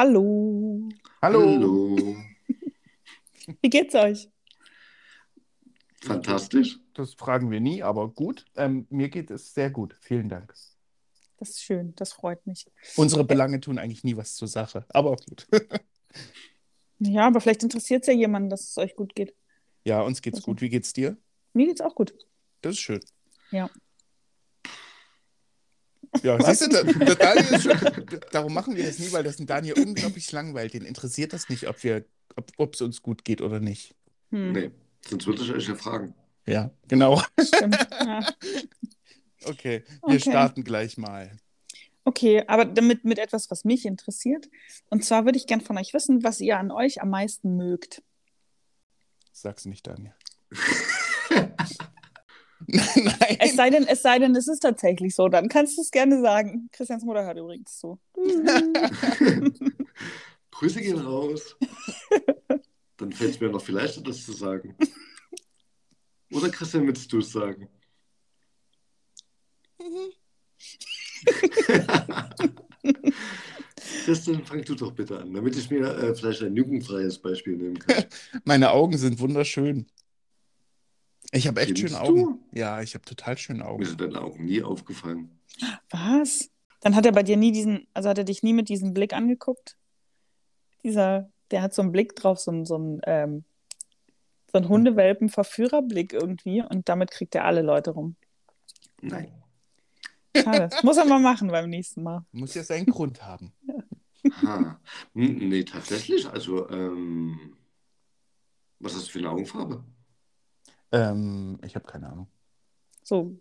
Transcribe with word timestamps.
Hallo. 0.00 0.88
Hallo. 1.20 1.42
Hallo. 1.42 2.16
Wie 3.60 3.68
geht's 3.68 3.94
euch? 3.94 4.30
Fantastisch. 6.00 6.78
Das 6.94 7.12
fragen 7.12 7.50
wir 7.50 7.60
nie, 7.60 7.82
aber 7.82 8.08
gut. 8.08 8.46
Ähm, 8.56 8.86
mir 8.88 9.10
geht 9.10 9.30
es 9.30 9.52
sehr 9.52 9.68
gut. 9.68 9.94
Vielen 10.00 10.30
Dank. 10.30 10.54
Das 11.36 11.50
ist 11.50 11.62
schön, 11.62 11.94
das 11.96 12.14
freut 12.14 12.46
mich. 12.46 12.64
Unsere 12.96 13.24
Belange 13.24 13.60
tun 13.60 13.78
eigentlich 13.78 14.02
nie 14.02 14.16
was 14.16 14.36
zur 14.36 14.48
Sache, 14.48 14.86
aber 14.88 15.16
gut. 15.16 15.46
Ja, 17.02 17.26
aber 17.26 17.42
vielleicht 17.42 17.62
interessiert 17.62 18.02
es 18.02 18.06
ja 18.08 18.14
jemanden, 18.14 18.48
dass 18.48 18.70
es 18.70 18.78
euch 18.78 18.96
gut 18.96 19.14
geht. 19.14 19.34
ja, 19.84 20.00
uns 20.00 20.22
geht's 20.22 20.38
Also. 20.38 20.46
gut. 20.46 20.62
Wie 20.62 20.70
geht's 20.70 20.94
dir? 20.94 21.18
Mir 21.52 21.66
geht's 21.66 21.82
auch 21.82 21.94
gut. 21.94 22.14
Das 22.62 22.72
ist 22.72 22.80
schön. 22.80 23.00
Ja. 23.50 23.68
Ja, 26.22 26.42
siehst 26.42 26.62
du, 26.62 26.68
der, 26.68 26.84
der 26.84 27.14
Daniel 27.14 27.54
ist 27.54 27.62
schon, 27.62 28.06
darum 28.32 28.52
machen 28.52 28.74
wir 28.76 28.84
das 28.84 28.98
nie, 28.98 29.12
weil 29.12 29.22
das 29.22 29.36
den 29.36 29.46
Daniel 29.46 29.74
unglaublich 29.78 30.30
langweilt. 30.32 30.74
Den 30.74 30.84
interessiert 30.84 31.32
das 31.32 31.48
nicht, 31.48 31.68
ob 31.68 31.82
wir, 31.84 32.04
ob 32.56 32.74
es 32.74 32.80
uns 32.80 33.00
gut 33.02 33.24
geht 33.24 33.40
oder 33.40 33.60
nicht. 33.60 33.94
Hm, 34.30 34.52
Nee, 34.52 34.70
sonst 35.08 35.26
würde 35.26 35.42
ich 35.42 35.52
euch 35.52 35.68
ja 35.68 35.74
fragen. 35.76 36.14
Ja, 36.46 36.70
genau. 36.88 37.22
Stimmt. 37.40 37.78
Ja. 38.00 38.26
Okay, 39.44 39.84
wir 39.86 40.16
Okay. 40.16 40.18
starten 40.20 40.64
gleich 40.64 40.98
mal. 40.98 41.30
Okay, 42.04 42.42
aber 42.48 42.64
damit 42.64 43.04
mit 43.04 43.18
etwas, 43.18 43.50
was 43.50 43.64
mich 43.64 43.86
interessiert. 43.86 44.48
Und 44.88 45.04
zwar 45.04 45.24
würde 45.26 45.38
ich 45.38 45.46
gern 45.46 45.60
von 45.60 45.78
euch 45.78 45.94
wissen, 45.94 46.24
was 46.24 46.40
ihr 46.40 46.58
an 46.58 46.70
euch 46.72 47.00
am 47.00 47.10
meisten 47.10 47.56
mögt. 47.56 48.02
Sag's 49.32 49.64
nicht, 49.64 49.86
Daniel. 49.86 50.14
Nein. 52.96 53.36
Es 53.40 53.56
sei 53.56 53.70
denn, 53.70 53.86
es 53.86 54.02
sei 54.02 54.18
denn, 54.18 54.34
es 54.36 54.48
ist 54.48 54.60
tatsächlich 54.60 55.14
so. 55.14 55.28
Dann 55.28 55.48
kannst 55.48 55.76
du 55.76 55.82
es 55.82 55.90
gerne 55.90 56.20
sagen. 56.20 56.68
Christians 56.72 57.04
Mutter 57.04 57.24
hört 57.24 57.38
übrigens 57.38 57.78
zu. 57.78 57.98
Grüße 60.50 60.80
gehen 60.80 60.98
raus. 60.98 61.56
Dann 62.96 63.12
fällt 63.12 63.30
es 63.30 63.40
mir 63.40 63.48
noch 63.48 63.62
viel 63.62 63.74
leichter, 63.74 64.02
das 64.02 64.24
zu 64.24 64.32
sagen. 64.32 64.76
Oder 66.32 66.50
Christian, 66.50 66.86
willst 66.86 67.12
du 67.12 67.18
es 67.18 67.32
sagen? 67.32 67.68
Christian, 74.04 74.44
fang 74.44 74.62
du 74.62 74.74
doch 74.74 74.92
bitte 74.92 75.18
an, 75.18 75.32
damit 75.32 75.56
ich 75.56 75.70
mir 75.70 75.86
äh, 75.86 76.14
vielleicht 76.14 76.42
ein 76.42 76.54
jugendfreies 76.54 77.18
Beispiel 77.18 77.56
nehmen 77.56 77.78
kann. 77.78 78.04
Meine 78.44 78.70
Augen 78.70 78.98
sind 78.98 79.18
wunderschön. 79.18 79.86
Ich 81.32 81.46
habe 81.46 81.60
echt 81.60 81.78
Findest 81.78 81.94
schöne 81.96 82.00
Augen. 82.00 82.40
du? 82.52 82.58
Ja, 82.58 82.82
ich 82.82 82.94
habe 82.94 83.04
total 83.04 83.38
schöne 83.38 83.60
Mir 83.60 83.66
Augen. 83.68 83.84
sind 83.84 84.00
deine 84.00 84.20
Augen 84.20 84.44
nie 84.44 84.62
aufgefallen. 84.62 85.30
Was? 85.90 86.50
Dann 86.80 86.96
hat 86.96 87.06
er 87.06 87.12
bei 87.12 87.22
dir 87.22 87.36
nie 87.36 87.52
diesen, 87.52 87.86
also 87.94 88.08
hat 88.08 88.18
er 88.18 88.24
dich 88.24 88.42
nie 88.42 88.52
mit 88.52 88.68
diesem 88.68 88.94
Blick 88.94 89.12
angeguckt? 89.12 89.76
Dieser, 90.82 91.30
der 91.50 91.62
hat 91.62 91.74
so 91.74 91.82
einen 91.82 91.92
Blick 91.92 92.16
drauf, 92.16 92.38
so 92.40 92.50
einen, 92.50 92.64
so 92.64 92.74
einen, 92.76 93.00
ähm, 93.04 93.44
so 94.50 94.58
einen 94.58 94.68
Hundewelpen-Verführerblick 94.68 96.12
irgendwie 96.12 96.62
und 96.62 96.88
damit 96.88 97.10
kriegt 97.10 97.34
er 97.34 97.44
alle 97.44 97.62
Leute 97.62 97.90
rum. 97.90 98.16
Nein. 99.02 99.30
Schade. 100.36 100.68
Das 100.70 100.82
muss 100.82 100.96
er 100.96 101.04
mal 101.04 101.20
machen 101.20 101.48
beim 101.48 101.68
nächsten 101.68 102.02
Mal. 102.02 102.24
Muss 102.32 102.54
ja 102.54 102.62
seinen 102.64 102.86
Grund 102.86 103.22
haben. 103.22 103.52
Ha. 104.42 104.80
Hm, 105.14 105.48
Nee, 105.48 105.64
tatsächlich. 105.64 106.28
Also, 106.28 106.68
ähm, 106.70 107.56
was 108.78 108.94
hast 108.94 109.08
du 109.08 109.12
für 109.12 109.18
eine 109.18 109.30
Augenfarbe? 109.30 109.84
Ähm, 110.92 111.58
ich 111.64 111.74
habe 111.74 111.86
keine 111.86 112.10
Ahnung. 112.10 112.28
So 113.02 113.36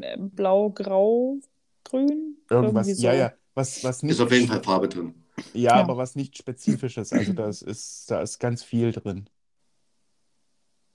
äh, 0.00 0.16
blau, 0.18 0.70
grau, 0.70 1.38
grün? 1.84 2.36
Irgendwas, 2.48 2.86
Irgendwie 2.88 3.00
so. 3.00 3.06
ja, 3.06 3.14
ja. 3.14 3.32
Was, 3.54 3.82
was 3.84 4.02
nicht, 4.02 4.12
Ist 4.12 4.20
auf 4.20 4.30
jeden 4.32 4.46
Fall 4.48 4.62
Farbe 4.62 4.88
drin. 4.88 5.14
Ja, 5.52 5.76
Ja. 5.76 5.82
aber 5.82 5.96
was 5.96 6.14
nicht 6.16 6.36
Spezifisches. 6.38 7.12
Also 7.12 7.32
das 7.32 7.62
ist, 7.62 8.10
da 8.10 8.20
ist 8.20 8.38
ganz 8.38 8.62
viel 8.62 8.92
drin. 8.92 9.28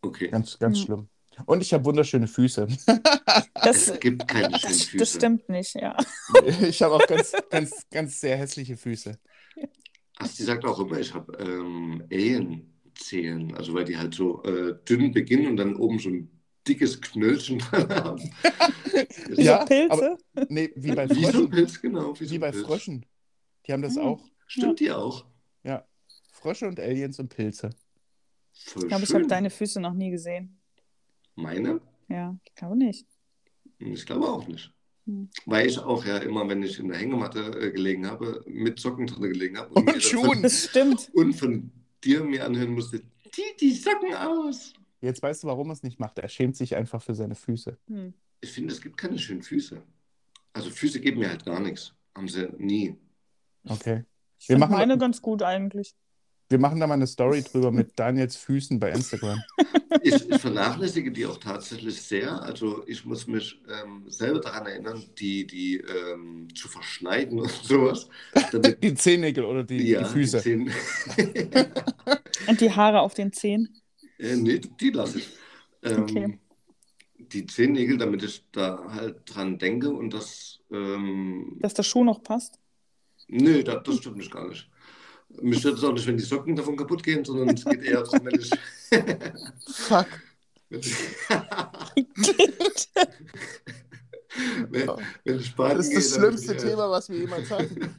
Okay. 0.01 0.27
Ganz, 0.29 0.57
ganz 0.59 0.79
Mhm. 0.79 0.83
schlimm. 0.83 1.09
Und 1.47 1.61
ich 1.61 1.73
habe 1.73 1.83
wunderschöne 1.85 2.27
Füße. 2.27 2.67
Das, 3.63 3.87
Es 3.87 3.99
gibt 3.99 4.27
keine 4.27 4.57
schönen 4.59 4.61
das, 4.61 4.83
Füße. 4.83 4.97
das 4.97 5.13
stimmt 5.13 5.49
nicht, 5.49 5.73
ja. 5.75 5.97
Ich 6.61 6.81
habe 6.83 6.95
auch 6.95 7.07
ganz, 7.07 7.33
ganz, 7.49 7.85
ganz 7.89 8.19
sehr 8.21 8.37
hässliche 8.37 8.77
Füße. 8.77 9.17
Asti 10.19 10.43
sagt 10.43 10.63
auch 10.65 10.79
immer, 10.79 10.99
ich 10.99 11.13
habe 11.13 11.33
ähm, 11.39 12.03
Alien-Zehen. 12.99 13.55
Also, 13.55 13.73
weil 13.73 13.85
die 13.85 13.97
halt 13.97 14.13
so 14.13 14.43
äh, 14.43 14.75
dünn 14.87 15.11
beginnen 15.11 15.47
und 15.47 15.57
dann 15.57 15.75
oben 15.75 15.99
so 15.99 16.09
ein 16.09 16.29
dickes 16.67 16.99
Knöllchen 17.01 17.59
dran 17.71 17.89
haben. 17.89 18.31
Wie 19.29 19.41
Ja, 19.43 19.61
so 19.61 19.65
Pilze? 19.67 19.91
aber- 19.91 20.17
Nee, 20.49 20.71
wie 20.75 20.91
bei 20.93 21.09
Wie 21.09 21.13
so 21.13 21.27
ein 21.27 21.31
Fröschen. 21.33 21.49
Pilz, 21.49 21.81
genau. 21.81 22.19
Wie 22.19 22.25
so 22.25 22.33
ein 22.35 22.39
bei 22.41 22.51
Pilz. 22.51 22.65
Fröschen. 22.65 23.05
Die 23.67 23.73
haben 23.73 23.81
das 23.81 23.95
Hm. 23.95 24.01
auch. 24.03 24.23
Stimmt 24.47 24.79
die 24.79 24.91
auch? 24.91 25.25
Ja. 25.63 25.85
Frösche 26.31 26.67
und 26.67 26.79
Aliens 26.79 27.19
und 27.19 27.29
Pilze. 27.29 27.71
Voll 28.53 28.83
Ich 28.83 28.87
glaube, 28.89 29.03
ich 29.03 29.13
habe 29.13 29.27
deine 29.27 29.49
Füße 29.49 29.79
noch 29.81 29.93
nie 29.93 30.11
gesehen. 30.11 30.59
Meine? 31.35 31.81
Ja, 32.07 32.35
ich 32.45 32.55
glaube 32.55 32.77
nicht. 32.77 33.05
Ich 33.79 34.05
glaube 34.05 34.27
auch 34.27 34.47
nicht. 34.47 34.71
Hm. 35.05 35.29
Weil 35.45 35.67
ich 35.67 35.77
auch 35.79 36.05
ja 36.05 36.17
immer, 36.19 36.47
wenn 36.47 36.63
ich 36.63 36.79
in 36.79 36.87
der 36.87 36.97
Hängematte 36.97 37.39
äh, 37.59 37.71
gelegen 37.71 38.07
habe, 38.07 38.43
mit 38.47 38.79
Socken 38.79 39.07
drin 39.07 39.21
gelegen 39.33 39.57
habe. 39.57 39.73
Und 39.73 39.87
dann 39.87 39.99
Schuhen. 40.01 40.41
Das 40.41 40.65
stimmt. 40.69 41.09
und 41.13 41.33
von 41.33 41.71
dir 42.05 42.23
mir 42.23 42.45
anhören 42.45 42.71
musste, 42.73 43.01
zieh 43.31 43.41
die 43.59 43.71
Socken 43.71 44.13
aus. 44.13 44.73
Jetzt 45.01 45.21
weißt 45.21 45.43
du, 45.43 45.47
warum 45.47 45.69
er 45.69 45.73
es 45.73 45.83
nicht 45.83 45.99
macht. 45.99 46.19
Er 46.19 46.29
schämt 46.29 46.55
sich 46.55 46.75
einfach 46.75 47.01
für 47.01 47.13
seine 47.15 47.35
Füße. 47.35 47.77
Hm. 47.87 48.13
Ich 48.41 48.51
finde, 48.51 48.73
es 48.73 48.81
gibt 48.81 48.97
keine 48.97 49.17
schönen 49.19 49.41
Füße. 49.41 49.81
Also 50.53 50.69
Füße 50.69 50.99
geben 50.99 51.19
mir 51.19 51.29
halt 51.29 51.45
gar 51.45 51.59
nichts. 51.59 51.93
Haben 52.15 52.27
sie 52.27 52.47
nie. 52.57 52.95
Okay. 53.67 54.05
Ich 54.39 54.49
Wir 54.49 54.57
machen- 54.57 54.73
meine 54.73 54.97
ganz 54.97 55.21
gut 55.21 55.41
eigentlich. 55.43 55.95
Wir 56.47 56.59
machen 56.59 56.79
da 56.79 56.85
mal 56.85 56.93
eine 56.93 57.07
Story 57.07 57.41
drüber 57.43 57.71
mit 57.71 57.97
Daniels 57.97 58.35
Füßen 58.37 58.79
bei 58.79 58.91
Instagram. 58.91 59.41
Ich, 60.03 60.29
ich 60.29 60.41
vernachlässige 60.41 61.11
die 61.11 61.25
auch 61.25 61.37
tatsächlich 61.37 61.99
sehr. 61.99 62.39
Also 62.43 62.83
ich 62.85 63.03
muss 63.05 63.25
mich 63.25 63.59
ähm, 63.67 64.03
selber 64.07 64.39
daran 64.41 64.67
erinnern, 64.67 65.03
die, 65.17 65.47
die 65.47 65.77
ähm, 65.77 66.47
zu 66.53 66.67
verschneiden 66.67 67.39
und 67.39 67.49
sowas. 67.49 68.07
Damit, 68.51 68.77
Die 68.83 68.93
Zehennägel 68.93 69.43
oder 69.45 69.63
die, 69.63 69.89
ja, 69.89 70.03
die 70.03 70.05
Füße. 70.05 70.39
Zehen, 70.39 70.71
Und 72.47 72.61
die 72.61 72.71
Haare 72.71 73.01
auf 73.01 73.15
den 73.15 73.33
Zehen. 73.33 73.81
äh, 74.19 74.35
nee, 74.35 74.59
die 74.59 74.89
lasse 74.91 75.19
ich. 75.19 75.29
Ähm, 75.81 76.03
Okay. 76.03 76.39
Die 77.17 77.47
Zehennägel, 77.47 77.97
damit 77.97 78.21
ich 78.23 78.45
da 78.51 78.85
halt 78.93 79.21
dran 79.25 79.57
denke 79.57 79.89
und 79.89 80.13
das... 80.13 80.59
Ähm, 80.71 81.57
Dass 81.59 81.73
der 81.73 81.81
Schuh 81.83 82.03
noch 82.03 82.21
passt. 82.21 82.59
Nö, 83.27 83.63
das, 83.63 83.81
das 83.83 83.97
stimmt 83.97 84.17
nicht 84.17 84.31
gar 84.31 84.47
nicht. 84.47 84.69
Mich 85.41 85.59
stört 85.59 85.77
es 85.77 85.83
auch 85.83 85.93
nicht, 85.93 86.07
wenn 86.07 86.17
die 86.17 86.23
Socken 86.23 86.55
davon 86.55 86.75
kaputt 86.75 87.03
gehen, 87.03 87.23
sondern 87.25 87.49
es 87.49 87.63
geht 87.65 87.83
eher 87.83 88.03
darum, 88.03 88.25
wenn 88.25 88.39
ich... 88.39 88.49
Fuck. 89.67 90.07
wenn 90.69 90.79
ich, 90.79 90.95
wenn, 95.23 95.39
ich 95.39 95.55
baden 95.55 95.77
Das 95.77 95.87
ist 95.87 95.89
gehe, 95.89 95.99
das 95.99 96.15
schlimmste 96.15 96.53
ja. 96.53 96.59
Thema, 96.59 96.89
was 96.89 97.09
wir 97.09 97.19
jemals 97.19 97.49
hatten. 97.49 97.91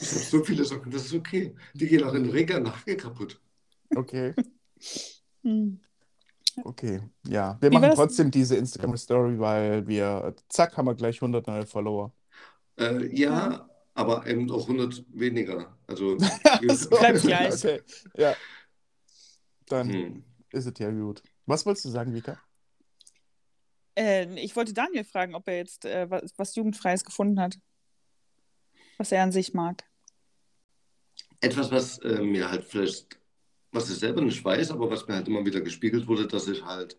Ich 0.00 0.10
habe 0.10 0.20
so 0.20 0.44
viele 0.44 0.64
Socken, 0.64 0.90
das 0.90 1.06
ist 1.06 1.14
okay. 1.14 1.54
Die 1.74 1.86
gehen 1.86 2.04
auch 2.04 2.14
in 2.14 2.30
Regen 2.30 2.62
nachher 2.62 2.96
kaputt. 2.96 3.40
Okay, 3.94 4.34
Hm. 5.42 5.78
okay. 6.64 7.00
Ja, 7.28 7.56
wir 7.60 7.70
Wie 7.70 7.74
machen 7.74 7.92
trotzdem 7.94 8.30
diese 8.30 8.56
Instagram-Story, 8.56 9.38
weil 9.38 9.86
wir, 9.86 10.34
zack, 10.48 10.76
haben 10.76 10.86
wir 10.86 10.94
gleich 10.94 11.16
100 11.16 11.46
neue 11.46 11.66
Follower. 11.66 12.12
Äh, 12.78 13.06
ja, 13.16 13.68
aber 13.94 14.26
eben 14.26 14.50
auch 14.50 14.68
100 14.68 15.04
weniger. 15.12 15.76
Also, 15.86 16.18
So, 16.68 16.90
Bleibt 16.90 17.22
gleich. 17.22 17.54
Okay, 17.54 17.82
ja. 18.16 18.34
Dann 19.66 19.92
Hm. 19.92 20.24
ist 20.50 20.66
es 20.66 20.78
ja 20.78 20.90
gut. 20.90 21.22
Was 21.46 21.64
wolltest 21.66 21.84
du 21.86 21.90
sagen, 21.90 22.14
Vika? 22.14 22.38
Äh, 23.96 24.34
ich 24.40 24.56
wollte 24.56 24.72
Daniel 24.72 25.04
fragen, 25.04 25.34
ob 25.34 25.48
er 25.48 25.58
jetzt 25.58 25.84
äh, 25.84 26.10
was, 26.10 26.32
was 26.36 26.54
Jugendfreies 26.54 27.04
gefunden 27.04 27.40
hat. 27.40 27.58
Was 28.98 29.12
er 29.12 29.22
an 29.22 29.32
sich 29.32 29.54
mag. 29.54 29.84
Etwas, 31.40 31.70
was 31.70 31.98
äh, 31.98 32.22
mir 32.22 32.50
halt 32.50 32.64
vielleicht, 32.64 33.18
was 33.72 33.90
ich 33.90 33.96
selber 33.96 34.22
nicht 34.22 34.44
weiß, 34.44 34.70
aber 34.70 34.90
was 34.90 35.06
mir 35.06 35.14
halt 35.14 35.28
immer 35.28 35.44
wieder 35.44 35.60
gespiegelt 35.60 36.06
wurde, 36.06 36.26
dass 36.26 36.48
ich 36.48 36.64
halt 36.64 36.96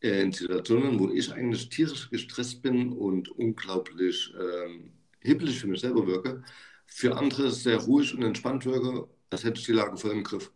äh, 0.00 0.22
in 0.22 0.32
Situationen, 0.32 0.98
wo 0.98 1.08
ich 1.10 1.32
eigentlich 1.32 1.68
tierisch 1.68 2.10
gestresst 2.10 2.62
bin 2.62 2.92
und 2.92 3.28
unglaublich 3.28 4.34
ähm, 4.38 4.92
hibbelig 5.26 5.58
für 5.60 5.66
mich 5.66 5.80
selber 5.80 6.06
wirke, 6.06 6.42
für 6.86 7.16
andere 7.16 7.50
sehr 7.50 7.78
ruhig 7.78 8.14
und 8.14 8.22
entspannt 8.22 8.64
wirke, 8.64 9.08
als 9.30 9.44
hätte 9.44 9.58
ich 9.60 9.66
die 9.66 9.72
Lage 9.72 9.96
voll 9.96 10.12
im 10.12 10.24
Griff. 10.24 10.50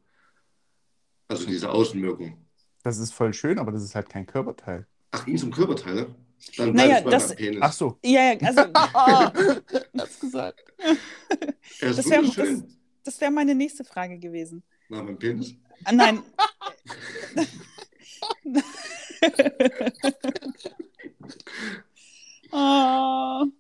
Also 1.29 1.47
diese 1.47 1.71
Außenwirkung. 1.71 2.45
Das 2.83 2.99
ist 2.99 3.13
voll 3.13 3.35
schön, 3.35 3.59
aber 3.59 3.73
das 3.73 3.83
ist 3.83 3.95
halt 3.95 4.09
kein 4.09 4.27
Körperteil. 4.27 4.87
Ach, 5.13 5.25
ging 5.25 5.35
es 5.37 5.43
um 5.45 5.51
Körperteile? 5.51 6.15
Dann 6.57 6.73
Naja, 6.73 6.87
bleibe 6.87 6.99
ich 7.01 7.05
bei 7.05 7.11
das- 7.11 7.29
meinem 7.29 7.37
Penis. 7.37 7.59
Ach 7.63 7.73
so. 7.73 7.99
Ja, 8.03 8.33
ja, 8.33 8.39
also 8.41 8.63
Hat's 9.99 10.21
gesagt. 10.21 10.61
er 10.79 11.91
ist 11.91 11.99
das 11.99 12.09
wäre 12.11 12.23
das, 12.25 12.63
das 13.05 13.21
wär 13.21 13.31
meine 13.31 13.55
nächste 13.55 13.85
Frage 13.85 14.19
gewesen. 14.19 14.63
Nach 14.89 15.03
meinem 15.03 15.19
Penis? 15.19 15.55
Ah, 15.85 15.93
nein. 15.93 16.23
oh. 22.53 23.45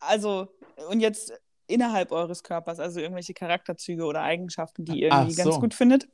Also, 0.00 0.48
und 0.88 1.00
jetzt 1.00 1.32
innerhalb 1.66 2.12
eures 2.12 2.42
Körpers, 2.42 2.78
also 2.78 3.00
irgendwelche 3.00 3.34
Charakterzüge 3.34 4.04
oder 4.04 4.22
Eigenschaften, 4.22 4.84
die 4.84 5.00
ihr 5.00 5.08
irgendwie 5.08 5.34
ganz 5.34 5.54
so. 5.54 5.60
gut 5.60 5.74
findet. 5.74 6.08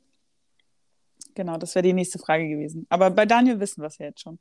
Genau, 1.35 1.57
das 1.57 1.75
wäre 1.75 1.83
die 1.83 1.93
nächste 1.93 2.19
Frage 2.19 2.47
gewesen. 2.47 2.85
Aber 2.89 3.09
bei 3.09 3.25
Daniel 3.25 3.59
wissen 3.59 3.81
wir 3.81 3.87
es 3.87 3.97
ja 3.97 4.07
jetzt 4.07 4.21
schon. 4.21 4.39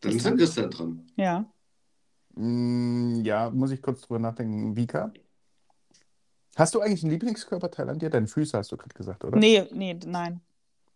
Dann 0.00 0.12
ist 0.12 0.26
der 0.26 0.36
Christian 0.36 0.70
dran. 0.70 1.06
Ja. 1.16 1.50
Mm, 2.34 3.22
ja, 3.24 3.50
muss 3.50 3.70
ich 3.70 3.80
kurz 3.80 4.02
drüber 4.02 4.18
nachdenken. 4.18 4.76
Vika? 4.76 5.12
Hast 6.56 6.74
du 6.74 6.80
eigentlich 6.80 7.02
einen 7.02 7.12
Lieblingskörperteil 7.12 7.88
an 7.88 7.98
dir? 7.98 8.10
Deine 8.10 8.26
Füße 8.26 8.56
hast 8.56 8.70
du 8.70 8.76
gerade 8.76 8.94
gesagt, 8.94 9.24
oder? 9.24 9.38
Nee, 9.38 9.66
nee, 9.72 9.98
nein. 10.04 10.40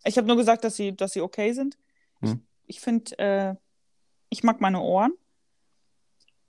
Ich 0.05 0.17
habe 0.17 0.27
nur 0.27 0.37
gesagt, 0.37 0.65
dass 0.65 0.77
sie, 0.77 0.95
dass 0.95 1.12
sie 1.12 1.21
okay 1.21 1.53
sind. 1.53 1.77
Hm. 2.21 2.41
Ich 2.67 2.81
finde, 2.81 3.19
äh, 3.19 3.55
ich 4.29 4.43
mag 4.43 4.61
meine 4.61 4.81
Ohren. 4.81 5.12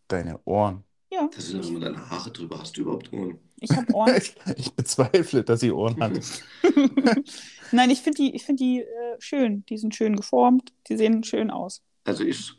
Deine 0.09 0.39
Ohren. 0.45 0.83
Ja, 1.11 1.27
Da 1.33 1.41
sind 1.41 1.65
immer 1.65 1.79
deine 1.79 2.09
Haare 2.09 2.31
drüber. 2.31 2.59
Hast 2.59 2.75
du 2.77 2.81
überhaupt 2.81 3.11
Ohren? 3.13 3.39
ich 3.59 3.71
habe 3.71 3.93
Ohren. 3.93 4.15
Ich, 4.15 4.35
ich 4.57 4.73
bezweifle, 4.73 5.43
dass 5.43 5.61
sie 5.61 5.71
Ohren 5.71 5.99
hat. 6.01 6.19
Nein, 7.71 7.89
ich 7.89 8.01
finde 8.01 8.17
die, 8.17 8.35
ich 8.35 8.43
find 8.43 8.59
die 8.59 8.81
äh, 8.81 9.15
schön. 9.19 9.65
Die 9.67 9.77
sind 9.77 9.95
schön 9.95 10.15
geformt. 10.15 10.73
Die 10.87 10.97
sehen 10.97 11.23
schön 11.23 11.49
aus. 11.51 11.81
Also 12.03 12.23
ich 12.23 12.53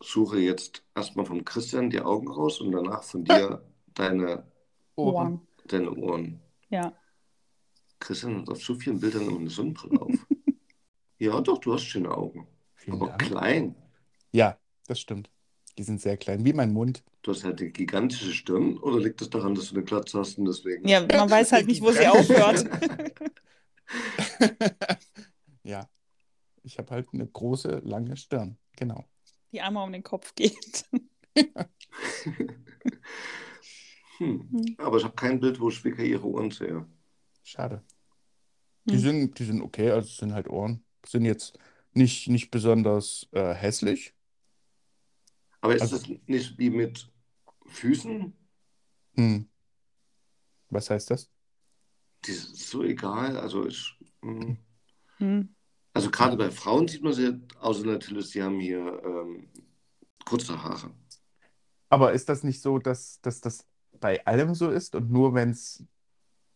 suche 0.00 0.38
jetzt 0.38 0.82
erstmal 0.94 1.26
vom 1.26 1.44
Christian 1.44 1.90
die 1.90 2.00
Augen 2.00 2.28
raus 2.28 2.60
und 2.60 2.72
danach 2.72 3.02
von 3.02 3.24
dir 3.24 3.62
deine, 3.94 4.46
Ohren. 4.96 5.40
deine 5.66 5.90
Ohren. 5.94 6.40
Ja. 6.68 6.92
Christian 7.98 8.42
hat 8.42 8.50
auf 8.50 8.62
so 8.62 8.74
vielen 8.74 9.00
Bildern 9.00 9.26
immer 9.28 9.40
eine 9.40 9.50
Sonnenbrille 9.50 10.00
auf. 10.00 10.12
ja, 11.18 11.40
doch, 11.40 11.58
du 11.58 11.72
hast 11.72 11.84
schöne 11.84 12.10
Augen. 12.10 12.46
Vielen 12.74 12.96
Aber 12.96 13.08
Dank. 13.08 13.22
klein. 13.22 13.74
Ja, 14.32 14.58
das 14.86 15.00
stimmt. 15.00 15.30
Die 15.78 15.82
sind 15.82 16.00
sehr 16.00 16.16
klein, 16.16 16.44
wie 16.44 16.52
mein 16.52 16.72
Mund. 16.72 17.02
Du 17.22 17.32
hast 17.32 17.44
halt 17.44 17.60
eine 17.60 17.70
gigantische 17.70 18.32
Stirn 18.32 18.78
oder 18.78 19.00
liegt 19.00 19.20
es 19.20 19.30
daran, 19.30 19.54
dass 19.54 19.70
du 19.70 19.76
eine 19.76 19.84
Glatze 19.84 20.18
hast 20.18 20.38
und 20.38 20.44
deswegen? 20.44 20.86
Ja, 20.86 21.00
man 21.00 21.30
weiß 21.30 21.52
halt 21.52 21.66
nicht, 21.66 21.82
wo 21.82 21.90
sie 21.90 22.06
aufhört. 22.06 22.64
ja, 25.64 25.88
ich 26.62 26.78
habe 26.78 26.90
halt 26.90 27.08
eine 27.12 27.26
große, 27.26 27.80
lange 27.84 28.16
Stirn. 28.16 28.56
Genau. 28.76 29.04
Die 29.52 29.60
einmal 29.60 29.84
um 29.84 29.92
den 29.92 30.02
Kopf 30.02 30.34
geht. 30.34 30.84
Hm. 34.18 34.74
Aber 34.78 34.98
ich 34.98 35.04
habe 35.04 35.14
kein 35.14 35.40
Bild, 35.40 35.60
wo 35.60 35.68
ich 35.68 35.82
wirklich 35.84 36.10
ihre 36.10 36.26
Ohren 36.26 36.50
sehe. 36.50 36.86
Schade. 37.42 37.82
Die 38.84 38.94
Hm. 38.94 39.00
sind, 39.00 39.38
die 39.38 39.44
sind 39.44 39.62
okay, 39.62 39.90
also 39.90 40.08
es 40.08 40.16
sind 40.18 40.34
halt 40.34 40.48
Ohren. 40.48 40.84
Sind 41.06 41.24
jetzt 41.24 41.58
nicht, 41.92 42.28
nicht 42.28 42.50
besonders 42.50 43.26
äh, 43.32 43.54
hässlich. 43.54 44.13
Aber 45.64 45.74
ist 45.74 45.80
Also- 45.80 45.96
das 45.96 46.08
nicht 46.26 46.58
wie 46.58 46.68
mit 46.68 47.10
Füßen? 47.64 48.36
Hm. 49.14 49.48
Was 50.68 50.90
heißt 50.90 51.10
das? 51.10 51.30
Die 52.26 52.32
ist 52.32 52.54
so 52.68 52.82
egal. 52.82 53.38
Also 53.38 53.66
ich, 53.66 53.98
hm. 54.20 54.58
Hm. 55.16 55.54
also 55.94 56.10
gerade 56.10 56.36
bei 56.36 56.50
Frauen 56.50 56.86
sieht 56.86 57.02
man 57.02 57.14
sie, 57.14 57.40
außer 57.60 57.86
natürlich, 57.86 58.28
sie 58.28 58.42
haben 58.42 58.60
hier 58.60 59.02
ähm, 59.06 59.48
kurze 60.26 60.62
Haare. 60.62 60.90
Aber 61.88 62.12
ist 62.12 62.28
das 62.28 62.42
nicht 62.42 62.60
so, 62.60 62.78
dass, 62.78 63.22
dass 63.22 63.40
das 63.40 63.66
bei 64.00 64.22
allem 64.26 64.54
so 64.54 64.68
ist 64.68 64.94
und 64.94 65.10
nur 65.10 65.32
wenn 65.32 65.48
es 65.50 65.82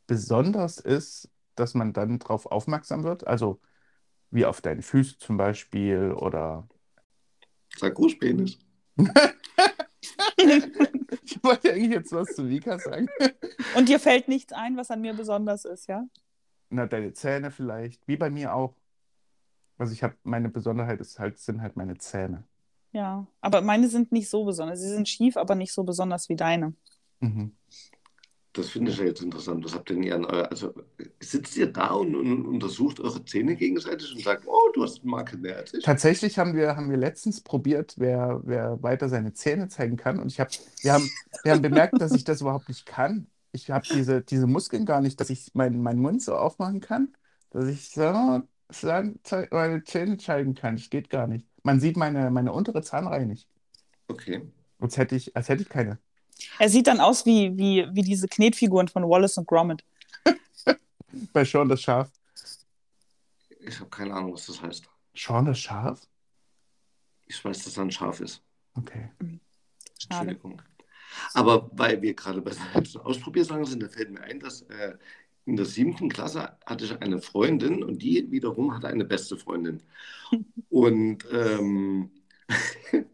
besonders 0.07 0.81
ist, 0.81 1.31
dass 1.55 1.73
man 1.73 1.95
dann 1.95 2.19
drauf 2.19 2.45
aufmerksam 2.45 3.05
wird? 3.05 3.27
Also 3.27 3.59
wie 4.31 4.45
auf 4.45 4.61
deinen 4.61 4.83
Füßen 4.83 5.19
zum 5.19 5.39
Beispiel 5.39 6.13
oder 6.13 6.69
Sag 7.75 7.95
Großpenis. 7.95 8.59
Ich 10.37 11.43
wollte 11.43 11.73
eigentlich 11.73 11.91
jetzt 11.91 12.13
was 12.13 12.35
zu 12.35 12.49
Vika 12.49 12.79
sagen. 12.79 13.09
Und 13.77 13.89
dir 13.89 14.01
fällt 14.01 14.29
nichts 14.29 14.53
ein, 14.53 14.77
was 14.77 14.91
an 14.91 15.01
mir 15.01 15.15
besonders 15.15 15.65
ist, 15.65 15.87
ja? 15.89 16.05
Na, 16.71 16.87
deine 16.87 17.13
Zähne 17.13 17.51
vielleicht, 17.51 18.07
wie 18.09 18.17
bei 18.17 18.31
mir 18.31 18.55
auch. 18.55 18.75
Also 19.79 19.93
ich 19.93 20.03
habe, 20.03 20.15
meine 20.25 20.49
Besonderheit 20.49 21.01
ist 21.01 21.19
halt, 21.19 21.39
sind 21.39 21.63
halt 21.63 21.77
meine 21.77 21.97
Zähne. 21.99 22.45
Ja. 22.93 23.27
Aber 23.41 23.61
meine 23.61 23.89
sind 23.89 24.13
nicht 24.13 24.29
so 24.29 24.45
besonders. 24.45 24.81
Sie 24.81 24.89
sind 24.89 25.09
schief, 25.09 25.37
aber 25.37 25.55
nicht 25.55 25.73
so 25.73 25.85
besonders 25.85 26.29
wie 26.29 26.37
deine. 26.37 26.75
Mhm. 27.21 27.57
Das 28.59 28.71
finde 28.71 28.91
ich 28.91 28.99
ja 28.99 29.05
jetzt 29.05 29.23
interessant. 29.23 29.65
Was 29.65 29.73
habt 29.73 29.89
ihr 29.89 29.95
denn 29.95 30.03
ihr 30.03 30.17
an 30.17 30.25
euer, 30.25 30.51
also 30.51 30.75
sitzt 31.21 31.57
ihr 31.57 31.73
da 31.73 31.91
und, 31.93 32.17
und 32.17 32.45
untersucht 32.45 32.99
eure 32.99 33.25
Zähne 33.25 33.55
gegenseitig 33.55 34.13
und 34.13 34.25
sagt, 34.25 34.49
oh, 34.49 34.73
du 34.75 34.83
hast 34.83 35.03
einen 35.03 35.11
Makel 35.11 35.39
mehr 35.39 35.59
als 35.59 35.75
ich? 35.75 35.85
Tatsächlich 35.85 36.41
haben 36.41 36.57
wir, 36.57 36.75
haben 36.75 36.91
wir 36.91 36.97
letztens 36.97 37.41
probiert, 37.41 37.95
wer, 37.99 38.41
wer 38.43 38.83
weiter 38.83 39.09
seine 39.09 39.33
Zähne 39.33 39.69
zeigen 39.69 39.97
kann. 39.97 40.19
Und 40.19 40.33
ich 40.33 40.41
hab, 40.41 40.51
wir, 40.83 40.93
haben, 40.93 41.09
wir 41.45 41.53
haben 41.53 41.63
bemerkt, 41.63 42.01
dass 42.01 42.11
ich 42.11 42.25
das 42.25 42.41
überhaupt 42.41 42.69
nicht 42.69 42.85
kann. 42.85 43.29
Ich 43.53 43.71
habe 43.71 43.87
diese, 43.89 44.23
diese 44.23 44.49
Muskeln 44.49 44.85
gar 44.85 45.01
nicht, 45.01 45.21
dass 45.21 45.31
ich 45.31 45.55
meinen 45.55 45.81
meinen 45.81 46.01
Mund 46.01 46.21
so 46.21 46.35
aufmachen 46.35 46.81
kann, 46.81 47.13
dass 47.51 47.69
ich 47.69 47.91
so 47.91 48.43
meine 49.53 49.85
Zähne 49.85 50.17
zeigen 50.17 50.57
kann. 50.57 50.75
Das 50.75 50.91
geht 50.91 51.11
gar 51.11 51.29
nicht. 51.29 51.47
Man 51.63 51.79
sieht 51.79 51.97
meine, 51.97 52.33
meine 52.33 52.53
untere 52.53 52.83
Zahnreihe 52.83 53.25
nicht. 53.25 53.49
Okay. 54.09 54.43
Als 54.81 54.97
hätte 54.97 55.15
ich, 55.15 55.37
als 55.37 55.49
hätte 55.49 55.63
ich 55.63 55.69
keine. 55.69 56.01
Er 56.59 56.69
sieht 56.69 56.87
dann 56.87 57.01
aus 57.01 57.27
wie, 57.27 57.57
wie, 57.57 57.87
wie 57.93 58.03
diese 58.03 58.29
Knetfiguren 58.29 58.89
von 58.89 59.09
Wallace 59.09 59.39
und 59.39 59.47
Gromit. 59.47 59.85
Bei 61.33 61.45
Sean 61.45 61.69
das 61.69 61.83
Schaf. 61.83 62.11
Ich 63.61 63.79
habe 63.81 63.91
keine 63.91 64.15
Ahnung, 64.15 64.35
was 64.35 64.47
das 64.47 64.63
heißt. 64.63 64.89
Sean 65.15 65.45
das 65.45 65.59
Schaf? 65.59 66.07
Ich 67.27 67.45
weiß, 67.45 67.65
dass 67.65 67.77
er 67.77 67.85
ein 67.85 67.91
Schaf 67.91 68.21
ist. 68.21 68.43
Okay. 68.75 69.11
Schade. 69.99 70.31
Entschuldigung. 70.31 70.63
Aber 71.35 71.71
weil 71.73 72.01
wir 72.03 72.15
gerade 72.15 72.41
bei 72.41 72.53
der 72.53 73.07
Ausprobiersachen 73.07 73.65
sind, 73.65 73.83
da 73.83 73.89
fällt 73.89 74.11
mir 74.11 74.21
ein, 74.21 74.41
dass 74.41 74.63
äh, 74.63 74.97
in 75.45 75.57
der 75.57 75.67
siebten 75.67 76.09
Klasse 76.09 76.57
hatte 76.67 76.85
ich 76.85 77.01
eine 77.01 77.21
Freundin 77.21 77.83
und 77.83 78.03
die 78.03 78.31
wiederum 78.31 78.75
hatte 78.75 78.89
eine 78.89 79.05
beste 79.05 79.37
Freundin. 79.37 79.83
Und 80.69 81.27
ähm, 81.33 82.11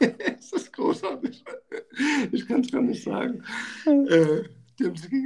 es 0.38 0.52
ist 0.52 0.72
großartig. 0.72 1.44
Ich 2.32 2.48
kann 2.48 2.62
es 2.62 2.72
gar 2.72 2.80
nicht 2.80 3.02
sagen. 3.02 3.44
Äh, 3.84 4.44
die 4.78 4.86
haben 4.86 4.96
sich. 4.96 5.12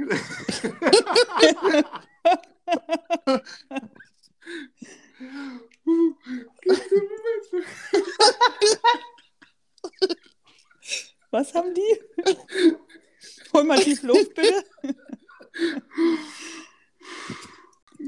Was 11.31 11.53
haben 11.53 11.73
die? 11.73 11.99
Hol 13.53 13.63
mal 13.63 13.79
tief 13.79 14.03
Luft, 14.03 14.33
bitte. 14.33 14.65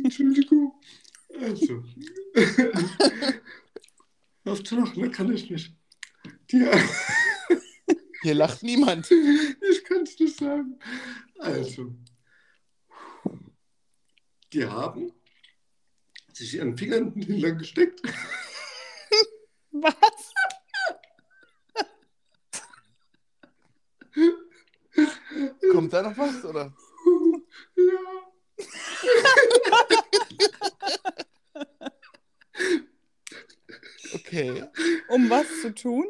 Entschuldigung. 0.03 0.74
Also. 1.39 1.84
Zu 4.63 4.75
lachen, 4.77 5.01
da 5.01 5.10
kann 5.10 5.32
ich 5.34 5.50
nicht. 5.50 5.75
Die, 6.51 6.66
Hier 8.22 8.34
lacht 8.34 8.63
niemand. 8.63 9.10
ich 9.12 9.84
kann 9.86 10.04
es 10.04 10.20
nicht 10.20 10.38
sagen. 10.38 10.80
Also. 11.39 11.94
Die 14.54 14.66
haben 14.66 15.12
sich 16.34 16.56
ihren 16.56 16.77
Finger 16.77 16.98
in 16.98 17.13
den 17.13 17.24
Hintern 17.24 17.58
gesteckt. 17.58 18.01
Was? 19.72 20.34
Kommt 25.72 25.94
da 25.94 26.01
noch 26.01 26.18
was, 26.18 26.44
oder? 26.46 26.74
Ja. 27.75 28.27
Okay. 34.13 34.63
Um 35.10 35.30
was 35.30 35.62
zu 35.62 35.74
tun? 35.74 36.06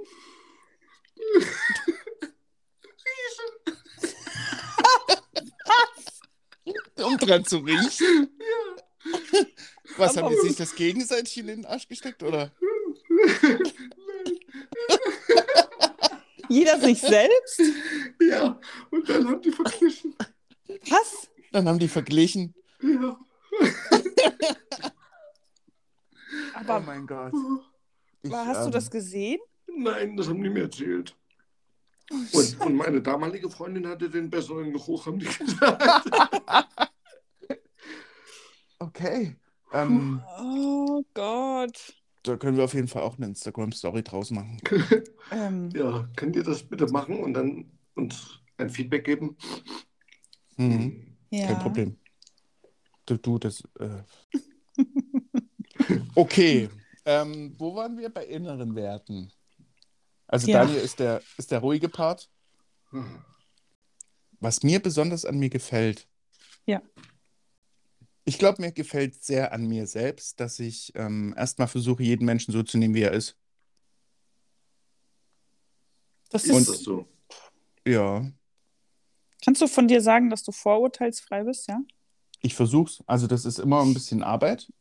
Dran 7.17 7.45
zu 7.45 7.57
riechen? 7.59 8.29
Was, 9.97 10.17
haben 10.17 10.29
die 10.29 10.47
sich 10.47 10.55
das 10.57 10.75
gegenseitig 10.75 11.37
in 11.37 11.47
den 11.47 11.65
Arsch 11.65 11.87
gesteckt, 11.87 12.23
oder? 12.23 12.51
Jeder 16.49 16.79
sich 16.79 17.01
selbst? 17.01 17.61
Ja, 18.21 18.59
und 18.91 19.09
dann 19.09 19.27
haben 19.27 19.41
die 19.41 19.51
verglichen. 19.51 20.15
Was? 20.89 21.27
Dann 21.51 21.67
haben 21.67 21.79
die 21.79 21.87
verglichen. 21.87 22.53
Ja. 22.81 23.19
Aber 26.53 26.77
oh 26.77 26.81
mein 26.85 27.07
Gott. 27.07 27.33
Ich, 28.21 28.31
hast 28.31 28.61
du 28.61 28.65
ähm, 28.65 28.71
das 28.71 28.89
gesehen? 28.89 29.39
Nein, 29.67 30.17
das 30.17 30.27
haben 30.27 30.41
die 30.41 30.49
mir 30.49 30.63
erzählt. 30.63 31.15
Und, 32.09 32.61
und 32.61 32.75
meine 32.75 33.01
damalige 33.01 33.49
Freundin 33.49 33.87
hatte 33.87 34.09
den 34.09 34.29
besseren 34.29 34.71
Geruch, 34.71 35.05
haben 35.05 35.19
die 35.19 35.25
gesagt. 35.25 35.83
Okay. 38.97 39.35
Ähm, 39.73 40.21
Oh 40.39 41.03
Gott. 41.13 41.93
Da 42.23 42.35
können 42.35 42.57
wir 42.57 42.63
auf 42.63 42.73
jeden 42.73 42.87
Fall 42.87 43.03
auch 43.03 43.17
eine 43.17 43.27
Instagram-Story 43.27 44.03
draus 44.03 44.31
machen. 44.31 44.59
Ähm, 45.29 45.69
Ja, 45.75 46.07
könnt 46.15 46.37
ihr 46.37 46.43
das 46.43 46.63
bitte 46.63 46.87
machen 46.87 47.21
und 47.21 47.33
dann 47.33 47.69
uns 47.95 48.39
ein 48.57 48.69
Feedback 48.69 49.03
geben? 49.03 49.35
Mhm. 50.55 51.17
ja. 51.31 51.47
Kein 51.47 51.59
Problem. 51.59 51.99
Du, 53.05 53.17
du 53.17 53.37
das. 53.37 53.61
Äh... 53.79 54.03
Okay. 56.15 56.69
Ähm, 57.05 57.53
wo 57.57 57.75
waren 57.75 57.97
wir 57.97 58.09
bei 58.09 58.25
inneren 58.25 58.73
Werten? 58.75 59.31
Also 60.27 60.47
Ja. 60.47 60.63
Daniel 60.63 60.81
ist 60.81 60.99
der, 60.99 61.21
ist 61.37 61.51
der 61.51 61.59
ruhige 61.59 61.89
Part. 61.89 62.29
Was 64.39 64.63
mir 64.63 64.81
besonders 64.81 65.25
an 65.25 65.37
mir 65.37 65.49
gefällt. 65.49 66.07
Ja. 66.65 66.81
Ich 68.27 68.37
glaube, 68.39 68.61
mir 68.61 68.71
gefällt 68.73 69.23
sehr 69.23 69.53
an 69.53 69.67
mir 69.67 69.87
selbst, 69.87 70.39
dass 70.41 70.59
ich 70.59 70.91
ähm, 70.95 71.33
erstmal 71.37 71.67
versuche, 71.67 72.03
jeden 72.03 72.25
Menschen 72.25 72.51
so 72.51 72.61
zu 72.61 72.77
nehmen, 72.77 72.93
wie 72.93 73.01
er 73.03 73.13
ist. 73.13 73.37
Das 76.29 76.43
Ist 76.43 76.51
ist, 76.51 76.69
das 76.69 76.83
so? 76.83 77.05
Ja, 77.87 78.25
kannst 79.43 79.61
du 79.61 79.67
von 79.67 79.87
dir 79.87 80.01
sagen, 80.01 80.29
dass 80.29 80.43
du 80.43 80.51
vorurteilsfrei 80.51 81.43
bist, 81.43 81.67
ja? 81.67 81.79
ich 82.41 82.55
versuche 82.55 82.89
es. 82.91 83.03
Also 83.07 83.27
das 83.27 83.45
ist 83.45 83.59
immer 83.59 83.81
ein 83.81 83.93
bisschen 83.93 84.23
Arbeit, 84.23 84.67
Mhm. 84.67 84.75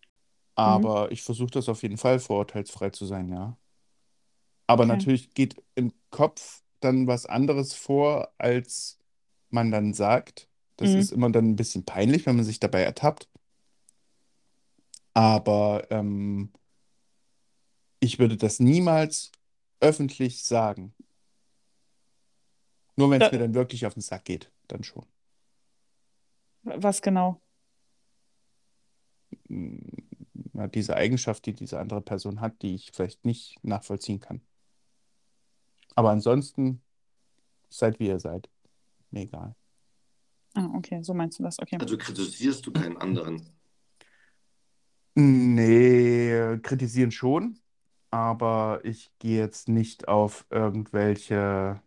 aber 0.56 1.12
ich 1.12 1.22
versuche 1.22 1.50
das 1.52 1.68
auf 1.68 1.82
jeden 1.82 1.98
Fall, 1.98 2.18
vorurteilsfrei 2.20 2.90
zu 2.90 3.06
sein, 3.06 3.28
ja. 3.30 3.58
Aber 4.66 4.84
Okay. 4.84 4.92
natürlich 4.94 5.34
geht 5.34 5.56
im 5.74 5.92
Kopf 6.10 6.62
dann 6.80 7.06
was 7.06 7.26
anderes 7.26 7.74
vor, 7.74 8.32
als 8.38 8.98
man 9.50 9.70
dann 9.70 9.94
sagt. 9.94 10.45
Das 10.76 10.90
Mhm. 10.90 10.98
ist 10.98 11.12
immer 11.12 11.30
dann 11.30 11.46
ein 11.50 11.56
bisschen 11.56 11.84
peinlich, 11.84 12.26
wenn 12.26 12.36
man 12.36 12.44
sich 12.44 12.60
dabei 12.60 12.82
ertappt. 12.82 13.28
Aber 15.14 15.86
ähm, 15.90 16.52
ich 18.00 18.18
würde 18.18 18.36
das 18.36 18.60
niemals 18.60 19.32
öffentlich 19.80 20.44
sagen. 20.44 20.94
Nur 22.96 23.10
wenn 23.10 23.20
es 23.22 23.30
Da- 23.30 23.36
mir 23.36 23.42
dann 23.42 23.54
wirklich 23.54 23.86
auf 23.86 23.94
den 23.94 24.02
Sack 24.02 24.24
geht, 24.26 24.50
dann 24.68 24.82
schon. 24.84 25.06
Was 26.62 27.00
genau? 27.00 27.40
ja, 29.48 30.66
diese 30.68 30.96
Eigenschaft, 30.96 31.46
die 31.46 31.52
diese 31.52 31.78
andere 31.78 32.00
Person 32.00 32.40
hat, 32.40 32.62
die 32.62 32.74
ich 32.74 32.90
vielleicht 32.92 33.24
nicht 33.24 33.62
nachvollziehen 33.62 34.20
kann. 34.20 34.40
Aber 35.94 36.10
ansonsten 36.10 36.82
seid 37.68 37.98
wie 38.00 38.06
ihr 38.08 38.20
seid. 38.20 38.48
Mir 39.10 39.22
egal. 39.22 39.54
Ah, 40.56 40.70
okay, 40.74 41.02
so 41.02 41.12
meinst 41.12 41.38
du 41.38 41.42
das, 41.42 41.58
okay. 41.58 41.76
Also 41.78 41.98
kritisierst 41.98 42.66
du 42.66 42.72
keinen 42.72 42.96
anderen. 42.96 43.46
Nee, 45.14 46.58
kritisieren 46.62 47.10
schon, 47.10 47.58
aber 48.10 48.80
ich 48.84 49.10
gehe 49.18 49.38
jetzt 49.38 49.68
nicht 49.68 50.08
auf 50.08 50.46
irgendwelche 50.48 51.80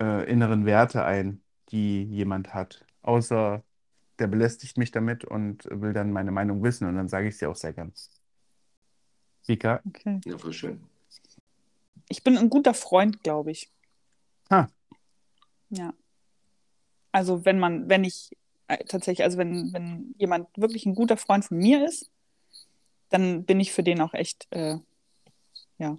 äh, 0.00 0.28
inneren 0.30 0.66
Werte 0.66 1.04
ein, 1.04 1.40
die 1.70 2.02
jemand 2.02 2.54
hat. 2.54 2.84
Außer 3.02 3.62
der 4.18 4.26
belästigt 4.26 4.78
mich 4.78 4.90
damit 4.90 5.24
und 5.24 5.64
will 5.70 5.92
dann 5.92 6.12
meine 6.12 6.32
Meinung 6.32 6.62
wissen 6.64 6.88
und 6.88 6.96
dann 6.96 7.08
sage 7.08 7.28
ich 7.28 7.38
sie 7.38 7.46
auch 7.46 7.56
sehr 7.56 7.72
gern. 7.72 7.92
Vika? 9.46 9.80
okay. 9.86 10.20
Ja, 10.24 10.38
voll 10.38 10.52
schön. 10.52 10.80
Ich 12.08 12.24
bin 12.24 12.36
ein 12.36 12.50
guter 12.50 12.74
Freund, 12.74 13.22
glaube 13.22 13.50
ich. 13.52 13.70
Ha. 14.50 14.68
Ja. 15.70 15.92
Also 17.12 17.44
wenn 17.44 17.58
man, 17.58 17.88
wenn 17.88 18.04
ich 18.04 18.30
äh, 18.68 18.84
tatsächlich, 18.84 19.24
also 19.24 19.38
wenn, 19.38 19.72
wenn 19.72 20.14
jemand 20.18 20.48
wirklich 20.56 20.86
ein 20.86 20.94
guter 20.94 21.16
Freund 21.16 21.44
von 21.44 21.58
mir 21.58 21.84
ist, 21.86 22.10
dann 23.10 23.44
bin 23.44 23.60
ich 23.60 23.72
für 23.72 23.82
den 23.82 24.00
auch 24.00 24.14
echt, 24.14 24.46
äh, 24.50 24.76
ja, 25.78 25.96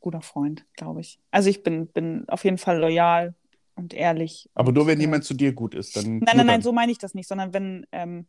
guter 0.00 0.20
Freund, 0.20 0.64
glaube 0.74 1.00
ich. 1.00 1.18
Also 1.30 1.50
ich 1.50 1.62
bin, 1.62 1.88
bin 1.88 2.28
auf 2.28 2.44
jeden 2.44 2.58
Fall 2.58 2.78
loyal 2.78 3.34
und 3.74 3.94
ehrlich. 3.94 4.48
Aber 4.54 4.72
nur 4.72 4.86
wenn 4.86 4.98
äh, 4.98 5.02
jemand 5.02 5.24
zu 5.24 5.34
dir 5.34 5.52
gut 5.52 5.74
ist, 5.74 5.96
dann. 5.96 6.18
Nein, 6.18 6.36
nein, 6.36 6.46
nein, 6.46 6.62
so 6.62 6.72
meine 6.72 6.92
ich 6.92 6.98
das 6.98 7.14
nicht, 7.14 7.26
sondern 7.28 7.52
wenn, 7.52 7.86
ähm, 7.92 8.26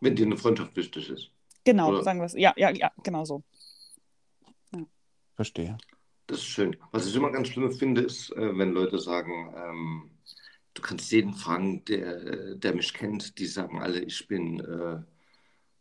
Wenn 0.00 0.16
dir 0.16 0.26
eine 0.26 0.36
Freundschaft 0.36 0.74
wichtig 0.76 1.10
ist. 1.10 1.30
genau, 1.64 1.90
Oder- 1.90 2.02
sagen 2.02 2.20
wir 2.20 2.26
es. 2.26 2.34
Ja, 2.34 2.54
ja, 2.56 2.70
ja, 2.70 2.90
genau 3.02 3.24
so. 3.24 3.42
Verstehe. 5.34 5.78
Das 6.26 6.38
ist 6.38 6.46
schön. 6.46 6.76
Was 6.90 7.06
ich 7.06 7.14
immer 7.14 7.30
ganz 7.30 7.48
schlimm 7.48 7.70
finde, 7.72 8.00
ist, 8.00 8.30
äh, 8.32 8.58
wenn 8.58 8.72
Leute 8.72 8.98
sagen, 8.98 9.54
ähm, 9.56 10.10
du 10.78 10.82
kannst 10.82 11.10
jeden 11.10 11.34
fragen, 11.34 11.84
der, 11.86 12.54
der 12.54 12.74
mich 12.74 12.94
kennt, 12.94 13.38
die 13.38 13.46
sagen 13.46 13.80
alle, 13.82 14.00
ich 14.00 14.26
bin 14.28 14.60
äh, 14.60 15.02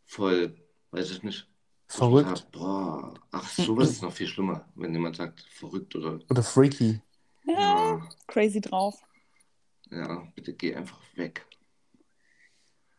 voll, 0.06 0.56
weiß 0.92 1.12
ich 1.12 1.24
nicht. 1.24 1.48
Verrückt 1.88 2.40
Ja, 2.40 2.46
boah, 2.52 3.14
ach, 3.32 3.48
sowas 3.50 3.92
ist 3.92 4.02
noch 4.02 4.12
viel 4.12 4.28
schlimmer, 4.28 4.68
wenn 4.76 4.94
jemand 4.94 5.16
sagt, 5.16 5.42
verrückt 5.52 5.96
oder 5.96 6.20
oder 6.30 6.44
freaky. 6.44 7.02
Ja, 7.46 7.54
ja, 7.54 8.10
crazy 8.28 8.60
drauf. 8.60 8.96
ja, 9.90 10.28
bitte 10.36 10.54
geh 10.54 10.76
einfach 10.76 11.00
weg. 11.16 11.46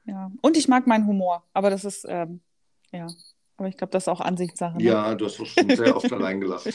Ja. 0.04 0.30
Und 0.40 0.56
ich 0.56 0.68
mag 0.68 0.86
meinen 0.86 1.06
Humor, 1.06 1.44
aber 1.52 1.68
das 1.68 1.84
ist, 1.84 2.06
ähm, 2.08 2.40
ja, 2.92 3.08
aber 3.58 3.68
ich 3.68 3.76
glaube, 3.76 3.90
das 3.90 4.04
ist 4.04 4.08
auch 4.08 4.20
Ansichtssache. 4.20 4.78
Ne? 4.78 4.84
Ja, 4.84 5.14
du 5.16 5.26
hast 5.26 5.40
doch 5.40 5.46
schon 5.46 5.68
sehr 5.68 5.96
oft 5.96 6.12
allein 6.12 6.40
gelacht. 6.40 6.64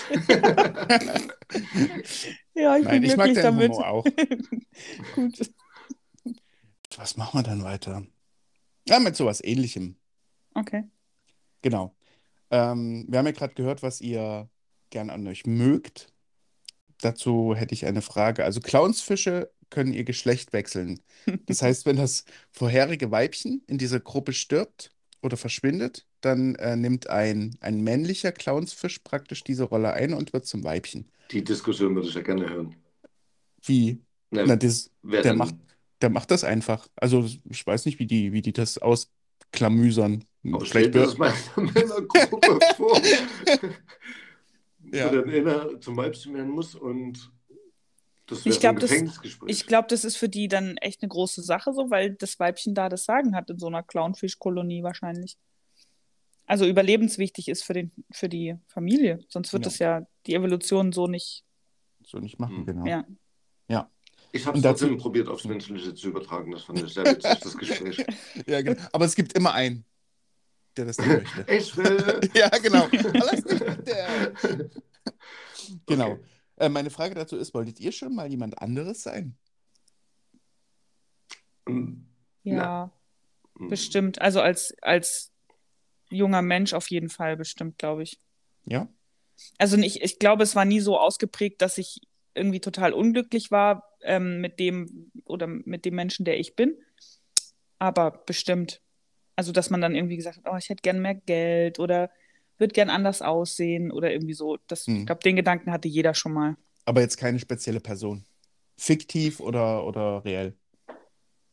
ja 2.53 2.77
ich 2.77 2.83
Nein, 2.83 3.01
bin 3.01 3.03
ich 3.03 3.15
mag 3.15 3.33
deinen 3.33 3.41
damit. 3.41 3.71
Humor 3.71 3.87
auch. 3.87 4.03
Gut. 5.15 5.49
Was 6.97 7.15
machen 7.15 7.39
wir 7.39 7.43
dann 7.43 7.63
weiter? 7.63 8.05
Ja, 8.85 8.99
mit 8.99 9.15
sowas 9.15 9.41
ähnlichem. 9.41 9.95
Okay. 10.55 10.83
Genau. 11.61 11.95
Ähm, 12.51 13.05
wir 13.07 13.19
haben 13.19 13.27
ja 13.27 13.31
gerade 13.31 13.53
gehört, 13.53 13.81
was 13.81 14.01
ihr 14.01 14.49
gern 14.89 15.09
an 15.09 15.25
euch 15.25 15.45
mögt. 15.45 16.13
Dazu 16.99 17.55
hätte 17.55 17.73
ich 17.73 17.85
eine 17.85 18.01
Frage. 18.01 18.43
Also 18.43 18.59
Clownsfische 18.59 19.49
können 19.69 19.93
ihr 19.93 20.03
Geschlecht 20.03 20.51
wechseln. 20.51 21.01
Das 21.45 21.61
heißt, 21.63 21.85
wenn 21.85 21.95
das 21.95 22.25
vorherige 22.51 23.09
Weibchen 23.09 23.63
in 23.67 23.77
dieser 23.77 24.01
Gruppe 24.01 24.33
stirbt 24.33 24.91
oder 25.21 25.37
verschwindet, 25.37 26.05
dann 26.25 26.55
äh, 26.55 26.75
nimmt 26.75 27.09
ein, 27.09 27.55
ein 27.61 27.81
männlicher 27.81 28.31
Clownsfisch 28.31 28.99
praktisch 28.99 29.43
diese 29.43 29.63
Rolle 29.63 29.93
ein 29.93 30.13
und 30.13 30.33
wird 30.33 30.45
zum 30.45 30.63
Weibchen. 30.63 31.05
Die 31.31 31.43
Diskussion 31.43 31.95
würde 31.95 32.07
ich 32.07 32.15
ja 32.15 32.21
gerne 32.21 32.49
hören. 32.49 32.75
Wie? 33.65 33.99
Na, 34.31 34.43
Na, 34.45 34.55
das, 34.55 34.89
wer 35.01 35.21
der 35.21 35.31
denn- 35.31 35.37
macht- 35.39 35.55
der 36.01 36.09
macht 36.09 36.31
das 36.31 36.43
einfach. 36.43 36.87
Also 36.95 37.25
ich 37.49 37.65
weiß 37.65 37.85
nicht, 37.85 37.97
wie 37.99 38.05
die, 38.07 38.33
wie 38.33 38.41
die 38.41 38.51
das 38.51 38.77
ausklamüsern. 38.77 40.25
Aber 40.45 40.59
Vielleicht 40.65 40.89
stellt 40.91 40.95
das 40.95 41.17
mal 41.17 41.33
in 41.55 41.61
einer 41.63 41.71
Männergruppe 41.73 42.59
vor, 42.75 43.01
Ja. 44.91 45.09
wo 45.11 45.15
dann 45.15 45.29
einer 45.29 45.79
zum 45.79 45.95
Weibchen 45.97 46.33
werden 46.33 46.51
muss 46.51 46.75
und 46.75 47.31
das 48.27 48.39
Ich 48.39 48.45
wäre 48.61 48.75
glaub, 48.75 48.75
ein 48.91 49.05
das-. 49.05 49.39
Ich 49.47 49.65
glaube, 49.67 49.87
das 49.89 50.03
ist 50.05 50.17
für 50.17 50.29
die 50.29 50.47
dann 50.47 50.77
echt 50.77 51.01
eine 51.01 51.09
große 51.09 51.41
Sache, 51.41 51.73
so, 51.73 51.89
weil 51.89 52.13
das 52.15 52.39
Weibchen 52.39 52.73
da 52.73 52.89
das 52.89 53.05
Sagen 53.05 53.35
hat 53.35 53.49
in 53.49 53.59
so 53.59 53.67
einer 53.67 53.83
Clownfischkolonie 53.83 54.83
wahrscheinlich. 54.83 55.37
Also 56.53 56.67
überlebenswichtig 56.67 57.47
ist 57.47 57.63
für, 57.63 57.73
den, 57.73 57.91
für 58.11 58.29
die 58.29 58.55
Familie. 58.67 59.17
Sonst 59.27 59.53
wird 59.53 59.63
Ja. 59.65 59.69
das 59.71 59.79
ja 59.79 60.07
die 60.27 60.35
Evolution 60.35 60.91
so 60.91 61.07
nicht. 61.07 61.43
so 62.05 62.19
nicht 62.19 62.37
machen, 62.37 62.57
Hm. 62.57 62.65
genau. 62.67 62.85
Ja. 62.85 63.03
ich 64.31 64.45
habe 64.45 64.55
Und 64.55 64.59
es 64.59 64.63
dazu- 64.63 64.85
trotzdem 64.85 64.97
probiert, 64.99 65.27
aufs 65.29 65.45
Menschliche 65.45 65.95
zu 65.95 66.09
übertragen. 66.09 66.51
Das 66.51 66.63
fand 66.63 66.81
ich 66.83 66.93
sehr 66.93 67.05
witzig, 67.05 67.39
das 67.39 67.57
Gespräch. 67.57 68.05
Ja, 68.47 68.61
genau. 68.61 68.79
Aber 68.91 69.05
es 69.05 69.15
gibt 69.15 69.33
immer 69.33 69.53
einen, 69.55 69.83
der 70.77 70.85
das 70.85 70.97
nicht 70.99 71.07
möchte. 71.09 71.45
Ich 71.51 71.75
will. 71.75 72.19
Ja, 72.35 72.49
genau. 72.49 72.87
Lass 73.13 73.31
nicht 73.31 73.87
der. 73.87 74.33
Genau. 75.87 76.11
Okay. 76.11 76.23
Äh, 76.57 76.69
meine 76.69 76.89
Frage 76.91 77.15
dazu 77.15 77.35
ist, 77.35 77.53
wolltet 77.55 77.79
ihr 77.79 77.91
schon 77.91 78.13
mal 78.13 78.29
jemand 78.29 78.59
anderes 78.61 79.01
sein? 79.01 79.35
Ähm, 81.67 82.05
Ja, 82.43 82.91
hm. 83.57 83.69
bestimmt. 83.69 84.21
Also 84.21 84.39
als, 84.41 84.75
als 84.83 85.31
junger 86.13 86.41
Mensch 86.41 86.73
auf 86.73 86.89
jeden 86.89 87.09
Fall 87.09 87.37
bestimmt, 87.37 87.77
glaube 87.77 88.03
ich. 88.03 88.19
Ja? 88.65 88.87
Also 89.57 89.77
nicht, 89.77 90.01
ich 90.01 90.19
glaube, 90.19 90.43
es 90.43 90.55
war 90.55 90.65
nie 90.65 90.79
so 90.79 90.97
ausgeprägt, 90.97 91.61
dass 91.61 91.77
ich 91.77 92.01
irgendwie 92.35 92.59
total 92.59 92.93
unglücklich 92.93 93.51
war 93.51 93.89
ähm, 94.01 94.41
mit 94.41 94.59
dem 94.59 95.11
oder 95.25 95.47
mit 95.47 95.85
dem 95.85 95.95
Menschen, 95.95 96.25
der 96.25 96.39
ich 96.39 96.55
bin. 96.55 96.77
Aber 97.79 98.11
bestimmt. 98.25 98.81
Also, 99.35 99.51
dass 99.51 99.69
man 99.69 99.81
dann 99.81 99.95
irgendwie 99.95 100.15
gesagt 100.15 100.37
hat, 100.37 100.51
oh, 100.51 100.57
ich 100.57 100.69
hätte 100.69 100.81
gern 100.81 101.01
mehr 101.01 101.15
Geld 101.15 101.79
oder 101.79 102.11
würde 102.57 102.73
gern 102.73 102.89
anders 102.89 103.21
aussehen 103.21 103.91
oder 103.91 104.11
irgendwie 104.11 104.33
so. 104.33 104.57
Das, 104.67 104.85
Hm. 104.87 105.01
Ich 105.01 105.05
glaube, 105.05 105.21
den 105.21 105.35
Gedanken 105.35 105.71
hatte 105.71 105.87
jeder 105.87 106.13
schon 106.13 106.33
mal. 106.33 106.55
Aber 106.85 107.01
jetzt 107.01 107.17
keine 107.17 107.39
spezielle 107.39 107.79
Person. 107.79 108.23
Fiktiv 108.77 109.39
oder, 109.39 109.85
oder 109.85 110.23
reell? 110.25 110.55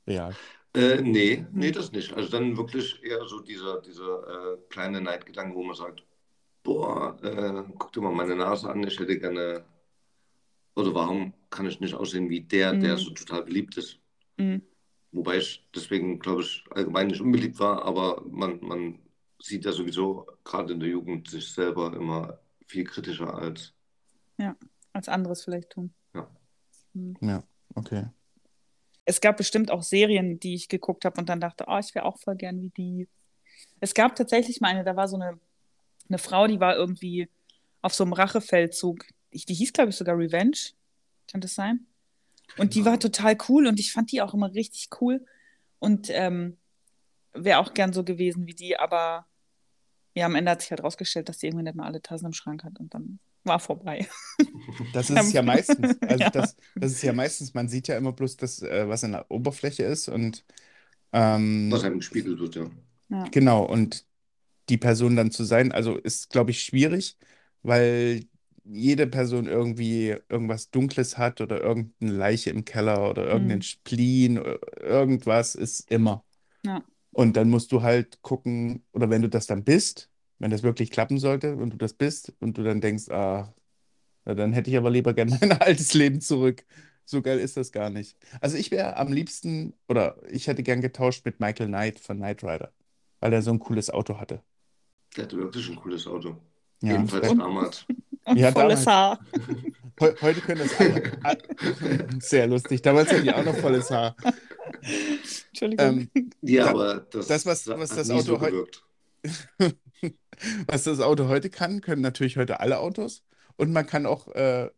Real. 0.07 0.35
Äh, 0.75 1.01
nee, 1.03 1.45
nee, 1.53 1.73
das 1.73 1.91
nicht. 1.93 2.13
Also 2.13 2.31
dann 2.31 2.57
wirklich 2.57 3.03
eher 3.03 3.25
so 3.27 3.41
dieser, 3.41 3.81
dieser 3.81 4.55
äh, 4.55 4.57
kleine 4.69 5.01
Neidgedanke, 5.01 5.55
wo 5.55 5.65
man 5.65 5.75
sagt, 5.75 6.05
boah, 6.63 7.19
äh, 7.23 7.65
guck 7.79 7.93
dir 7.93 8.01
mal 8.03 8.13
meine 8.15 8.37
Nase 8.37 8.71
an, 8.71 8.83
ich 8.85 8.99
hätte 8.99 9.19
gerne, 9.19 9.65
oder 10.77 10.95
warum 10.95 11.35
kann 11.51 11.67
ich 11.67 11.81
nicht 11.81 11.95
aussehen 11.95 12.29
wie 12.31 12.43
der, 12.43 12.75
der 12.75 12.95
Mhm. 12.95 12.99
so 12.99 13.11
total 13.11 13.43
beliebt 13.43 13.77
ist? 13.79 13.99
Mhm. 14.39 14.63
Wobei 15.13 15.39
ich 15.39 15.69
deswegen, 15.75 16.21
glaube 16.21 16.43
ich, 16.43 16.65
allgemein 16.71 17.09
nicht 17.09 17.21
unbeliebt 17.21 17.59
war, 17.59 17.85
aber 17.85 18.23
man, 18.31 18.61
man 18.61 19.01
sieht 19.43 19.65
ja 19.65 19.73
sowieso 19.73 20.27
gerade 20.45 20.73
in 20.73 20.79
der 20.81 20.89
Jugend 20.91 21.29
sich 21.29 21.53
selber 21.53 21.93
immer 21.97 22.39
viel 22.67 22.85
kritischer 22.85 23.35
als. 23.35 23.75
Ja, 24.39 24.57
als 24.93 25.09
anderes 25.09 25.43
vielleicht 25.43 25.71
tun. 25.71 25.93
Ja. 26.15 26.31
Hm. 26.95 27.17
Ja, 27.21 27.43
okay. 27.75 28.07
Es 29.11 29.21
gab 29.21 29.37
bestimmt 29.39 29.73
auch 29.73 29.83
Serien, 29.83 30.39
die 30.39 30.55
ich 30.55 30.69
geguckt 30.69 31.05
habe 31.05 31.21
und 31.21 31.29
dann 31.29 31.41
dachte, 31.41 31.65
oh, 31.67 31.79
ich 31.79 31.93
wäre 31.97 32.05
auch 32.05 32.17
voll 32.17 32.37
gern 32.37 32.63
wie 32.63 32.71
die. 32.71 33.09
Es 33.81 33.93
gab 33.93 34.15
tatsächlich 34.15 34.61
mal 34.61 34.69
eine, 34.69 34.85
da 34.85 34.95
war 34.95 35.09
so 35.09 35.17
eine, 35.17 35.37
eine 36.09 36.19
Frau, 36.19 36.47
die 36.47 36.61
war 36.61 36.77
irgendwie 36.77 37.29
auf 37.83 37.93
so 37.93 38.05
einem 38.05 38.13
Rachefeldzug. 38.13 39.05
Ich, 39.33 39.47
die 39.47 39.55
hieß, 39.55 39.73
glaube 39.73 39.91
ich, 39.91 39.97
sogar 39.97 40.17
Revenge. 40.17 40.57
Kann 41.29 41.41
das 41.41 41.57
sein? 41.57 41.87
Und 42.57 42.77
die 42.77 42.85
war 42.85 43.01
total 43.01 43.37
cool 43.49 43.67
und 43.67 43.81
ich 43.81 43.93
fand 43.93 44.13
die 44.13 44.23
auch 44.23 44.33
immer 44.33 44.55
richtig 44.55 44.91
cool. 45.01 45.27
Und 45.81 46.09
ähm, 46.11 46.57
wäre 47.33 47.59
auch 47.59 47.75
gern 47.75 47.93
so 47.93 48.05
gewesen 48.05 48.47
wie 48.47 48.55
die, 48.55 48.79
aber 48.79 49.27
ja, 50.15 50.27
am 50.27 50.37
Ende 50.37 50.53
hat 50.53 50.61
sich 50.61 50.71
halt 50.71 50.85
rausgestellt, 50.85 51.29
dass 51.29 51.39
die 51.39 51.47
irgendwie 51.49 51.65
nicht 51.65 51.75
mal 51.75 51.87
alle 51.87 52.01
Tassen 52.01 52.27
im 52.27 52.33
Schrank 52.33 52.63
hat 52.63 52.79
und 52.79 52.95
dann 52.95 53.19
war 53.45 53.61
vorbei. 53.61 54.09
Das 54.93 55.11
ist 55.11 55.33
ja 55.33 55.43
meistens. 55.43 55.99
Also 56.07 56.25
Ja. 56.25 56.31
das, 56.31 56.57
das 56.79 56.93
ist 56.93 57.03
ja 57.03 57.13
meistens, 57.13 57.55
man 57.55 57.69
sieht 57.69 57.89
ja 57.89 57.97
immer 57.97 58.13
bloß 58.13 58.37
das, 58.37 58.63
äh, 58.63 58.89
was 58.89 59.03
in 59.03 59.13
der 59.13 59.31
Oberfläche 59.31 59.85
ist 59.85 60.09
und 60.09 60.45
ähm, 61.13 61.71
Was 61.73 61.85
einem 61.85 61.99
gespiegelt 61.99 62.39
wird, 62.39 62.55
ja. 62.57 62.71
Ja. 63.09 63.31
genau, 63.31 63.65
und 63.65 64.07
die 64.69 64.79
Person 64.79 65.17
dann 65.17 65.31
zu 65.31 65.45
sein, 65.45 65.73
also 65.73 65.97
ist, 65.99 66.31
glaube 66.31 66.51
ich, 66.53 66.63
schwierig, 66.65 67.19
weil 67.63 68.25
jede 68.65 69.07
Person 69.09 69.47
irgendwie 69.49 70.17
irgendwas 70.29 70.71
Dunkles 70.71 71.19
hat 71.19 71.41
oder 71.41 71.61
irgendeine 71.63 72.13
Leiche 72.13 72.51
im 72.51 72.65
Keller 72.65 73.11
oder 73.11 73.27
irgendein 73.27 73.59
Mhm. 73.59 73.63
Spleen, 73.63 74.39
oder 74.39 74.59
irgendwas 74.83 75.55
ist 75.57 75.91
immer. 75.91 76.25
Ja. 76.65 76.83
Und 77.13 77.37
dann 77.37 77.51
musst 77.51 77.73
du 77.73 77.83
halt 77.83 78.23
gucken, 78.23 78.85
oder 78.93 79.11
wenn 79.11 79.23
du 79.23 79.29
das 79.29 79.47
dann 79.47 79.65
bist, 79.65 80.11
wenn 80.41 80.51
das 80.51 80.65
wirklich 80.65 80.91
klappen 80.91 81.19
sollte 81.19 81.55
und 81.55 81.71
du 81.73 81.77
das 81.77 81.93
bist 81.95 82.33
und 82.41 82.59
du 82.59 82.65
dann 82.65 82.81
denkst, 82.81 83.09
ah, 83.11 83.55
na, 84.25 84.35
dann 84.35 84.53
hätte 84.53 84.71
ich 84.71 84.77
aber 84.77 84.91
lieber 84.91 85.15
gerne 85.15 85.37
mein 85.41 85.53
altes 85.53 85.95
Leben 85.95 86.21
zurück. 86.21 86.65
So 87.05 87.23
geil 87.23 87.39
ist 87.39 87.57
das 87.57 87.71
gar 87.73 87.91
nicht. 87.91 88.17
Also 88.41 88.57
ich 88.57 88.71
wäre 88.71 88.97
am 88.97 89.13
liebsten, 89.13 89.75
oder 89.89 90.17
ich 90.29 90.47
hätte 90.49 90.63
gern 90.63 90.81
getauscht 90.81 91.25
mit 91.25 91.39
Michael 91.41 91.69
Knight 91.69 91.99
von 92.01 92.17
Knight 92.19 92.43
Rider, 92.43 92.73
weil 93.21 93.33
er 93.33 93.43
so 93.43 93.51
ein 93.53 93.59
cooles 93.61 93.91
Auto 93.91 94.19
hatte. 94.19 94.43
Der 95.17 95.25
hatte 95.25 95.37
wirklich 95.39 95.69
ein 95.69 95.77
cooles 95.77 96.07
Auto. 96.07 96.37
Ja, 96.83 96.93
Jedenfalls 96.93 97.27
vielleicht- 97.27 97.41
damals. 97.41 97.87
Und 98.25 98.37
Ja, 98.39 98.53
volles 98.53 98.85
damals. 98.85 98.87
Haar. 98.87 99.19
Heu- 100.01 100.15
heute 100.23 100.41
können 100.41 100.61
das 100.61 100.79
alle. 100.79 101.03
Sehr 102.21 102.47
lustig. 102.47 102.81
Damals 102.83 103.11
hatten 103.13 103.25
die 103.25 103.33
auch 103.33 103.45
noch 103.45 103.57
volles 103.57 103.91
Haar. 103.91 104.15
Entschuldigung. 105.49 106.09
Ähm, 106.15 106.31
Ja, 106.43 106.67
aber 106.69 107.01
das, 107.11 107.27
das, 107.27 107.45
was- 107.47 107.67
hat 107.67 107.79
was 107.79 107.91
das 107.91 108.07
so 108.07 108.15
Auto 108.15 108.41
heu- 108.41 108.51
gewirkt. 108.51 108.85
Was 110.67 110.85
das 110.85 111.01
Auto 111.01 111.29
heute 111.29 111.51
kann, 111.51 111.81
können 111.81 112.03
natürlich 112.03 112.37
heute 112.37 112.61
alle 112.61 112.79
Autos. 112.79 113.23
Und 113.57 113.73
man 113.73 113.87
kann 113.87 114.07
auch 114.07 114.29
äh, 114.29 114.71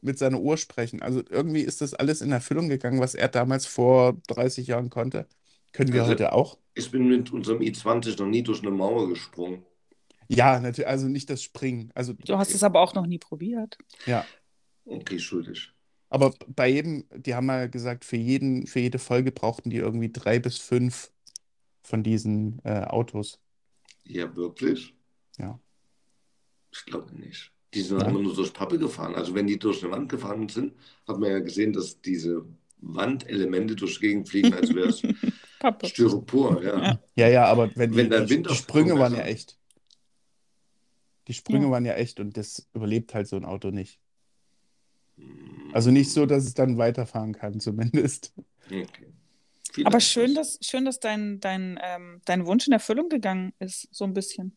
mit 0.00 0.18
seiner 0.18 0.40
Uhr 0.40 0.56
sprechen. 0.56 1.02
Also 1.02 1.22
irgendwie 1.28 1.60
ist 1.60 1.80
das 1.80 1.94
alles 1.94 2.20
in 2.20 2.32
Erfüllung 2.32 2.68
gegangen, 2.68 3.00
was 3.00 3.14
er 3.14 3.28
damals 3.28 3.66
vor 3.66 4.16
30 4.28 4.66
Jahren 4.66 4.90
konnte. 4.90 5.26
Können 5.72 5.92
wir 5.92 6.00
Also- 6.02 6.12
heute 6.12 6.32
auch. 6.32 6.58
Ich 6.74 6.90
bin 6.90 7.08
mit 7.08 7.32
unserem 7.32 7.58
i20 7.60 8.18
noch 8.20 8.26
nie 8.28 8.42
durch 8.42 8.62
eine 8.62 8.70
Mauer 8.70 9.08
gesprungen. 9.08 9.64
Ja, 10.28 10.60
natürlich, 10.60 10.86
also 10.88 11.08
nicht 11.08 11.28
das 11.30 11.42
Springen. 11.42 11.90
Also, 11.94 12.12
du 12.12 12.36
hast 12.38 12.54
es 12.54 12.62
aber 12.62 12.80
auch 12.80 12.94
noch 12.94 13.06
nie 13.06 13.18
probiert. 13.18 13.78
ja. 14.06 14.24
Okay, 14.84 15.18
schuldig. 15.18 15.70
Aber 16.08 16.32
bei 16.46 16.68
jedem, 16.68 17.04
die 17.14 17.34
haben 17.34 17.44
mal 17.46 17.68
gesagt, 17.68 18.06
für 18.06 18.16
jeden, 18.16 18.66
für 18.66 18.80
jede 18.80 18.98
Folge 18.98 19.32
brauchten 19.32 19.68
die 19.68 19.76
irgendwie 19.76 20.10
drei 20.10 20.38
bis 20.38 20.56
fünf 20.58 21.10
von 21.82 22.02
diesen 22.02 22.58
äh, 22.64 22.84
Autos. 22.84 23.38
Ja, 24.08 24.34
wirklich? 24.34 24.94
Ja. 25.38 25.60
Ich 26.72 26.84
glaube 26.84 27.14
nicht. 27.14 27.52
Die 27.74 27.82
sind 27.82 28.00
Ja. 28.00 28.08
immer 28.08 28.20
nur 28.22 28.34
durch 28.34 28.52
Pappe 28.52 28.78
gefahren. 28.78 29.14
Also 29.14 29.34
wenn 29.34 29.46
die 29.46 29.58
durch 29.58 29.82
eine 29.82 29.92
Wand 29.92 30.08
gefahren 30.08 30.48
sind, 30.48 30.74
hat 31.06 31.18
man 31.18 31.30
ja 31.30 31.38
gesehen, 31.40 31.72
dass 31.72 32.00
diese 32.00 32.44
Wandelemente 32.78 33.76
durch 33.76 33.94
die 33.98 34.06
Gegend 34.06 34.28
fliegen, 34.28 34.54
als 34.54 34.74
wäre 34.74 34.88
es. 35.82 35.90
Styropor. 35.90 36.62
Ja. 36.62 36.98
Ja. 37.16 37.28
Ja, 37.28 37.44
aber 37.46 37.70
wenn 37.76 37.90
die, 37.92 37.96
Wenn 37.98 38.10
der 38.10 38.22
die, 38.24 38.30
Wind 38.30 38.46
die 38.46 38.50
auf- 38.50 38.56
Sprünge 38.56 38.98
waren 38.98 39.14
ja 39.14 39.22
echt. 39.22 39.58
Die 41.26 41.34
Sprünge 41.34 41.66
Ja. 41.66 41.70
waren 41.72 41.84
ja 41.84 41.94
echt 41.94 42.20
und 42.20 42.36
das 42.36 42.68
überlebt 42.72 43.12
halt 43.14 43.28
so 43.28 43.36
ein 43.36 43.44
Auto 43.44 43.70
nicht. 43.70 44.00
Hm, 45.16 45.70
Also 45.74 45.90
nicht 45.90 46.10
so, 46.10 46.24
dass 46.24 46.44
es 46.44 46.54
dann 46.54 46.78
weiterfahren 46.78 47.32
kann, 47.34 47.60
zumindest. 47.60 48.32
Okay. 48.66 49.07
Vielleicht 49.72 49.86
Aber 49.86 50.00
schön, 50.00 50.34
das. 50.34 50.58
dass, 50.58 50.68
schön, 50.68 50.84
dass 50.84 51.00
dein, 51.00 51.40
dein, 51.40 51.78
ähm, 51.82 52.20
dein 52.24 52.46
Wunsch 52.46 52.66
in 52.66 52.72
Erfüllung 52.72 53.08
gegangen 53.08 53.52
ist, 53.58 53.88
so 53.90 54.04
ein 54.04 54.14
bisschen. 54.14 54.56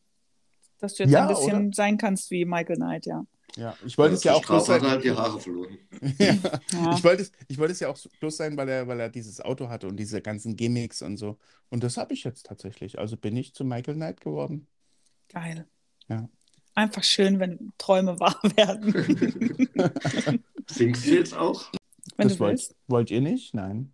Dass 0.80 0.96
du 0.96 1.04
jetzt 1.04 1.12
Ja, 1.12 1.24
ein 1.24 1.28
bisschen 1.28 1.66
oder? 1.68 1.74
sein 1.74 1.98
kannst 1.98 2.32
wie 2.32 2.46
Michael 2.46 2.78
Knight, 2.78 3.06
ja. 3.06 3.26
Ja, 3.58 3.76
ich 3.86 3.98
wollte 3.98 4.16
es 4.16 4.24
ja 4.24 4.34
auch 4.34 4.46
bloß 4.46 4.66
sein. 4.66 4.82
halt 4.82 5.04
die 5.04 5.12
Haare 5.12 5.40
verloren. 5.40 5.78
Ja. 6.18 6.38
Ja. 6.72 6.96
Ich 6.96 7.04
wollte 7.04 7.24
es, 7.24 7.32
ich 7.50 7.58
wollte 7.58 7.74
es 7.74 7.82
ja 7.82 7.90
auch 7.90 7.98
bloß 8.22 8.38
sein, 8.38 8.56
weil 8.56 8.70
er, 8.70 8.88
weil 8.88 9.00
er 9.00 9.10
dieses 9.10 9.42
Auto 9.42 9.68
hatte 9.68 9.88
und 9.88 9.98
diese 9.98 10.22
ganzen 10.22 10.56
Gimmicks 10.56 11.02
und 11.02 11.18
so. 11.18 11.38
Und 11.70 11.84
das 11.84 11.98
habe 11.98 12.14
ich 12.14 12.24
jetzt 12.24 12.46
tatsächlich. 12.46 12.98
Also 12.98 13.18
bin 13.18 13.36
ich 13.36 13.54
zu 13.54 13.66
Michael 13.66 13.96
Knight 13.96 14.22
geworden. 14.22 14.68
Geil. 15.28 15.68
Ja. 16.08 16.30
Einfach 16.76 17.04
schön, 17.04 17.40
wenn 17.40 17.74
Träume 17.78 18.18
wahr 18.22 18.40
werden. 18.56 20.40
Singst 20.70 21.06
du 21.06 21.12
jetzt 21.16 21.34
auch? 21.36 21.70
wenn 22.16 22.28
das 22.30 22.38
du 22.38 22.44
wollt, 22.44 22.52
willst. 22.54 22.76
wollt 22.88 23.12
ihr 23.12 23.22
nicht? 23.22 23.54
Nein. 23.54 23.94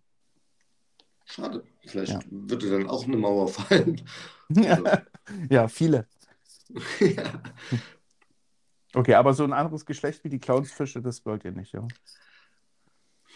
Schade. 1.30 1.62
Vielleicht 1.86 2.12
Ja. 2.12 2.20
würde 2.30 2.70
dann 2.70 2.88
auch 2.88 3.04
eine 3.04 3.16
Mauer 3.16 3.48
fallen. 3.48 4.00
Ja, 5.50 5.68
viele. 5.68 6.06
ja. 7.00 7.42
Okay, 8.94 9.14
aber 9.14 9.34
so 9.34 9.44
ein 9.44 9.52
anderes 9.52 9.84
Geschlecht 9.84 10.24
wie 10.24 10.30
die 10.30 10.38
Clownsfische, 10.38 11.02
das 11.02 11.24
wollt 11.26 11.44
ihr 11.44 11.52
nicht, 11.52 11.72
ja? 11.72 11.86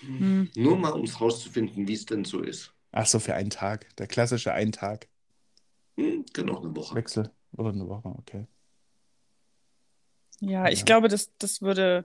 Hm. 0.00 0.48
Nur 0.56 0.78
mal, 0.78 0.92
um 0.92 1.04
es 1.04 1.20
rauszufinden, 1.20 1.86
wie 1.86 1.92
es 1.92 2.06
denn 2.06 2.24
so 2.24 2.40
ist. 2.40 2.72
Ach 2.92 3.06
so, 3.06 3.18
für 3.20 3.34
einen 3.34 3.50
Tag. 3.50 3.94
Der 3.96 4.06
klassische 4.06 4.52
Ein-Tag-Wechsel 4.52 5.08
Hm, 5.96 6.24
genau, 6.32 6.60
eine 6.60 6.74
Woche. 6.74 7.02
oder 7.56 7.70
eine 7.70 7.88
Woche, 7.88 8.08
okay. 8.18 8.46
Ja, 10.40 10.68
ich 10.68 10.80
Ja. 10.80 10.84
glaube, 10.84 11.08
das, 11.08 11.30
das 11.38 11.62
würde, 11.62 12.04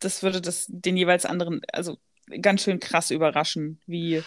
das 0.00 0.22
würde 0.22 0.40
das 0.40 0.66
den 0.68 0.96
jeweils 0.96 1.26
anderen, 1.26 1.60
also 1.72 1.98
ganz 2.40 2.62
schön 2.62 2.80
krass 2.80 3.10
überraschen, 3.10 3.80
wie, 3.86 4.22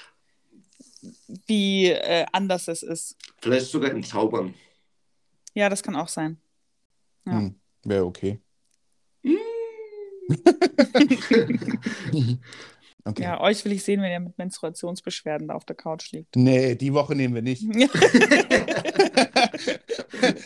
wie 1.48 1.88
äh, 1.88 2.26
anders 2.32 2.68
es 2.68 2.84
ist. 2.84 3.16
Vielleicht 3.42 3.68
sogar 3.68 3.92
entzaubern. 3.92 4.54
Ja, 5.54 5.70
das 5.70 5.84
kann 5.84 5.96
auch 5.96 6.08
sein. 6.08 6.40
Ja. 7.26 7.34
Hm, 7.34 7.60
Wäre 7.84 8.06
okay. 8.06 8.40
Okay. 13.04 13.24
Ja, 13.24 13.42
euch 13.42 13.66
will 13.66 13.72
ich 13.72 13.84
sehen, 13.84 14.02
wenn 14.02 14.12
ihr 14.12 14.20
mit 14.20 14.38
Menstruationsbeschwerden 14.38 15.48
da 15.48 15.56
auf 15.56 15.66
der 15.66 15.76
Couch 15.76 16.12
liegt. 16.12 16.36
Nee, 16.36 16.76
die 16.76 16.94
Woche 16.94 17.16
nehmen 17.16 17.36
wir 17.36 17.42
nicht. 17.42 17.64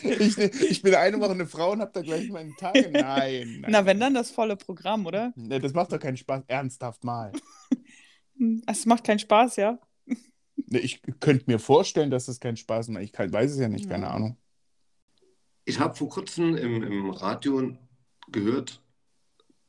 Ich, 0.02 0.38
ich 0.38 0.82
bin 0.82 0.94
eine 0.94 1.20
Woche 1.20 1.32
eine 1.32 1.46
Frau 1.46 1.72
und 1.72 1.80
habe 1.80 1.90
da 1.92 2.00
gleich 2.00 2.30
meine 2.30 2.54
Tage. 2.56 2.88
Nein. 2.90 3.58
nein. 3.60 3.64
Na, 3.68 3.84
wenn 3.84 4.00
dann 4.00 4.14
das 4.14 4.30
volle 4.30 4.56
Programm, 4.56 5.04
oder? 5.04 5.32
Nee, 5.36 5.58
das 5.58 5.74
macht 5.74 5.92
doch 5.92 5.98
keinen 5.98 6.16
Spaß. 6.16 6.44
Ernsthaft 6.46 7.04
mal. 7.04 7.32
Es 8.66 8.86
macht 8.86 9.04
keinen 9.04 9.18
Spaß, 9.18 9.56
ja? 9.56 9.78
Nee, 10.66 10.78
Ich 10.80 11.02
könnte 11.20 11.44
mir 11.48 11.58
vorstellen, 11.58 12.10
dass 12.10 12.28
es 12.28 12.40
keinen 12.40 12.56
Spaß 12.56 12.88
macht. 12.88 13.02
Ich 13.04 13.12
kann, 13.12 13.32
weiß 13.32 13.52
es 13.52 13.58
ja 13.58 13.68
nicht, 13.68 13.88
keine 13.88 14.08
Ja. 14.08 14.10
Ahnung. 14.10 14.38
Ich 15.64 15.80
habe 15.80 15.94
vor 15.94 16.08
kurzem 16.08 16.56
im, 16.56 16.82
im 16.82 17.10
Radio 17.10 17.76
gehört, 18.30 18.82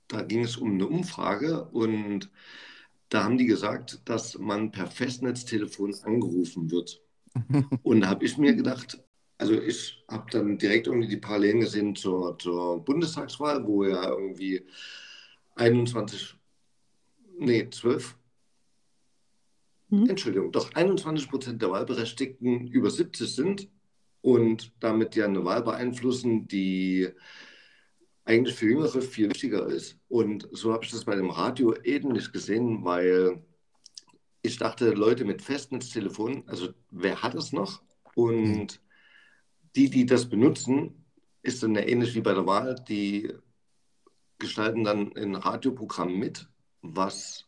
da 0.09 0.23
ging 0.23 0.43
es 0.43 0.57
um 0.57 0.73
eine 0.73 0.87
Umfrage 0.87 1.65
und 1.65 2.31
da 3.09 3.23
haben 3.25 3.37
die 3.37 3.45
gesagt, 3.47 4.01
dass 4.05 4.37
man 4.39 4.71
per 4.71 4.87
Festnetztelefon 4.87 5.95
angerufen 6.03 6.71
wird. 6.71 7.01
Und 7.83 8.01
da 8.01 8.09
habe 8.09 8.25
ich 8.25 8.37
mir 8.37 8.55
gedacht, 8.55 8.99
also 9.37 9.53
ich 9.61 10.03
habe 10.09 10.29
dann 10.31 10.57
direkt 10.59 10.87
irgendwie 10.87 11.09
die 11.09 11.17
Parallelen 11.17 11.61
gesehen 11.61 11.95
zur, 11.95 12.37
zur 12.39 12.83
Bundestagswahl, 12.85 13.65
wo 13.67 13.85
ja 13.85 14.09
irgendwie 14.09 14.65
21, 15.55 16.35
nee, 17.39 17.69
12, 17.71 18.16
Hm? 19.89 20.09
Entschuldigung, 20.09 20.51
doch 20.51 20.73
21 20.73 21.29
Prozent 21.29 21.61
der 21.61 21.71
Wahlberechtigten 21.71 22.67
über 22.67 22.89
70 22.89 23.33
sind 23.33 23.69
und 24.21 24.73
damit 24.79 25.15
ja 25.15 25.25
eine 25.25 25.45
Wahl 25.45 25.63
beeinflussen, 25.63 26.47
die 26.47 27.09
eigentlich 28.25 28.55
für 28.55 28.65
Jüngere 28.65 29.01
viel 29.01 29.29
wichtiger 29.29 29.65
ist. 29.67 29.97
Und 30.09 30.49
so 30.51 30.73
habe 30.73 30.83
ich 30.83 30.91
das 30.91 31.05
bei 31.05 31.15
dem 31.15 31.29
Radio 31.29 31.73
ähnlich 31.83 32.33
gesehen, 32.33 32.83
weil 32.83 33.41
ich 34.41 34.57
dachte, 34.57 34.91
Leute 34.91 35.23
mit 35.23 35.41
Festnetztelefon, 35.41 36.43
also 36.47 36.69
wer 36.91 37.21
hat 37.21 37.35
es 37.35 37.53
noch? 37.53 37.81
Und 38.15 38.81
die, 39.75 39.89
die 39.89 40.05
das 40.05 40.27
benutzen, 40.27 41.05
ist 41.41 41.63
dann 41.63 41.75
ja 41.75 41.81
ähnlich 41.81 42.15
wie 42.15 42.21
bei 42.21 42.33
der 42.33 42.45
Wahl, 42.45 42.75
die 42.87 43.31
gestalten 44.39 44.83
dann 44.83 45.15
ein 45.15 45.35
Radioprogramm 45.35 46.17
mit, 46.17 46.47
was 46.81 47.46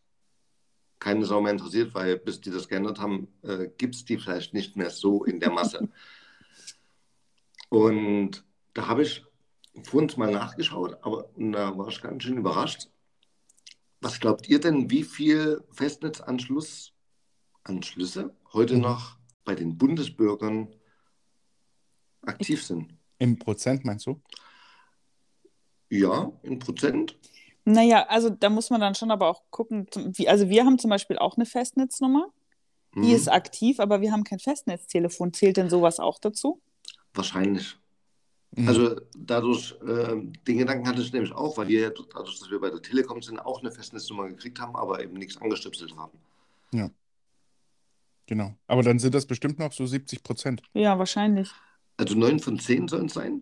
keine 0.99 1.25
Sau 1.25 1.41
mehr 1.41 1.53
interessiert, 1.53 1.93
weil 1.93 2.17
bis 2.17 2.41
die 2.41 2.51
das 2.51 2.67
geändert 2.67 2.99
haben, 2.99 3.27
äh, 3.41 3.69
gibt 3.77 3.95
es 3.95 4.05
die 4.05 4.17
vielleicht 4.17 4.53
nicht 4.53 4.75
mehr 4.75 4.89
so 4.89 5.23
in 5.23 5.39
der 5.39 5.51
Masse. 5.51 5.89
Und 7.69 8.43
da 8.73 8.87
habe 8.87 9.03
ich 9.03 9.23
vorhin 9.83 10.11
mal 10.17 10.31
nachgeschaut, 10.31 10.97
aber 11.01 11.29
da 11.37 11.77
war 11.77 11.87
ich 11.87 12.01
ganz 12.01 12.23
schön 12.23 12.37
überrascht. 12.37 12.89
Was 14.01 14.19
glaubt 14.19 14.47
ihr 14.47 14.59
denn, 14.59 14.89
wie 14.89 15.03
viel 15.03 15.63
Festnetzanschluss, 15.71 16.93
Anschlüsse 17.63 18.35
heute 18.53 18.77
noch 18.77 19.17
bei 19.43 19.55
den 19.55 19.77
Bundesbürgern 19.77 20.73
aktiv 22.21 22.63
sind? 22.63 22.93
Im 23.19 23.37
Prozent 23.37 23.83
meinst 23.85 24.05
du? 24.05 24.21
Ja, 25.89 26.31
in 26.43 26.59
Prozent. 26.59 27.17
Naja, 27.65 28.05
also 28.07 28.29
da 28.29 28.49
muss 28.49 28.69
man 28.69 28.81
dann 28.81 28.95
schon 28.95 29.11
aber 29.11 29.27
auch 29.29 29.43
gucken, 29.51 29.87
wie, 29.95 30.27
also 30.27 30.49
wir 30.49 30.65
haben 30.65 30.79
zum 30.79 30.89
Beispiel 30.89 31.17
auch 31.17 31.35
eine 31.37 31.45
Festnetznummer, 31.45 32.27
die 32.95 32.99
Mhm. 32.99 33.15
ist 33.15 33.27
aktiv, 33.27 33.79
aber 33.79 34.01
wir 34.01 34.11
haben 34.11 34.23
kein 34.23 34.39
Festnetztelefon. 34.39 35.33
Zählt 35.33 35.57
denn 35.57 35.69
sowas 35.69 35.99
auch 35.99 36.17
dazu? 36.19 36.61
Wahrscheinlich. 37.13 37.77
Mhm. 38.55 38.67
Also 38.67 38.95
dadurch, 39.15 39.75
ähm, 39.87 40.33
den 40.47 40.57
Gedanken 40.57 40.87
hatte 40.87 41.01
ich 41.01 41.13
nämlich 41.13 41.31
auch, 41.31 41.55
weil 41.57 41.67
wir 41.67 41.81
ja 41.81 41.89
dadurch, 41.89 42.39
dass 42.39 42.49
wir 42.49 42.59
bei 42.59 42.71
der 42.71 42.81
Telekom 42.81 43.21
sind, 43.21 43.37
auch 43.39 43.59
eine 43.59 43.71
Festnetznummer 43.71 44.27
gekriegt 44.29 44.59
haben, 44.59 44.75
aber 44.75 45.03
eben 45.03 45.13
nichts 45.13 45.37
angestöpselt 45.37 45.95
haben. 45.95 46.17
Genau. 48.25 48.53
Aber 48.67 48.83
dann 48.83 48.99
sind 48.99 49.15
das 49.15 49.25
bestimmt 49.25 49.57
noch 49.57 49.71
so 49.73 49.87
70 49.87 50.21
Prozent. 50.21 50.61
Ja, 50.73 50.99
wahrscheinlich. 50.99 51.49
Also 51.97 52.13
neun 52.15 52.39
von 52.39 52.59
zehn 52.59 52.87
sollen 52.87 53.07
es 53.07 53.13
sein. 53.13 53.41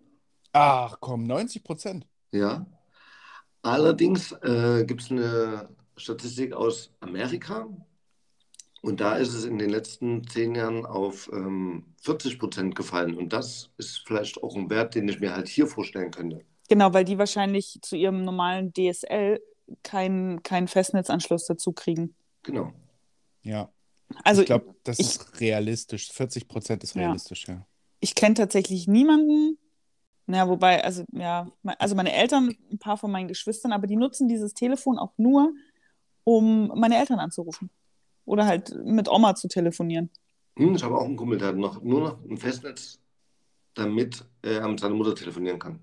Ach 0.54 0.96
komm, 1.00 1.24
90 1.24 1.62
Prozent. 1.62 2.06
Ja. 2.32 2.64
Allerdings 3.72 4.32
äh, 4.32 4.84
gibt 4.86 5.02
es 5.02 5.10
eine 5.10 5.68
Statistik 5.96 6.52
aus 6.54 6.90
Amerika 7.00 7.68
und 8.82 9.00
da 9.00 9.16
ist 9.16 9.34
es 9.34 9.44
in 9.44 9.58
den 9.58 9.70
letzten 9.70 10.26
zehn 10.26 10.54
Jahren 10.54 10.86
auf 10.86 11.28
ähm, 11.32 11.84
40 12.00 12.38
Prozent 12.38 12.74
gefallen. 12.76 13.16
Und 13.16 13.32
das 13.32 13.70
ist 13.76 14.02
vielleicht 14.06 14.42
auch 14.42 14.56
ein 14.56 14.70
Wert, 14.70 14.94
den 14.94 15.08
ich 15.08 15.20
mir 15.20 15.34
halt 15.34 15.48
hier 15.48 15.66
vorstellen 15.66 16.10
könnte. 16.10 16.44
Genau, 16.68 16.92
weil 16.94 17.04
die 17.04 17.18
wahrscheinlich 17.18 17.78
zu 17.82 17.96
ihrem 17.96 18.24
normalen 18.24 18.72
DSL 18.72 19.40
keinen 19.82 20.42
keinen 20.42 20.68
Festnetzanschluss 20.68 21.46
dazu 21.46 21.72
kriegen. 21.72 22.14
Genau. 22.44 22.72
Ja, 23.42 23.70
Also 24.24 24.40
ich 24.42 24.46
glaube, 24.46 24.74
das 24.84 24.98
ich- 24.98 25.06
ist 25.06 25.40
realistisch. 25.40 26.10
40 26.12 26.48
Prozent 26.48 26.84
ist 26.84 26.94
Ja. 26.94 27.02
realistisch, 27.02 27.46
ja. 27.48 27.66
ich 28.00 28.14
kenne 28.14 28.34
tatsächlich 28.34 28.86
niemanden, 28.86 29.58
na, 30.28 30.46
wobei, 30.46 30.84
also 30.84 31.04
ja, 31.12 31.50
also 31.78 31.94
meine 31.94 32.12
Eltern, 32.12 32.54
ein 32.70 32.78
paar 32.78 32.98
von 32.98 33.10
meinen 33.10 33.28
Geschwistern, 33.28 33.72
aber 33.72 33.86
die 33.86 33.96
nutzen 33.96 34.28
dieses 34.28 34.52
Telefon 34.52 34.98
auch 34.98 35.12
nur, 35.16 35.54
um 36.24 36.68
meine 36.78 36.98
Eltern 36.98 37.18
anzurufen. 37.18 37.70
Oder 38.26 38.44
halt 38.46 38.74
mit 38.84 39.08
Oma 39.10 39.34
zu 39.34 39.48
telefonieren. 39.48 40.10
Hm, 40.58 40.74
ich 40.74 40.82
habe 40.84 40.98
auch 40.98 41.06
einen 41.06 41.16
Kumpel, 41.16 41.38
der 41.38 41.48
hat 41.48 41.56
noch, 41.56 41.82
nur 41.82 42.00
noch 42.00 42.24
ein 42.28 42.36
Festnetz, 42.36 43.00
damit 43.72 44.22
er 44.42 44.68
mit 44.68 44.80
seiner 44.80 44.94
Mutter 44.94 45.14
telefonieren 45.14 45.58
kann. 45.58 45.80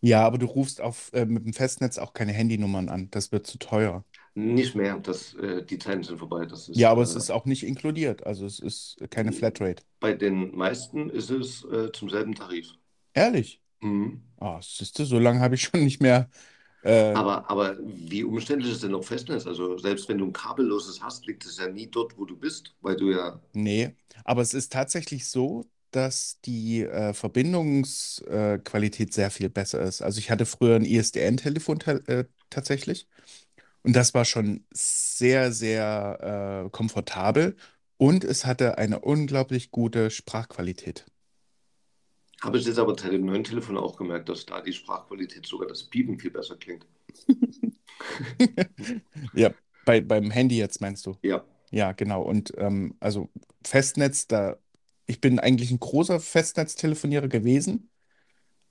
Ja, 0.00 0.24
aber 0.26 0.36
du 0.36 0.44
rufst 0.46 0.82
auf, 0.82 1.10
äh, 1.14 1.24
mit 1.24 1.46
dem 1.46 1.54
Festnetz 1.54 1.96
auch 1.96 2.12
keine 2.12 2.32
Handynummern 2.32 2.90
an. 2.90 3.08
Das 3.10 3.32
wird 3.32 3.46
zu 3.46 3.58
teuer. 3.58 4.04
Nicht 4.34 4.74
mehr, 4.76 4.98
das, 4.98 5.34
äh, 5.34 5.64
die 5.64 5.78
Zeiten 5.78 6.02
sind 6.02 6.18
vorbei. 6.18 6.44
Das 6.44 6.68
ist, 6.68 6.76
Ja, 6.76 6.90
aber 6.90 7.00
äh, 7.00 7.04
es 7.04 7.14
ist 7.14 7.30
auch 7.30 7.46
nicht 7.46 7.64
inkludiert. 7.64 8.24
Also 8.26 8.44
es 8.44 8.60
ist 8.60 8.98
keine 9.10 9.32
Flatrate. 9.32 9.82
bei 9.98 10.12
den 10.12 10.54
meisten 10.54 11.08
ist 11.08 11.30
es 11.30 11.64
äh, 11.64 11.90
zum 11.92 12.10
selben 12.10 12.34
Tarif. 12.34 12.74
Ehrlich? 13.14 13.62
Mhm. 13.82 14.22
Ah, 14.40 14.60
siehst 14.62 14.98
du, 14.98 15.04
so 15.04 15.18
lange 15.18 15.40
habe 15.40 15.54
ich 15.56 15.62
schon 15.62 15.84
nicht 15.84 16.00
mehr. 16.00 16.30
Äh, 16.82 17.18
Aber, 17.18 17.50
aber 17.50 17.76
wie 17.82 18.24
umständlich 18.24 18.72
ist 18.72 18.82
denn 18.82 18.92
noch 18.92 19.04
Festnetz? 19.04 19.46
Also 19.46 19.76
selbst 19.78 20.08
wenn 20.08 20.16
du 20.18 20.24
ein 20.26 20.32
kabelloses 20.32 21.02
hast, 21.02 21.26
liegt 21.26 21.44
es 21.46 21.58
ja 21.58 21.68
nie 21.68 21.86
dort, 21.90 22.16
wo 22.18 22.24
du 22.24 22.36
bist, 22.36 22.74
weil 22.80 22.96
du 22.96 23.10
ja, 23.10 23.40
nee, 23.52 23.94
aber 24.24 24.42
es 24.42 24.54
ist 24.54 24.72
tatsächlich 24.72 25.28
so, 25.28 25.64
dass 25.90 26.40
die 26.44 26.82
äh, 26.82 27.14
Verbindungsqualität 27.14 29.12
sehr 29.14 29.30
viel 29.30 29.48
besser 29.48 29.80
ist. 29.82 30.02
Also 30.02 30.18
ich 30.18 30.30
hatte 30.30 30.44
früher 30.46 30.76
ein 30.76 30.84
ISDN-Telefon 30.84 31.78
ta 31.80 31.92
äh, 32.06 32.24
tatsächlich 32.50 33.08
und 33.82 33.94
das 33.96 34.14
war 34.14 34.24
schon 34.24 34.66
sehr, 34.72 35.52
sehr 35.52 36.64
äh, 36.66 36.70
komfortabel 36.70 37.56
und 37.98 38.24
es 38.24 38.46
hatte 38.46 38.78
eine 38.78 39.00
unglaublich 39.00 39.70
gute 39.72 40.10
Sprachqualität. 40.10 41.06
Habe 42.42 42.58
ich 42.58 42.66
jetzt 42.66 42.78
aber 42.78 42.94
bei 42.94 43.08
dem 43.08 43.24
neuen 43.26 43.44
Telefon 43.44 43.76
auch 43.76 43.96
gemerkt, 43.96 44.28
dass 44.28 44.46
da 44.46 44.60
die 44.60 44.72
Sprachqualität 44.72 45.46
sogar 45.46 45.68
das 45.68 45.84
Piepen 45.84 46.18
viel 46.18 46.30
besser 46.30 46.56
klingt. 46.56 46.86
Ja, 49.34 49.50
bei, 49.84 50.00
beim 50.00 50.30
Handy 50.30 50.56
jetzt 50.56 50.80
meinst 50.80 51.04
du? 51.06 51.16
Ja, 51.22 51.44
Ja, 51.70 51.92
genau. 51.92 52.22
Und 52.22 52.52
ähm, 52.56 52.94
also 53.00 53.28
Festnetz, 53.64 54.26
da, 54.26 54.56
ich 55.06 55.20
bin 55.20 55.38
eigentlich 55.38 55.70
ein 55.70 55.80
großer 55.80 56.20
Festnetztelefonierer 56.20 57.28
gewesen, 57.28 57.90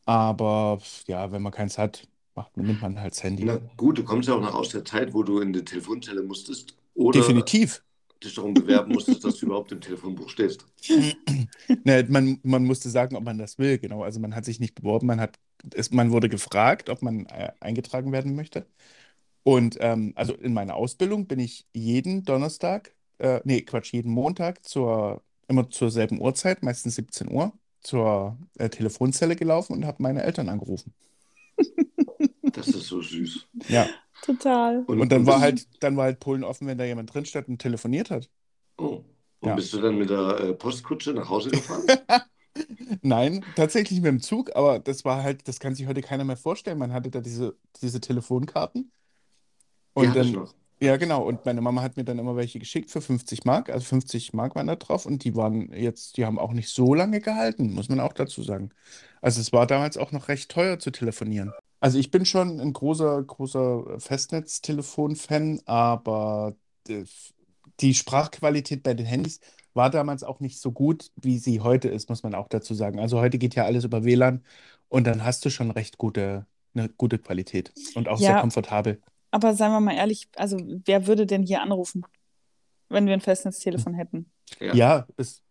aber 0.06 0.80
ja, 1.08 1.32
wenn 1.32 1.42
man 1.42 1.52
keins 1.52 1.78
hat, 1.78 2.08
macht, 2.36 2.56
nimmt 2.56 2.82
man 2.82 3.00
halt 3.00 3.14
das 3.14 3.24
Handy. 3.24 3.44
na 3.44 3.60
gut, 3.76 3.98
du 3.98 4.04
kommst 4.04 4.30
ja 4.30 4.36
auch 4.36 4.42
noch 4.42 4.56
aus 4.56 4.70
der 4.70 4.86
Zeit, 4.86 5.14
wo 5.14 5.24
du 5.24 5.40
in 5.40 5.52
die 5.52 5.66
Telefonzelle 5.66 6.24
musstest 6.24 6.78
oder 6.96 7.20
Definitiv. 7.20 7.84
Dich 8.24 8.36
darum 8.36 8.54
bewerben 8.54 8.94
musstest, 8.94 9.24
dass 9.24 9.38
du 9.38 9.48
überhaupt 9.48 9.72
im 9.72 9.82
Telefonbuch 9.82 10.30
stehst. 10.30 10.66
Ne, 11.84 12.06
man, 12.10 12.40
man 12.44 12.64
musste 12.64 12.90
sagen, 12.90 13.16
ob 13.16 13.24
man 13.24 13.38
das 13.38 13.58
will, 13.60 13.78
genau. 13.78 14.04
Also 14.04 14.20
man 14.20 14.36
hat 14.36 14.46
sich 14.46 14.60
nicht 14.60 14.76
beworben, 14.76 15.08
man 15.08 15.20
hat, 15.20 15.38
es, 15.74 15.92
man 15.92 16.12
wurde 16.12 16.30
gefragt, 16.30 16.90
ob 16.90 17.02
man 17.02 17.26
äh, 17.26 17.52
eingetragen 17.60 18.12
werden 18.12 18.36
möchte. 18.36 18.66
Und 19.44 19.78
ähm, 19.80 20.14
also 20.16 20.34
in 20.34 20.54
meiner 20.54 20.76
Ausbildung 20.76 21.28
bin 21.28 21.40
ich 21.40 21.66
jeden 21.74 22.24
Donnerstag, 22.24 22.94
äh, 23.20 23.42
nee, 23.44 23.62
Quatsch, 23.62 23.94
jeden 23.94 24.12
Montag 24.12 24.66
zur, 24.66 25.24
immer 25.48 25.70
zur 25.70 25.92
selben 25.92 26.20
Uhrzeit, 26.22 26.64
meistens 26.64 26.96
17 26.96 27.32
Uhr, 27.32 27.54
zur 27.82 28.38
äh, 28.58 28.70
Telefonzelle 28.70 29.36
gelaufen 29.36 29.74
und 29.74 29.86
habe 29.86 30.04
meine 30.04 30.24
Eltern 30.24 30.50
angerufen. 30.50 30.94
Das 32.54 32.68
ist 32.68 32.88
so 32.88 33.02
süß. 33.02 33.48
Ja. 33.70 33.88
Total. 34.22 34.86
Und 34.86 35.12
dann 35.12 35.26
war 35.26 35.40
halt, 35.40 35.68
dann 35.84 35.98
war 35.98 36.06
halt 36.06 36.20
Polen 36.20 36.44
offen, 36.44 36.68
wenn 36.68 36.78
da 36.78 36.86
jemand 36.86 37.14
drin 37.14 37.26
stand 37.26 37.48
und 37.50 37.60
telefoniert 37.62 38.10
hat. 38.10 38.30
Oh. 38.78 39.04
Und 39.40 39.50
Ja. 39.50 39.56
bist 39.56 39.72
du 39.74 39.82
dann 39.82 39.98
mit 39.98 40.10
der 40.10 40.40
äh, 40.40 40.54
Postkutsche 40.54 41.14
nach 41.14 41.30
Hause 41.30 41.52
gefahren? 41.52 41.94
Nein, 43.02 43.46
tatsächlich 43.56 44.00
mit 44.02 44.08
dem 44.08 44.22
Zug, 44.22 44.56
aber 44.56 44.80
das 44.80 45.06
war 45.06 45.24
halt, 45.24 45.48
das 45.48 45.60
kann 45.60 45.76
sich 45.76 45.88
heute 45.88 46.02
keiner 46.02 46.24
mehr 46.24 46.38
vorstellen. 46.38 46.78
Man 46.80 46.94
hatte 46.94 47.10
da 47.12 47.22
diese, 47.22 47.58
diese 47.82 48.02
Telefonkarten. 48.02 48.92
Die 50.00 50.06
Und 50.06 50.16
ich 50.22 50.32
dann, 50.32 50.32
noch. 50.32 50.56
ja, 50.82 50.98
genau. 50.98 51.24
Und 51.26 51.46
meine 51.46 51.62
Mama 51.62 51.82
hat 51.82 51.98
mir 51.98 52.04
dann 52.06 52.20
immer 52.20 52.36
welche 52.36 52.60
geschickt 52.60 52.92
für 52.92 53.02
50 53.02 53.46
Mark. 53.46 53.70
Also 53.70 53.86
50 53.86 54.34
Mark 54.34 54.56
waren 54.56 54.68
da 54.68 54.76
drauf. 54.76 55.06
Und 55.06 55.24
die 55.24 55.36
waren 55.36 55.72
jetzt, 55.74 56.18
die 56.18 56.26
haben 56.26 56.40
auch 56.40 56.54
nicht 56.54 56.70
so 56.70 56.94
lange 56.94 57.20
gehalten, 57.22 57.74
muss 57.74 57.90
man 57.90 58.00
auch 58.00 58.14
dazu 58.14 58.44
sagen. 58.44 58.72
Also 59.22 59.42
es 59.42 59.52
war 59.54 59.68
damals 59.68 59.98
auch 59.98 60.12
noch 60.12 60.28
recht 60.28 60.52
teuer 60.52 60.80
zu 60.80 60.92
telefonieren. 60.92 61.56
Also 61.80 62.00
ich 62.00 62.12
bin 62.12 62.26
schon 62.26 62.60
ein 62.60 62.74
großer, 62.74 63.24
großer 63.24 64.00
Festnetztelefon-Fan, 64.00 65.62
aber 65.66 66.56
die, 66.88 67.04
die 67.80 67.94
Sprachqualität 67.94 68.84
bei 68.84 68.94
den 68.94 69.06
Handys 69.06 69.40
war 69.74 69.90
damals 69.90 70.24
auch 70.24 70.40
nicht 70.40 70.60
so 70.60 70.72
gut, 70.72 71.12
wie 71.16 71.38
sie 71.38 71.62
heute 71.62 71.88
ist, 71.90 72.10
muss 72.10 72.24
man 72.24 72.34
auch 72.34 72.48
dazu 72.48 72.74
sagen. 72.74 73.00
Also 73.00 73.20
heute 73.20 73.38
geht 73.38 73.54
ja 73.56 73.66
alles 73.66 73.84
über 73.84 74.04
WLAN 74.04 74.44
und 74.90 75.06
dann 75.06 75.24
hast 75.24 75.46
du 75.46 75.52
schon 75.52 75.70
recht 75.70 75.98
gute, 76.00 76.48
eine 76.74 76.90
gute 76.90 77.20
Qualität 77.20 77.72
und 77.96 78.08
auch 78.08 78.18
sehr 78.18 78.32
Ja. 78.32 78.42
komfortabel. 78.42 79.02
Aber 79.30 79.54
seien 79.54 79.72
wir 79.72 79.80
mal 79.80 79.94
ehrlich, 79.96 80.28
also 80.36 80.58
wer 80.86 81.06
würde 81.06 81.28
denn 81.28 81.44
hier 81.44 81.62
anrufen, 81.62 82.06
wenn 82.90 83.06
wir 83.06 83.14
ein 83.14 83.22
Festnetztelefon 83.22 83.94
hätten? 83.94 84.32
Ja. 84.60 84.74
Ja, 84.74 85.08
es 85.18 85.44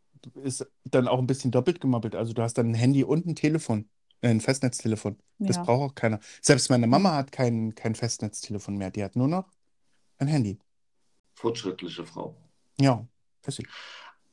ist 0.43 0.67
dann 0.85 1.07
auch 1.07 1.19
ein 1.19 1.27
bisschen 1.27 1.51
doppelt 1.53 1.81
gemoppelt. 1.81 2.17
Also 2.17 2.33
du 2.33 2.43
hast 2.43 2.55
dann 2.55 2.71
ein 2.71 2.75
Handy 2.75 3.05
und 3.05 3.27
ein 3.27 3.37
Telefon, 3.37 3.81
äh, 3.81 3.87
ein 4.31 4.41
Festnetztelefon. 4.41 5.17
Das 5.39 5.57
Ja. 5.57 5.63
braucht 5.65 5.91
auch 5.91 5.95
keiner. 5.95 6.21
Selbst 6.41 6.71
meine 6.71 6.87
Mama 6.87 7.15
hat 7.15 7.33
kein, 7.33 7.75
kein 7.75 7.95
Festnetztelefon 7.95 8.77
mehr. 8.77 8.91
Die 8.91 9.05
hat 9.05 9.17
nur 9.17 9.29
noch 9.29 9.51
ein 10.19 10.29
Handy. 10.29 10.59
Fortschrittliche 11.35 12.05
Frau. 12.07 12.37
Ja, 12.81 13.07
weiß 13.45 13.59
ich. 13.61 13.67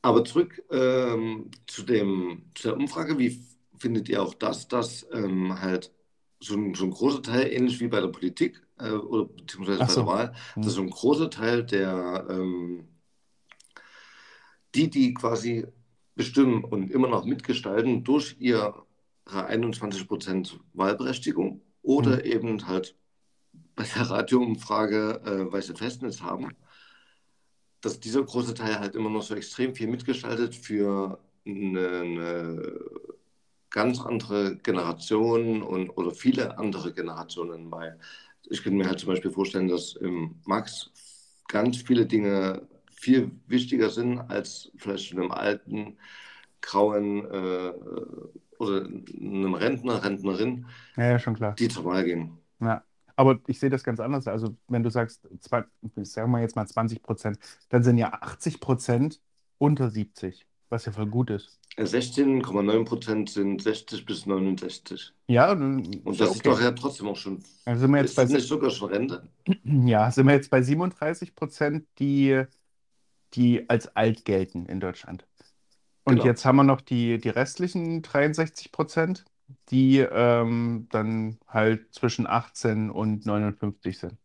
Aber 0.02 0.24
zurück 0.24 0.62
ähm, 0.70 1.50
zu 1.66 1.82
dem, 1.82 2.50
zu 2.54 2.68
der 2.68 2.76
Umfrage, 2.76 3.18
wie 3.18 3.42
findet 3.78 4.08
ihr 4.08 4.22
auch 4.22 4.34
das, 4.34 4.68
dass 4.68 5.06
ähm, 5.12 5.60
halt 5.60 5.92
so 6.40 6.54
ein, 6.54 6.74
so 6.74 6.84
ein 6.84 6.90
großer 6.90 7.22
Teil, 7.22 7.52
ähnlich 7.52 7.80
wie 7.80 7.88
bei 7.88 8.00
der 8.00 8.08
Politik 8.08 8.62
äh, 8.78 8.90
oder 8.90 9.24
beziehungsweise 9.26 9.80
Ach 9.82 9.86
bei 9.86 9.92
so. 9.92 10.00
der 10.02 10.06
Wahl, 10.06 10.34
Hm. 10.54 10.62
dass 10.62 10.72
so 10.74 10.82
ein 10.82 10.90
großer 10.90 11.30
Teil 11.30 11.64
der, 11.64 12.26
ähm, 12.30 12.88
die, 14.74 14.90
die 14.90 15.14
quasi 15.14 15.66
bestimmen 16.14 16.64
und 16.64 16.90
immer 16.90 17.08
noch 17.08 17.24
mitgestalten 17.24 18.04
durch 18.04 18.36
ihre 18.38 18.83
21% 19.26 20.58
Wahlberechtigung 20.74 21.62
oder 21.82 22.18
Hm. 22.18 22.24
eben 22.24 22.66
halt 22.66 22.96
bei 23.76 23.84
der 23.84 24.10
Radioumfrage, 24.10 25.20
äh, 25.24 25.52
weil 25.52 25.62
sie 25.62 25.74
Festnetz 25.74 26.20
haben, 26.20 26.50
dass 27.80 28.00
dieser 28.00 28.22
große 28.22 28.54
Teil 28.54 28.78
halt 28.78 28.94
immer 28.94 29.10
noch 29.10 29.22
so 29.22 29.34
extrem 29.34 29.74
viel 29.74 29.88
mitgestaltet 29.88 30.54
für 30.54 31.18
eine, 31.46 32.00
eine 32.00 32.80
ganz 33.70 34.00
andere 34.00 34.56
Generation 34.56 35.62
und 35.62 35.90
oder 35.90 36.12
viele 36.12 36.58
andere 36.58 36.92
Generationen, 36.94 37.70
weil 37.70 37.98
ich 38.48 38.62
könnte 38.62 38.78
mir 38.78 38.88
halt 38.88 39.00
zum 39.00 39.08
Beispiel 39.08 39.30
vorstellen, 39.30 39.68
dass 39.68 39.94
im 39.96 40.36
Max 40.44 40.90
ganz 41.48 41.78
viele 41.78 42.06
Dinge 42.06 42.66
viel 42.92 43.32
wichtiger 43.46 43.90
sind 43.90 44.18
als 44.20 44.70
vielleicht 44.76 45.12
in 45.12 45.20
einem 45.20 45.32
alten, 45.32 45.98
grauen 46.60 47.26
äh, 47.26 47.72
oder 48.60 48.86
einem 48.86 49.54
Rentner, 49.54 50.02
Rentnerin, 50.04 50.66
Ja, 50.96 51.04
ja, 51.10 51.18
schon 51.18 51.34
klar. 51.34 51.54
die 51.58 51.68
zur 51.68 51.84
Wahl 51.84 52.04
gehen. 52.04 52.38
Ja. 52.60 52.84
Aber 53.16 53.40
ich 53.46 53.60
sehe 53.60 53.70
das 53.70 53.84
ganz 53.84 54.00
anders. 54.00 54.26
Also, 54.28 54.56
wenn 54.68 54.82
du 54.82 54.90
sagst, 54.90 55.28
zwei, 55.40 55.64
sagen 56.02 56.32
wir 56.32 56.40
jetzt 56.40 56.56
mal 56.56 56.66
20 56.66 57.02
Prozent, 57.02 57.38
dann 57.68 57.82
sind 57.84 57.98
ja 57.98 58.12
80 58.12 58.60
Prozent 58.60 59.20
unter 59.58 59.90
70, 59.90 60.46
was 60.68 60.84
ja 60.86 60.92
voll 60.92 61.06
gut 61.06 61.30
ist. 61.30 61.60
Äh, 61.76 61.86
16,9 61.86 62.84
Prozent 62.84 63.30
sind 63.30 63.60
60 63.62 64.06
bis 64.06 64.26
69. 64.26 65.12
Ja, 65.26 65.52
und 65.52 66.04
das 66.04 66.18
ja 66.18 66.26
ist 66.26 66.36
okay. 66.40 66.48
doch 66.50 66.60
ja 66.60 66.72
trotzdem 66.72 67.08
auch 67.08 67.16
schon. 67.16 67.42
Also 67.64 67.80
sind 67.82 67.90
wir 67.92 67.98
jetzt 68.00 68.10
Ist 68.10 68.16
bei, 68.16 68.24
nicht 68.24 68.46
sogar 68.48 68.70
schon 68.70 68.90
Rente? 68.90 69.28
ja, 69.64 70.10
sind 70.10 70.26
wir 70.26 70.34
jetzt 70.34 70.50
bei 70.50 70.62
37 70.62 71.34
Prozent, 71.34 71.86
die, 71.98 72.44
die 73.34 73.68
als 73.70 73.88
alt 73.96 74.24
gelten 74.24 74.66
in 74.66 74.80
Deutschland. 74.80 75.26
Und 76.04 76.14
Genau. 76.16 76.24
jetzt 76.26 76.44
haben 76.44 76.56
wir 76.56 76.64
noch 76.64 76.80
die, 76.80 77.18
die 77.18 77.28
restlichen 77.30 78.02
63 78.02 78.72
Prozent, 78.72 79.24
die 79.70 79.98
ähm, 79.98 80.86
dann 80.90 81.38
halt 81.48 81.92
zwischen 81.94 82.26
18 82.26 82.90
und 82.90 83.24
59 83.26 83.98
sind. 83.98 84.18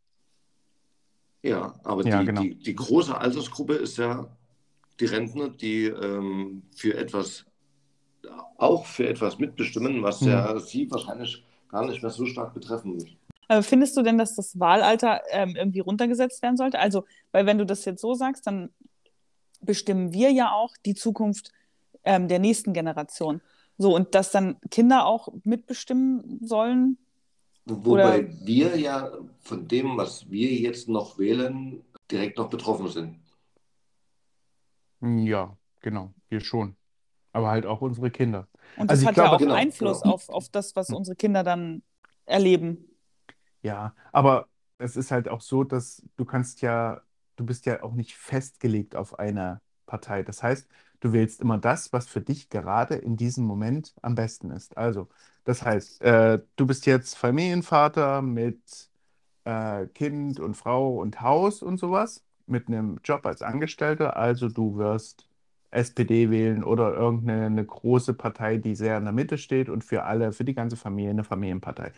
Ja, 1.42 1.74
aber 1.84 2.04
Ja, 2.04 2.20
die, 2.20 2.26
genau. 2.26 2.42
die, 2.42 2.56
die 2.56 2.76
große 2.76 3.18
Altersgruppe 3.18 3.76
ist 3.76 3.98
ja 3.98 4.28
die 5.00 5.06
Rentner, 5.06 5.50
die 5.50 5.86
ähm, 5.86 6.64
für 6.76 6.96
etwas, 6.98 7.46
auch 8.58 8.86
für 8.86 9.08
etwas 9.08 9.40
mitbestimmen, 9.40 10.04
was 10.04 10.22
Hm. 10.22 10.28
ja 10.30 10.60
sie 10.60 10.90
wahrscheinlich 10.92 11.44
gar 11.70 11.86
nicht 11.86 12.02
mehr 12.02 12.12
so 12.12 12.26
stark 12.26 12.54
betreffen 12.54 12.98
wird. 13.00 13.10
Äh, 13.48 13.62
Findest 13.62 13.96
du 13.98 14.02
denn, 14.02 14.18
dass 14.18 14.36
das 14.36 14.60
Wahlalter 14.60 15.22
ähm, 15.32 15.56
irgendwie 15.56 15.80
runtergesetzt 15.80 16.42
werden 16.42 16.58
sollte? 16.58 16.80
Also, 16.80 17.06
weil 17.32 17.46
wenn 17.46 17.58
du 17.58 17.66
das 17.66 17.86
jetzt 17.86 18.02
so 18.02 18.14
sagst, 18.14 18.46
dann 18.48 18.70
bestimmen 19.62 20.14
wir 20.14 20.32
ja 20.32 20.52
auch 20.52 20.74
die 20.86 20.96
Zukunft 20.96 21.52
ähm, 22.04 22.28
der 22.28 22.40
nächsten 22.40 22.74
Generation. 22.74 23.42
So, 23.78 23.96
und 23.96 24.14
dass 24.16 24.32
dann 24.32 24.60
Kinder 24.72 25.06
auch 25.06 25.30
mitbestimmen 25.44 26.40
sollen. 26.46 26.98
Wobei 27.66 28.20
Oder- 28.26 28.46
wir 28.46 28.78
ja 28.78 29.12
von 29.40 29.68
dem, 29.68 29.96
was 29.98 30.30
wir 30.30 30.52
jetzt 30.54 30.90
noch 30.90 31.18
wählen, 31.18 31.84
direkt 32.12 32.38
noch 32.38 32.50
betroffen 32.50 32.88
sind. 32.88 33.20
Ja, 35.02 35.58
genau, 35.82 36.14
wir 36.30 36.42
schon. 36.42 36.76
Aber 37.32 37.50
halt 37.50 37.66
auch 37.66 37.82
unsere 37.82 38.10
Kinder. 38.12 38.48
Und 38.76 38.90
Also 38.90 38.94
das 38.94 39.02
ich 39.02 39.08
hat 39.08 39.14
glaube- 39.16 39.30
ja 39.30 39.36
auch 39.36 39.40
Genau, 39.40 39.54
Einfluss 39.54 40.02
genau. 40.02 40.16
auf, 40.16 40.30
auf 40.30 40.50
das, 40.50 40.76
was 40.76 40.90
unsere 40.90 41.16
Kinder 41.16 41.44
dann 41.44 41.84
erleben. 42.26 42.86
Ja, 43.62 43.96
aber 44.12 44.48
es 44.78 44.96
ist 44.96 45.12
halt 45.12 45.30
auch 45.30 45.42
so, 45.42 45.64
dass 45.64 46.04
du 46.18 46.26
kannst 46.26 46.62
ja, 46.62 47.02
du 47.36 47.46
bist 47.46 47.66
ja 47.66 47.84
auch 47.84 47.94
nicht 47.94 48.16
festgelegt 48.16 48.96
auf 48.96 49.20
eine 49.20 49.62
Partei. 49.90 50.24
Das 50.24 50.44
heißt, 50.44 50.70
du 51.02 51.14
wählst 51.14 51.42
immer 51.42 51.58
das, 51.58 51.94
was 51.94 52.08
für 52.08 52.22
dich 52.22 52.50
gerade 52.50 52.96
in 52.96 53.18
diesem 53.18 53.46
Moment 53.46 53.96
am 54.02 54.16
besten 54.16 54.52
ist. 54.52 54.78
Also, 54.78 55.10
das 55.46 55.64
heißt, 55.64 56.02
äh, 56.04 56.40
du 56.56 56.68
bist 56.68 56.86
jetzt 56.86 57.18
Familienvater 57.18 58.22
mit 58.22 58.90
äh, 59.46 59.88
Kind 59.88 60.40
und 60.40 60.56
Frau 60.56 60.98
und 61.00 61.22
Haus 61.22 61.62
und 61.64 61.78
sowas, 61.80 62.24
mit 62.48 62.68
einem 62.68 63.00
Job 63.04 63.26
als 63.26 63.42
Angestellter. 63.42 64.18
Also 64.18 64.50
du 64.50 64.78
wirst 64.78 65.28
SPD 65.72 66.30
wählen 66.32 66.64
oder 66.64 66.94
irgendeine 66.96 67.46
eine 67.46 67.66
große 67.66 68.14
Partei, 68.14 68.58
die 68.58 68.76
sehr 68.76 68.98
in 68.98 69.04
der 69.06 69.14
Mitte 69.14 69.38
steht 69.38 69.70
und 69.70 69.84
für 69.84 70.04
alle, 70.04 70.32
für 70.34 70.44
die 70.46 70.54
ganze 70.56 70.78
Familie 70.78 71.12
eine 71.12 71.24
Familienpartei. 71.24 71.92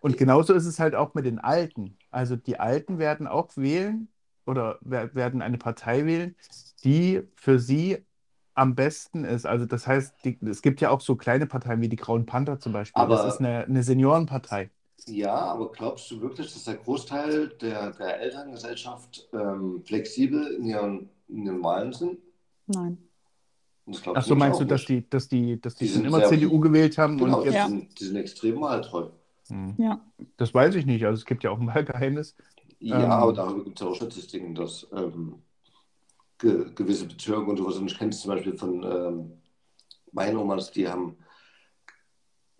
Und 0.00 0.16
genauso 0.16 0.54
ist 0.54 0.66
es 0.66 0.78
halt 0.80 0.94
auch 0.94 1.14
mit 1.14 1.26
den 1.26 1.38
Alten. 1.38 1.96
Also 2.10 2.36
die 2.36 2.60
Alten 2.60 2.98
werden 2.98 3.26
auch 3.26 3.56
wählen 3.56 4.08
oder 4.48 4.78
wer- 4.80 5.14
werden 5.14 5.42
eine 5.42 5.58
Partei 5.58 6.04
wählen, 6.06 6.34
die 6.84 7.22
für 7.36 7.58
sie 7.58 7.98
am 8.54 8.74
besten 8.74 9.24
ist. 9.24 9.46
Also 9.46 9.66
das 9.66 9.86
heißt, 9.86 10.14
die, 10.24 10.38
es 10.46 10.62
gibt 10.62 10.80
ja 10.80 10.90
auch 10.90 11.00
so 11.00 11.14
kleine 11.14 11.46
Parteien 11.46 11.80
wie 11.80 11.88
die 11.88 11.96
Grauen 11.96 12.26
Panther 12.26 12.58
zum 12.58 12.72
Beispiel. 12.72 13.00
Aber- 13.00 13.16
das 13.16 13.34
ist 13.34 13.40
eine, 13.40 13.64
eine 13.66 13.82
Seniorenpartei. 13.82 14.70
Ja, 15.06 15.34
aber 15.36 15.70
glaubst 15.72 16.10
du 16.10 16.20
wirklich, 16.20 16.52
dass 16.52 16.64
der 16.64 16.74
Großteil 16.74 17.48
der, 17.60 17.92
der 17.92 18.20
Elterngesellschaft 18.20 19.28
ähm, 19.32 19.82
flexibel 19.84 20.54
in 20.54 20.64
ihren, 20.64 21.08
in 21.28 21.46
ihren 21.46 21.62
Wahlen 21.62 21.92
sind? 21.92 22.18
Nein. 22.66 22.98
Ach 24.12 24.22
so, 24.22 24.34
meinst 24.34 24.60
du, 24.60 24.64
dass 24.66 24.80
nicht. 24.80 24.88
die, 24.90 25.08
dass 25.10 25.28
die, 25.28 25.58
dass 25.60 25.74
die, 25.76 25.86
Die 25.86 25.90
schon 25.92 26.02
sind 26.02 26.06
immer 26.12 26.24
CDU 26.24 26.60
gewählt 26.60 26.98
haben 26.98 27.16
Genau, 27.16 27.38
und 27.38 27.42
die, 27.44 27.46
jetzt. 27.46 27.54
Ja. 27.54 27.68
sind, 27.68 27.98
die 28.00 28.04
sind 28.04 28.16
extrem 28.16 28.60
wahltreu. 28.60 29.08
Hm. 29.48 29.74
Ja. 29.78 30.00
Das 30.36 30.52
weiß 30.52 30.74
ich 30.74 30.84
nicht. 30.84 31.06
Also 31.06 31.20
es 31.20 31.24
gibt 31.24 31.42
ja 31.42 31.50
auch 31.52 31.58
ein 31.60 31.66
Wahlgeheimnis. 31.68 32.34
Ja, 32.80 33.04
Ähm. 33.04 33.10
aber 33.10 33.32
darüber 33.32 33.64
gibt 33.64 33.80
es 33.80 33.84
ja 33.84 33.90
auch 33.90 33.94
Statistiken, 33.96 34.54
dass 34.54 34.86
ähm, 34.92 35.42
ge 36.38 36.72
gewisse 36.74 37.06
Bezirke 37.06 37.50
und 37.50 37.56
sowas, 37.58 37.76
und 37.76 37.90
ich 37.90 37.98
kenne 37.98 38.10
es 38.10 38.20
zum 38.20 38.32
Beispiel 38.32 38.56
von 38.56 38.82
ähm, 38.84 39.42
meinen 40.12 40.38
Omas, 40.38 40.72
die 40.72 40.88
haben, 40.88 41.18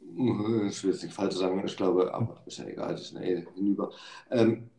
ich 0.01 0.83
will 0.85 0.93
jetzt 0.93 1.03
nicht 1.03 1.15
falsch 1.15 1.37
sagen, 1.37 1.63
ich 1.65 1.77
glaube, 1.77 2.13
aber 2.15 2.43
ist 2.47 2.59
ja 2.59 2.67
egal, 2.67 2.95
die 2.97 3.03
sind 3.03 3.23
eh 3.23 3.47
hinüber, 3.55 3.93
ähm, 4.31 4.71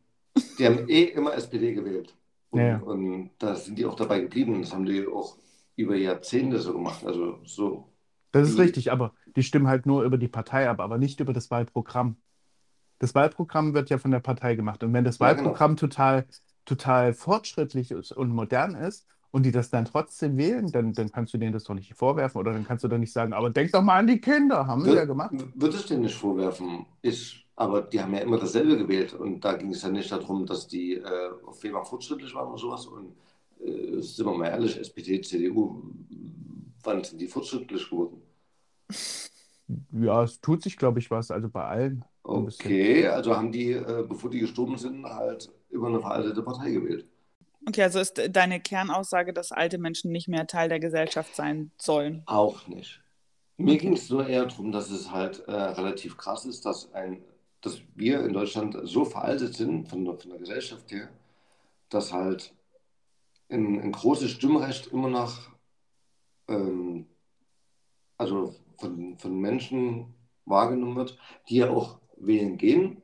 die 0.60 0.66
haben 0.66 0.88
eh 0.90 1.06
immer 1.06 1.34
SPD 1.36 1.74
gewählt. 1.74 2.16
Und, 2.52 2.60
Ja, 2.62 2.82
und 2.82 3.32
da 3.40 3.56
sind 3.56 3.78
die 3.80 3.86
auch 3.86 3.96
dabei 3.96 4.22
geblieben. 4.22 4.62
Das 4.62 4.74
haben 4.74 4.86
die 4.86 5.08
auch 5.08 5.38
über 5.76 5.96
Jahrzehnte 5.96 6.60
so 6.60 6.74
gemacht. 6.74 7.06
Also 7.06 7.40
so, 7.46 7.90
Das 8.32 8.48
ist 8.50 8.58
richtig, 8.60 8.92
aber 8.92 9.14
die 9.36 9.44
stimmen 9.44 9.68
halt 9.68 9.86
nur 9.86 10.04
über 10.04 10.18
die 10.18 10.28
Partei 10.28 10.70
ab, 10.70 10.80
aber 10.80 10.98
nicht 10.98 11.20
über 11.20 11.34
das 11.34 11.50
Wahlprogramm. 11.52 12.18
Das 13.00 13.16
Wahlprogramm 13.16 13.74
wird 13.74 13.90
ja 13.90 13.98
von 13.98 14.12
der 14.12 14.20
Partei 14.20 14.56
gemacht. 14.56 14.84
Und 14.84 14.94
wenn 14.94 15.04
das 15.04 15.20
Ja, 15.20 15.34
genau. 15.34 15.54
Wahlprogramm 15.54 15.78
total, 15.78 16.26
total 16.66 17.14
fortschrittlich 17.14 17.92
ist 17.92 18.12
und 18.12 18.30
modern 18.30 18.76
ist 18.76 19.08
und 19.32 19.44
die 19.44 19.52
das 19.52 19.70
dann 19.70 19.86
trotzdem 19.86 20.38
wählen, 20.38 20.72
dann, 20.72 20.94
dann 20.94 21.12
kannst 21.12 21.34
du 21.34 21.38
denen 21.38 21.54
das 21.54 21.64
doch 21.64 21.76
nicht 21.76 21.94
vorwerfen 21.94 22.40
oder 22.40 22.52
dann 22.54 22.66
kannst 22.66 22.84
du 22.84 22.88
doch 22.88 22.98
nicht 22.98 23.14
sagen, 23.14 23.34
aber 23.34 23.50
denk 23.50 23.72
doch 23.72 23.82
mal 23.82 24.00
an 24.00 24.08
die 24.08 24.20
Kinder, 24.20 24.68
haben 24.68 24.84
sie 24.84 24.94
ja 24.94 25.06
gemacht. 25.06 25.32
Würde 25.56 25.78
ich 25.78 25.86
denen 25.86 26.02
nicht 26.02 26.16
vorwerfen. 26.16 26.86
Ich, 27.02 27.48
aber 27.56 27.82
die 27.82 28.02
haben 28.02 28.14
ja 28.14 28.20
immer 28.22 28.38
dasselbe 28.38 28.78
gewählt. 28.78 29.14
Und 29.14 29.42
da 29.42 29.54
ging 29.54 29.72
es 29.72 29.82
ja 29.82 29.90
nicht 29.90 30.12
darum, 30.12 30.46
dass 30.46 30.68
die 30.68 30.96
äh, 30.96 31.30
auf 31.46 31.64
jeden 31.64 31.76
Fall 31.76 31.86
fortschrittlich 31.86 32.34
waren 32.34 32.50
oder 32.50 32.58
sowas. 32.58 32.86
Und 32.88 33.16
äh, 33.62 34.02
sind 34.02 34.26
wir 34.26 34.34
mal 34.38 34.48
ehrlich, 34.48 34.78
SPD, 34.78 35.22
CDU, 35.22 35.84
wann 36.84 37.04
sind 37.04 37.20
die 37.22 37.28
fortschrittlich 37.28 37.90
geworden? 37.90 38.22
Ja, 39.92 40.24
es 40.24 40.42
tut 40.42 40.64
sich, 40.64 40.78
glaube 40.78 41.00
ich, 41.00 41.12
was, 41.12 41.32
also 41.32 41.50
bei 41.50 41.64
allen. 41.66 42.04
Okay, 42.30 43.08
also 43.08 43.36
haben 43.36 43.52
die, 43.52 43.72
äh, 43.72 44.06
bevor 44.08 44.30
die 44.30 44.40
gestorben 44.40 44.78
sind, 44.78 45.04
halt 45.06 45.50
immer 45.72 45.88
eine 45.88 46.00
veraltete 46.00 46.44
Partei 46.44 46.72
gewählt. 46.72 47.06
Okay, 47.68 47.84
also 47.84 48.00
ist 48.00 48.22
deine 48.30 48.60
Kernaussage, 48.60 49.34
dass 49.34 49.52
alte 49.52 49.78
Menschen 49.80 50.12
nicht 50.12 50.28
mehr 50.28 50.46
Teil 50.48 50.70
der 50.70 50.80
Gesellschaft 50.80 51.36
sein 51.36 51.72
sollen. 51.78 52.22
Auch 52.26 52.68
nicht. 52.68 53.02
Mir 53.58 53.74
Okay. 53.74 53.80
ging 53.86 53.94
es 53.94 54.10
nur 54.10 54.28
eher 54.28 54.46
darum, 54.46 54.72
dass 54.72 54.90
es 54.92 55.12
halt 55.12 55.40
äh, 55.48 55.52
relativ 55.52 56.18
krass 56.18 56.46
ist, 56.46 56.66
dass, 56.66 56.94
ein, 56.94 57.22
dass 57.62 57.82
wir 57.96 58.24
in 58.24 58.34
Deutschland 58.34 58.78
so 58.84 59.06
veraltet 59.06 59.56
sind 59.56 59.88
von, 59.90 60.06
der- 60.06 60.18
von 60.18 60.30
der 60.30 60.40
Gesellschaft 60.40 60.92
her, 60.92 61.10
dass 61.90 62.14
halt 62.14 62.54
ein, 63.50 63.82
ein 63.82 63.92
großes 63.92 64.30
Stimmrecht 64.32 64.88
immer 64.88 65.10
noch 65.10 65.50
ähm, 66.48 67.08
also 68.18 68.56
von, 68.78 69.18
von 69.18 69.40
Menschen 69.40 70.14
wahrgenommen 70.46 70.96
wird, 70.96 71.18
die 71.50 71.58
ja 71.58 71.70
auch 71.70 72.00
wählen 72.20 72.58
gehen. 72.58 73.02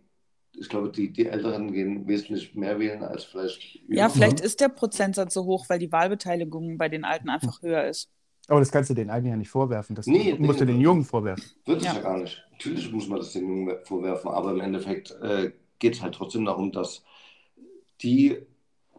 Ich 0.57 0.69
glaube, 0.69 0.89
die, 0.89 1.11
die 1.11 1.25
Älteren 1.27 1.73
gehen 1.73 2.07
wesentlich 2.07 2.55
mehr 2.55 2.79
wählen 2.79 3.03
als 3.03 3.25
vielleicht 3.25 3.79
Ja, 3.89 4.07
vielleicht 4.09 4.39
ist 4.39 4.61
der 4.61 4.69
Prozentsatz 4.69 5.33
so 5.33 5.43
hoch, 5.45 5.65
weil 5.67 5.79
die 5.79 5.91
Wahlbeteiligung 5.91 6.77
bei 6.77 6.87
den 6.87 7.03
Alten 7.03 7.29
einfach 7.29 7.61
höher 7.61 7.85
ist. 7.85 8.09
Aber 8.47 8.59
das 8.59 8.71
kannst 8.71 8.89
du 8.89 8.93
den 8.93 9.09
Alten 9.09 9.27
ja 9.27 9.35
nicht 9.35 9.49
vorwerfen. 9.49 9.95
Das 9.95 10.07
Nee, 10.07 10.35
musst 10.39 10.61
du 10.61 10.65
den 10.65 10.79
Jungen 10.79 11.03
vorwerfen. 11.03 11.43
Wird 11.65 11.79
es 11.79 11.85
Ja. 11.87 11.95
ja. 11.95 12.01
gar 12.01 12.17
nicht. 12.19 12.41
Natürlich 12.51 12.91
muss 12.91 13.07
man 13.07 13.19
das 13.19 13.33
den 13.33 13.47
Jungen 13.47 13.75
vorwerfen, 13.83 14.29
aber 14.31 14.51
im 14.51 14.61
Endeffekt 14.61 15.11
äh, 15.21 15.51
geht 15.79 15.95
es 15.95 16.01
halt 16.01 16.15
trotzdem 16.15 16.45
darum, 16.45 16.71
dass 16.71 17.03
die 18.01 18.37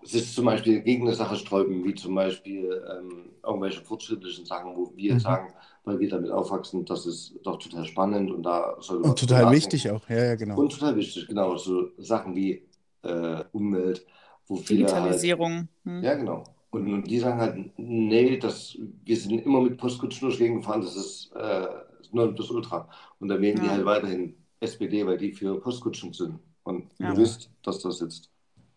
sich 0.02 0.32
zum 0.34 0.44
Beispiel 0.44 0.82
gegen 0.82 1.06
eine 1.06 1.16
Sache 1.16 1.36
sträuben, 1.36 1.84
wie 1.84 1.94
zum 1.94 2.14
Beispiel 2.14 2.84
ähm, 2.98 3.30
irgendwelche 3.42 3.82
fortschrittlichen 3.82 4.44
Sachen, 4.46 4.76
wo 4.76 4.92
wir 4.94 5.14
Mhm. 5.14 5.20
sagen, 5.20 5.54
weil 5.86 6.00
wir 6.00 6.10
damit 6.10 6.30
aufwachsen, 6.32 6.84
das 6.86 7.06
ist 7.06 7.36
doch 7.44 7.58
total 7.58 7.86
spannend 7.86 8.30
und 8.32 8.42
da 8.44 8.76
sollte 8.80 9.02
man 9.02 9.10
Und 9.12 9.20
total 9.20 9.46
drüber 9.46 9.52
wichtig 9.52 9.86
nachdenken. 9.86 10.04
auch. 10.06 10.10
Ja, 10.10 10.24
ja, 10.24 10.34
genau. 10.36 10.58
Und 10.58 10.72
total 10.72 10.96
wichtig, 10.96 11.28
genau. 11.28 11.56
So 11.56 11.90
Sachen 11.98 12.36
wie 12.36 12.68
äh, 13.02 13.44
Umwelt, 13.52 14.06
wo 14.48 14.56
viele 14.56 14.92
halt 14.92 15.20
Digitalisierung. 15.20 15.68
Hm. 15.84 16.04
ja, 16.04 16.14
genau. 16.14 16.44
Und, 16.70 16.92
und 16.92 17.04
die 17.10 17.18
sagen 17.20 17.40
halt, 17.40 17.78
nee, 17.78 18.38
das, 18.38 18.76
wir 19.04 19.16
sind 19.16 19.40
immer 19.46 19.62
mit 19.62 19.78
Postkutschen 19.78 20.28
durch 20.28 20.38
die 20.38 20.44
Gegend 20.44 20.62
gefahren, 20.62 20.82
das 20.82 20.96
ist 20.96 21.32
äh, 21.34 21.66
nur 22.12 22.34
das 22.34 22.50
Ultra. 22.50 22.88
Und 23.20 23.28
da 23.28 23.40
wählen 23.40 23.60
die 23.60 23.66
Ja. 23.66 23.72
halt 23.72 23.86
weiterhin 23.86 24.36
SPD, 24.60 25.06
weil 25.06 25.18
die 25.18 25.32
für 25.32 25.60
Postkutschen 25.60 26.12
sind. 26.12 26.38
Und 26.64 26.90
Ja. 26.98 27.12
ihr 27.12 27.16
wisst, 27.16 27.50
dass 27.62 27.80
das 27.80 28.00
jetzt 28.00 28.30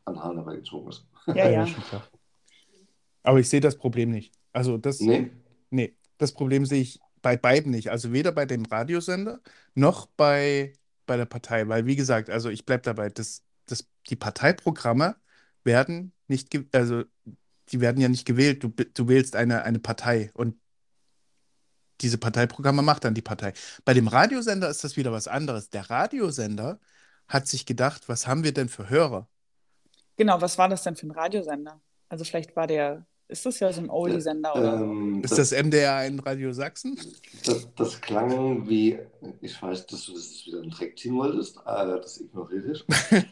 an 0.06 0.24
Hahn 0.24 0.36
herbeigezogen 0.38 0.90
ist. 0.90 1.06
Ja, 1.28 1.50
ja. 1.50 1.68
schon 1.68 1.84
klar. 1.84 2.04
Aber 3.24 3.40
ich 3.40 3.50
sehe 3.50 3.62
das 3.62 3.78
Problem 3.78 4.12
nicht. 4.12 4.34
Also 4.54 4.78
das, 4.78 5.00
Nee, 5.02 5.30
nee, 5.70 5.94
das 6.20 6.34
Problem 6.34 6.66
sehe 6.66 6.82
ich 6.82 7.00
bei 7.24 7.38
beiden 7.38 7.72
nicht. 7.72 7.90
Also 7.90 8.14
weder 8.14 8.32
bei 8.32 8.46
dem 8.46 8.66
Radiosender 8.66 9.42
noch 9.74 10.06
bei, 10.06 10.74
bei 11.08 11.18
der 11.18 11.26
Partei. 11.26 11.68
Weil, 11.68 11.86
wie 11.88 11.96
gesagt, 11.96 12.30
also 12.30 12.50
ich 12.50 12.66
bleibe 12.66 12.84
dabei, 12.84 13.10
dass, 13.10 13.44
dass 13.66 13.88
die 14.10 14.16
Parteiprogramme 14.16 15.16
werden 15.64 16.14
nicht, 16.28 16.56
also 16.74 17.04
die 17.72 17.82
werden 17.82 18.02
ja 18.02 18.10
nicht 18.10 18.26
gewählt. 18.26 18.64
Du, 18.64 18.70
du 18.70 19.08
wählst 19.08 19.36
eine, 19.36 19.64
eine 19.64 19.80
Partei 19.80 20.30
und 20.34 20.56
diese 22.02 22.18
Parteiprogramme 22.18 22.82
macht 22.82 23.04
dann 23.04 23.14
die 23.14 23.22
Partei. 23.22 23.54
Bei 23.84 23.94
dem 23.94 24.08
Radiosender 24.08 24.70
ist 24.70 24.84
das 24.84 24.96
wieder 24.98 25.12
was 25.12 25.28
anderes. 25.28 25.70
Der 25.70 25.90
Radiosender 25.90 26.80
hat 27.28 27.48
sich 27.48 27.66
gedacht, 27.66 28.08
was 28.08 28.28
haben 28.28 28.44
wir 28.44 28.54
denn 28.54 28.70
für 28.70 28.90
Hörer? 28.90 29.28
Genau, 30.16 30.42
was 30.42 30.58
war 30.58 30.70
das 30.70 30.84
denn 30.84 30.96
für 30.96 31.08
ein 31.08 31.12
Radiosender? 31.12 31.82
Also 32.10 32.24
vielleicht 32.26 32.56
war 32.56 32.68
der, 32.68 33.06
ist 33.30 33.46
das 33.46 33.60
ja 33.60 33.72
so 33.72 33.82
ein 33.82 33.90
Oldie-Sender 33.90 34.56
oder? 34.56 34.74
Ähm, 34.82 35.22
Ist 35.24 35.38
das 35.38 35.52
MDR 35.52 35.96
ein 35.98 36.20
Radio 36.20 36.52
Sachsen? 36.52 37.00
Das, 37.46 37.68
das 37.76 38.02
klang 38.02 38.68
wie, 38.68 39.00
ich 39.42 39.62
weiß, 39.62 39.86
dass 39.86 40.06
du 40.06 40.14
das 40.14 40.46
wieder 40.46 40.58
in 40.58 40.64
den 40.64 40.72
Dreck 40.72 40.98
ziehen 40.98 41.16
wolltest, 41.16 41.58
äh, 41.58 41.86
das 41.86 42.20
ignoriere 42.20 42.72
ich. 42.72 42.86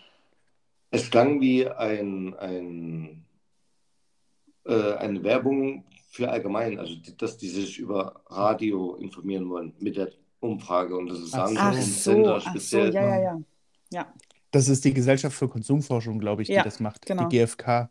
es 0.92 1.10
klang 1.10 1.42
wie 1.42 1.68
ein, 1.68 2.36
ein, 2.36 3.26
äh, 4.66 4.94
eine 4.94 5.24
Werbung 5.24 5.84
für 6.10 6.30
allgemein, 6.30 6.80
also 6.80 6.96
die, 6.96 7.18
dass 7.18 7.38
die 7.38 7.50
sich 7.50 7.80
über 7.80 8.22
Radio 8.28 8.96
informieren 8.96 9.50
wollen 9.50 9.74
mit 9.80 9.98
der 9.98 10.10
Umfrage 10.40 10.96
und 10.96 11.08
das 11.08 11.20
ist 11.20 11.34
Ach. 11.34 11.50
Ach 11.56 11.74
ein 11.76 11.82
so, 11.82 12.12
Sender 12.12 12.36
ach 12.36 12.44
so, 12.44 12.50
speziell. 12.52 12.94
ja, 12.94 13.02
ja, 13.08 13.22
ja. 13.22 13.42
Ja, 13.92 14.14
Das 14.52 14.68
ist 14.70 14.86
die 14.86 14.94
Gesellschaft 14.94 15.36
für 15.36 15.48
Konsumforschung, 15.48 16.20
glaube 16.20 16.44
ich, 16.44 16.50
die 16.50 16.54
Ja, 16.54 16.64
das 16.64 16.80
macht. 16.80 17.06
genau. 17.06 17.28
Die 17.30 17.38
GfK. 17.38 17.90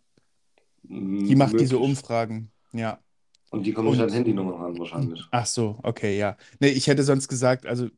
Die 0.89 1.35
macht 1.37 1.61
diese 1.61 1.75
möglich. 1.75 1.91
Umfragen. 1.91 2.51
Ja. 2.73 3.01
Und 3.51 3.65
die 3.65 3.73
kommen 3.73 3.91
nicht 3.91 4.01
an 4.01 4.11
Handynummern 4.13 4.61
ran 4.61 4.79
wahrscheinlich. 4.79 5.29
Ach 5.31 5.47
so, 5.47 5.79
okay, 5.83 6.19
ja. 6.19 6.37
Nee, 6.61 6.69
ich 6.69 6.89
hätte 6.89 7.05
sonst 7.05 7.29
gesagt, 7.29 7.67
also 7.67 7.89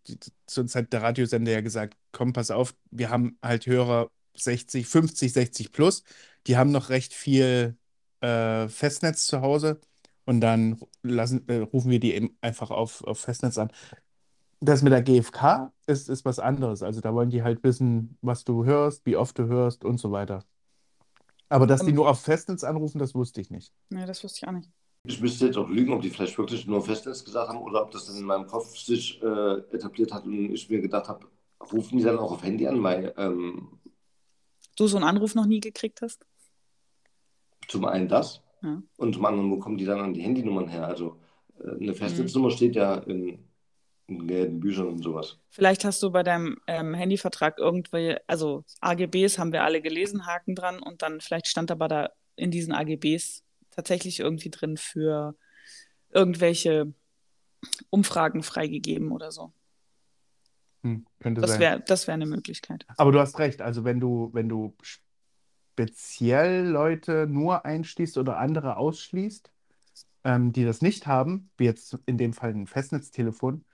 sonst 0.48 0.74
hat 0.74 0.92
der 0.92 1.02
Radiosender 1.02 1.52
ja 1.52 1.60
gesagt, 1.62 1.96
komm, 2.12 2.32
pass 2.32 2.50
auf, 2.50 2.74
wir 2.90 3.10
haben 3.10 3.38
halt 3.42 3.66
Hörer 3.66 4.10
60, 4.36 4.86
50, 4.86 5.32
60 5.32 5.72
plus, 5.72 6.04
die 6.46 6.56
haben 6.56 6.70
noch 6.70 6.90
recht 6.90 7.14
viel 7.14 7.76
äh, 8.20 8.68
Festnetz 8.68 9.26
zu 9.26 9.40
Hause 9.40 9.80
und 10.26 10.40
dann 10.40 10.80
lassen, 11.02 11.48
äh, 11.48 11.56
rufen 11.58 11.90
wir 11.90 12.00
die 12.00 12.14
eben 12.14 12.36
einfach 12.40 12.70
auf, 12.70 13.02
auf 13.04 13.20
Festnetz 13.20 13.58
an. 13.58 13.72
Das 14.60 14.82
mit 14.82 14.92
der 14.92 15.02
GfK 15.02 15.72
ist, 15.86 16.08
ist 16.08 16.24
was 16.24 16.38
anderes. 16.38 16.82
Also 16.82 17.00
da 17.00 17.14
wollen 17.14 17.30
die 17.30 17.42
halt 17.42 17.62
wissen, 17.62 18.18
was 18.22 18.44
du 18.44 18.64
hörst, 18.64 19.06
wie 19.06 19.16
oft 19.16 19.38
du 19.38 19.46
hörst 19.46 19.84
und 19.84 19.98
so 19.98 20.10
weiter. 20.12 20.44
Aber 21.48 21.66
dass 21.66 21.82
die 21.82 21.90
Ähm. 21.90 21.96
nur 21.96 22.08
auf 22.08 22.20
Festnetz 22.20 22.64
anrufen, 22.64 22.98
das 22.98 23.14
wusste 23.14 23.40
ich 23.40 23.50
nicht. 23.50 23.72
nee, 23.90 24.04
das 24.06 24.22
wusste 24.22 24.40
ich 24.42 24.48
auch 24.48 24.52
nicht. 24.52 24.68
Ich 25.04 25.20
müsste 25.20 25.46
jetzt 25.46 25.56
auch 25.56 25.68
lügen, 25.68 25.92
ob 25.92 26.02
die 26.02 26.10
vielleicht 26.10 26.36
wirklich 26.36 26.66
nur 26.66 26.82
Festnetz 26.82 27.24
gesagt 27.24 27.48
haben 27.48 27.58
oder 27.58 27.82
ob 27.82 27.90
das 27.92 28.06
dann 28.06 28.16
in 28.16 28.24
meinem 28.24 28.46
Kopf 28.46 28.76
sich 28.76 29.22
äh, 29.22 29.54
etabliert 29.72 30.12
hat 30.12 30.24
und 30.26 30.50
ich 30.52 30.68
mir 30.68 30.80
gedacht 30.80 31.08
habe, 31.08 31.26
rufen 31.72 31.98
die 31.98 32.04
dann 32.04 32.18
auch 32.18 32.32
auf 32.32 32.42
Handy 32.42 32.66
an, 32.66 32.82
weil 32.82 33.14
ähm, 33.16 33.78
Du 34.76 34.86
so 34.86 34.96
einen 34.96 35.06
Anruf 35.06 35.34
noch 35.34 35.46
nie 35.46 35.60
gekriegt 35.60 36.02
hast? 36.02 36.24
zum 37.68 37.84
einen 37.84 38.08
das 38.08 38.42
Ja. 38.62 38.82
und 38.96 39.14
zum 39.14 39.24
anderen, 39.24 39.50
wo 39.50 39.58
kommen 39.58 39.76
die 39.78 39.84
dann 39.84 40.00
an 40.00 40.14
die 40.14 40.22
Handynummern 40.22 40.68
her? 40.68 40.86
Also 40.86 41.18
äh, 41.62 41.70
eine 41.80 41.94
Festnetznummer 41.94 42.50
steht 42.50 42.74
ja 42.76 42.94
in, 42.96 43.47
in 44.08 44.26
gelben 44.26 44.58
Büchern 44.58 44.88
und 44.88 45.02
sowas. 45.02 45.38
Vielleicht 45.50 45.84
hast 45.84 46.02
du 46.02 46.10
bei 46.10 46.22
deinem 46.22 46.58
ähm, 46.66 46.94
Handyvertrag 46.94 47.58
irgendwie, 47.58 48.16
also 48.26 48.64
AGBs 48.80 49.38
haben 49.38 49.52
wir 49.52 49.62
alle 49.62 49.82
gelesen, 49.82 50.26
Haken 50.26 50.54
dran, 50.54 50.80
und 50.80 51.02
dann 51.02 51.20
vielleicht 51.20 51.46
stand 51.46 51.70
aber 51.70 51.88
da 51.88 52.10
in 52.34 52.50
diesen 52.50 52.72
AGBs 52.72 53.44
tatsächlich 53.70 54.20
irgendwie 54.20 54.50
drin 54.50 54.76
für 54.76 55.36
irgendwelche 56.10 56.92
Umfragen 57.90 58.42
freigegeben 58.42 59.12
oder 59.12 59.30
so. 59.30 59.52
Hm, 60.82 61.06
könnte 61.20 61.40
Das 61.42 61.50
sein. 61.50 61.60
wäre 61.60 61.80
das 61.86 62.06
wär 62.06 62.14
eine 62.14 62.26
Möglichkeit. 62.26 62.86
Aber 62.96 63.12
du 63.12 63.20
hast 63.20 63.38
recht, 63.38 63.60
also 63.60 63.84
wenn 63.84 64.00
du, 64.00 64.30
wenn 64.32 64.48
du 64.48 64.74
speziell 65.76 66.66
Leute 66.66 67.26
nur 67.28 67.66
einschließt 67.66 68.16
oder 68.16 68.38
andere 68.38 68.76
ausschließt, 68.78 69.50
ähm, 70.28 70.52
die 70.52 70.64
das 70.66 70.82
nicht 70.82 71.06
haben, 71.06 71.50
wie 71.56 71.64
jetzt 71.64 71.96
in 72.04 72.18
dem 72.18 72.34
Fall 72.34 72.50
ein 72.50 72.66
Festnetztelefon, 72.66 73.64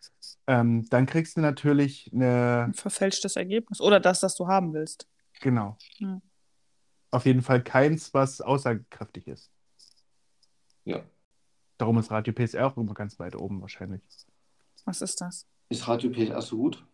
ähm, 0.47 0.89
dann 0.89 1.07
kriegst 1.07 1.37
du 1.37 1.41
natürlich 1.41 2.09
eine, 2.15 2.67
Ein 2.69 2.75
verfälschtes 2.75 3.35
Ergebnis. 3.35 3.81
Oder 3.81 3.99
das, 3.99 4.21
das 4.21 4.37
du 4.37 4.47
haben 4.47 4.73
willst. 4.73 5.09
genau, 5.41 5.77
Ja. 5.99 6.21
auf 7.11 7.27
jeden 7.27 7.43
Fall 7.43 7.61
keins, 7.63 8.15
was 8.15 8.41
aussagekräftig 8.41 9.27
ist. 9.27 9.51
Ja. 10.85 11.03
Darum 11.77 11.99
ist 11.99 12.13
Radio 12.13 12.33
PSR 12.33 12.69
auch 12.69 12.77
immer 12.77 12.95
ganz 12.95 13.19
weit 13.19 13.35
oben 13.35 13.61
wahrscheinlich. 13.61 14.03
Was 14.85 15.03
ist 15.03 15.21
das? 15.21 15.47
Ist 15.71 15.89
Radio 15.89 16.11
PSR 16.11 16.41
so 16.41 16.57
gut? 16.57 16.87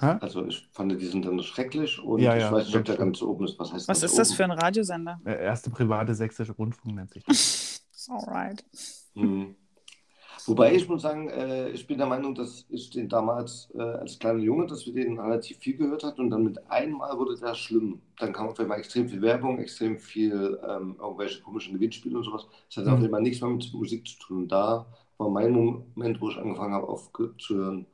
Hä? 0.00 0.16
Also 0.20 0.44
ich 0.44 0.68
fand 0.72 0.90
die 1.00 1.06
sind 1.06 1.24
dann 1.24 1.40
schrecklich 1.42 1.98
und 2.00 2.20
Ja, 2.20 2.34
ich 2.36 2.42
ja, 2.42 2.52
weiß 2.52 2.66
nicht, 2.66 2.76
ob 2.76 2.84
der 2.84 2.96
ganz 2.96 3.22
oben 3.22 3.44
ist. 3.44 3.58
Was 3.60 3.72
heißt 3.72 3.88
Was 3.88 4.00
ganz 4.00 4.12
ist 4.12 4.18
das 4.18 4.28
oben? 4.30 4.36
für 4.36 4.44
ein 4.44 4.50
Radiosender? 4.50 5.20
Der 5.24 5.38
erste 5.38 5.70
private 5.70 6.14
sächsische 6.14 6.52
Rundfunk 6.52 6.94
nennt 6.96 7.12
sich 7.12 7.22
das. 7.24 7.70
Alright. 8.08 8.64
Hm. 9.14 9.56
Wobei 10.46 10.74
ich 10.74 10.88
muss 10.88 11.02
sagen, 11.02 11.28
äh, 11.30 11.70
ich 11.70 11.86
bin 11.86 11.96
der 11.96 12.06
Meinung, 12.06 12.34
dass 12.34 12.66
ich 12.68 12.90
den 12.90 13.08
damals 13.08 13.70
äh, 13.74 13.80
als 13.82 14.18
kleiner 14.18 14.40
Junge, 14.40 14.66
dass 14.66 14.84
wir 14.84 14.92
den 14.92 15.18
relativ 15.18 15.58
viel 15.58 15.76
gehört 15.76 16.04
hat 16.04 16.18
und 16.18 16.28
dann 16.30 16.44
mit 16.44 16.70
einmal 16.70 17.16
wurde 17.18 17.36
der 17.38 17.54
schlimm. 17.54 18.02
Dann 18.18 18.32
kam 18.32 18.48
auf 18.48 18.60
einmal 18.60 18.78
extrem 18.78 19.08
viel 19.08 19.22
Werbung, 19.22 19.58
extrem 19.58 19.98
viel 19.98 20.60
ähm, 20.68 20.96
irgendwelche 21.00 21.40
komischen 21.42 21.74
Gewinnspiele 21.74 22.18
und 22.18 22.24
sowas. 22.24 22.46
Das 22.68 22.78
hat 22.84 22.86
Mhm. 22.86 22.98
auf 22.98 23.04
einmal 23.04 23.22
nichts 23.22 23.40
mehr 23.40 23.50
mit 23.50 23.72
Musik 23.72 24.06
zu 24.06 24.18
tun. 24.18 24.38
Und 24.42 24.48
da 24.52 24.86
war 25.18 25.30
mein 25.30 25.52
Moment, 25.52 26.20
wo 26.20 26.28
ich 26.28 26.36
angefangen 26.36 26.74
habe, 26.74 26.88
aufzuhören, 26.88 27.86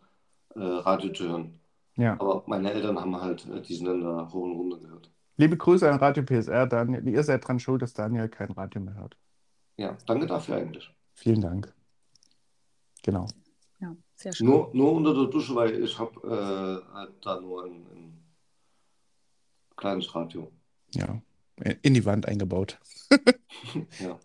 äh, 0.56 0.60
Radio 0.60 1.12
zu 1.12 1.28
hören. 1.28 1.60
Ja. 1.96 2.14
Aber 2.18 2.42
meine 2.46 2.72
Eltern 2.72 2.98
haben 2.98 3.20
halt 3.20 3.46
äh, 3.48 3.60
diesen 3.62 3.86
Länder 3.86 4.28
hoch 4.32 4.42
und 4.42 4.52
runter 4.56 4.78
gehört. 4.78 5.10
Liebe 5.36 5.56
Grüße 5.56 5.90
an 5.90 5.98
Radio 5.98 6.22
PSR, 6.24 6.66
Daniel. 6.66 7.06
Ihr 7.06 7.22
seid 7.22 7.46
dran 7.46 7.60
schuld, 7.60 7.82
dass 7.82 7.94
Daniel 7.94 8.28
kein 8.28 8.50
Radio 8.52 8.80
mehr 8.80 8.94
hört. 8.94 9.16
Ja, 9.80 9.96
danke 10.06 10.26
dafür 10.26 10.56
eigentlich. 10.56 10.90
Vielen 11.14 11.40
Dank. 11.40 11.72
Genau. 13.02 13.26
Ja, 13.80 13.96
sehr 14.14 14.30
schön. 14.34 14.46
Nur, 14.46 14.70
nur 14.74 14.92
unter 14.92 15.14
der 15.14 15.24
Dusche, 15.28 15.54
weil 15.54 15.82
ich 15.82 15.98
habe 15.98 16.20
äh, 16.90 16.92
halt 16.94 17.12
da 17.24 17.40
nur 17.40 17.64
ein, 17.64 17.86
ein 17.86 18.24
kleines 19.76 20.14
Radio. 20.14 20.52
Ja. 20.94 21.22
In 21.82 21.94
die 21.94 22.04
Wand 22.04 22.26
eingebaut. 22.28 22.78
Ja, 24.00 24.18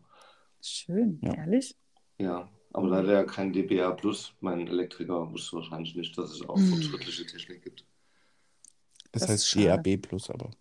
Schön, 0.62 1.20
Ja. 1.24 1.34
ehrlich. 1.36 1.76
ja. 2.18 2.50
Aber 2.74 2.88
leider 2.90 3.14
ja 3.14 3.24
kein 3.24 3.54
DBA 3.54 3.92
Plus. 3.92 4.34
Mein 4.42 4.68
Elektriker 4.68 5.32
wusste 5.32 5.56
wahrscheinlich 5.58 5.96
nicht, 5.96 6.18
dass 6.18 6.32
es 6.32 6.42
auch 6.50 6.58
Hm. 6.58 6.68
fortschrittliche 6.68 7.26
Technik 7.26 7.64
gibt. 7.64 7.86
Das, 9.14 9.22
Das 9.22 9.30
heißt. 9.32 9.56
DAB 9.56 9.98
Plus, 10.02 10.30
aber 10.30 10.52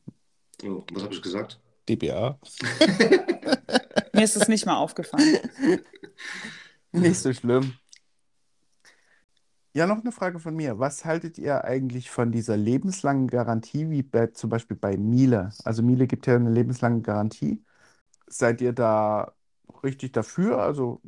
Oh, 0.64 0.84
was 0.92 1.02
habe 1.02 1.14
ich 1.14 1.22
gesagt? 1.22 1.58
DBA. 1.88 2.38
Mir 4.14 4.22
ist 4.22 4.36
es 4.36 4.48
nicht 4.48 4.66
mal 4.66 4.76
aufgefallen. 4.76 5.38
Nicht 6.92 7.18
so 7.18 7.32
schlimm. 7.32 7.74
Ja, 9.72 9.88
noch 9.88 10.00
eine 10.00 10.12
Frage 10.12 10.38
von 10.38 10.54
mir. 10.54 10.78
Was 10.78 11.04
haltet 11.04 11.36
ihr 11.38 11.64
eigentlich 11.64 12.08
von 12.08 12.30
dieser 12.30 12.56
lebenslangen 12.56 13.26
Garantie, 13.26 13.90
wie 13.90 14.04
bei, 14.04 14.28
zum 14.28 14.48
Beispiel 14.48 14.76
bei 14.76 14.96
Miele? 14.96 15.50
Also 15.64 15.82
Miele 15.82 16.06
gibt 16.06 16.28
ja 16.28 16.36
eine 16.36 16.50
lebenslange 16.50 17.02
Garantie. 17.02 17.64
Seid 18.28 18.60
ihr 18.60 18.72
da 18.72 19.34
richtig 19.82 20.12
dafür? 20.12 20.58
Also 20.58 21.02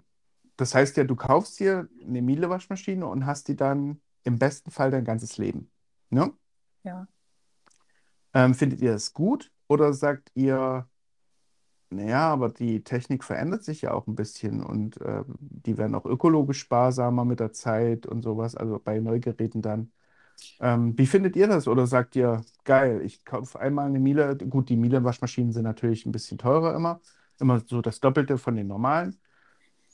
das 0.57 0.75
heißt 0.75 0.97
ja, 0.97 1.05
du 1.05 1.15
kaufst 1.15 1.61
dir 1.61 1.89
eine 2.05 2.23
Miele-Waschmaschine 2.23 3.07
und 3.07 3.27
hast 3.27 3.47
die 3.47 3.57
dann 3.57 4.01
im 4.25 4.39
besten 4.41 4.73
Fall 4.73 4.91
dein 4.91 5.05
ganzes 5.05 5.39
Leben. 5.39 5.71
Ne? 6.11 6.33
Ja. 6.83 7.07
Ähm, 8.35 8.55
findet 8.55 8.81
ihr 8.81 8.93
das 8.93 9.13
gut 9.13 9.53
oder 9.69 9.93
sagt 9.93 10.33
ihr, 10.35 10.89
naja, 11.91 12.33
aber 12.33 12.49
die 12.51 12.83
Technik 12.83 13.25
verändert 13.25 13.63
sich 13.65 13.83
ja 13.83 13.93
auch 13.95 14.07
ein 14.07 14.17
bisschen 14.17 14.63
und 14.63 15.01
äh, 15.01 15.23
die 15.41 15.79
werden 15.79 15.95
auch 15.95 16.05
ökologisch 16.05 16.59
sparsamer 16.61 17.25
mit 17.25 17.41
der 17.41 17.53
Zeit 17.53 18.07
und 18.07 18.23
sowas, 18.23 18.57
also 18.57 18.81
bei 18.81 19.01
Neugeräten 19.01 19.63
dann. 19.63 19.93
Ähm, 20.61 20.97
wie 20.99 21.07
findet 21.07 21.37
ihr 21.37 21.49
das? 21.49 21.69
Oder 21.69 21.87
sagt 21.87 22.17
ihr, 22.17 22.43
geil, 22.65 23.03
ich 23.05 23.25
kaufe 23.25 23.61
einmal 23.61 23.87
eine 23.89 24.01
Miele, 24.01 24.37
gut, 24.37 24.69
die 24.71 24.77
Miele-Waschmaschinen 24.77 25.53
sind 25.53 25.65
natürlich 25.65 26.07
ein 26.07 26.13
bisschen 26.13 26.39
teurer 26.39 26.75
immer, 26.77 27.01
immer 27.41 27.61
so 27.67 27.83
das 27.83 28.01
Doppelte 28.01 28.39
von 28.39 28.57
den 28.57 28.69
normalen, 28.69 29.21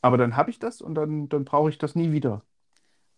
aber 0.02 0.18
dann 0.18 0.36
habe 0.36 0.50
ich 0.50 0.58
das 0.58 0.80
und 0.80 0.94
dann, 0.94 1.28
dann 1.28 1.44
brauche 1.44 1.70
ich 1.70 1.78
das 1.78 1.94
nie 1.96 2.12
wieder. 2.12 2.44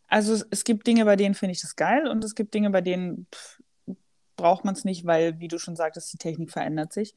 Also 0.09 0.33
es, 0.35 0.47
es 0.51 0.65
gibt 0.65 0.87
Dinge, 0.87 1.05
bei 1.05 1.17
denen 1.17 1.35
finde 1.35 1.53
ich 1.53 1.61
das 1.61 1.77
geil 1.77 2.09
und 2.09 2.25
es 2.25 2.35
gibt 2.35 2.55
Dinge, 2.55 2.71
bei 2.71 2.81
denen 2.81 3.27
pff, 3.35 3.63
braucht 4.37 4.65
man 4.65 4.75
es 4.75 4.85
nicht, 4.85 5.07
weil, 5.07 5.39
wie 5.41 5.49
du 5.49 5.59
schon 5.59 5.77
sagtest, 5.77 6.13
die 6.13 6.19
Technik 6.19 6.51
verändert 6.51 6.93
sich. 6.93 7.15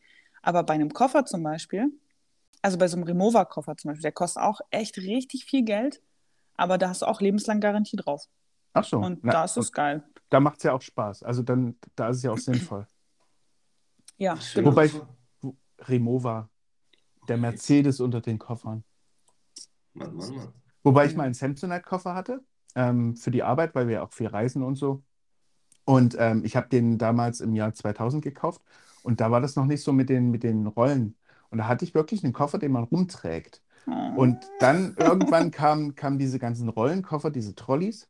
Aber 0.47 0.63
bei 0.63 0.75
einem 0.75 0.93
Koffer 0.93 1.25
zum 1.25 1.43
Beispiel, 1.43 1.91
also 2.61 2.77
bei 2.77 2.87
so 2.87 2.95
einem 2.95 3.03
Remover-Koffer 3.03 3.75
zum 3.75 3.89
Beispiel, 3.89 4.03
der 4.03 4.13
kostet 4.13 4.41
auch 4.43 4.61
echt 4.71 4.95
richtig 4.97 5.43
viel 5.43 5.65
Geld, 5.65 6.01
aber 6.55 6.77
da 6.77 6.87
hast 6.87 7.01
du 7.01 7.05
auch 7.05 7.19
lebenslang 7.19 7.59
Garantie 7.59 7.97
drauf. 7.97 8.29
Ach 8.71 8.85
so, 8.85 8.97
Und 8.99 9.25
na, 9.25 9.33
da 9.33 9.43
ist 9.43 9.57
es 9.57 9.73
geil. 9.73 10.05
da 10.29 10.39
macht 10.39 10.59
es 10.59 10.63
ja 10.63 10.71
auch 10.71 10.81
Spaß. 10.81 11.23
Also 11.23 11.43
dann, 11.43 11.75
da 11.97 12.07
ist 12.07 12.17
es 12.17 12.23
ja 12.23 12.31
auch 12.31 12.37
sinnvoll. 12.37 12.87
Ja, 14.19 14.35
Schön. 14.37 14.63
genau. 14.63 14.75
Wobei, 14.75 14.89
Remova, 15.81 16.49
der 17.27 17.37
Mercedes 17.37 17.99
unter 17.99 18.19
den 18.21 18.39
Koffern. 18.39 18.83
Mann, 19.93 20.15
Mann, 20.15 20.33
Mann. 20.33 20.53
Wobei 20.81 21.05
ich 21.05 21.15
mal 21.15 21.25
einen 21.25 21.35
Samsonite-Koffer 21.35 22.15
hatte 22.15 22.43
ähm, 22.73 23.15
für 23.15 23.29
die 23.29 23.43
Arbeit, 23.43 23.75
weil 23.75 23.87
wir 23.87 24.01
auch 24.01 24.11
viel 24.13 24.25
reisen 24.25 24.63
und 24.63 24.75
so. 24.75 25.03
Und 25.85 26.15
ähm, 26.17 26.43
ich 26.45 26.55
habe 26.55 26.67
den 26.69 26.97
damals 26.97 27.41
im 27.41 27.53
Jahr 27.53 27.73
2000 27.75 28.23
gekauft 28.23 28.63
und 29.07 29.21
da 29.21 29.31
war 29.31 29.39
das 29.39 29.55
noch 29.55 29.65
nicht 29.65 29.83
so 29.83 29.93
mit 29.93 30.09
den, 30.09 30.31
mit 30.31 30.43
den 30.43 30.67
Rollen. 30.67 31.15
Und 31.49 31.59
da 31.59 31.67
hatte 31.69 31.85
ich 31.85 31.95
wirklich 31.95 32.25
einen 32.25 32.33
Koffer, 32.33 32.59
den 32.59 32.73
man 32.73 32.83
rumträgt. 32.83 33.63
Und 34.17 34.37
dann 34.59 34.95
irgendwann 34.99 35.49
kamen 35.51 35.95
kam 35.95 36.19
diese 36.19 36.39
ganzen 36.39 36.67
Rollenkoffer, 36.67 37.31
diese 37.31 37.55
Trolleys. 37.55 38.09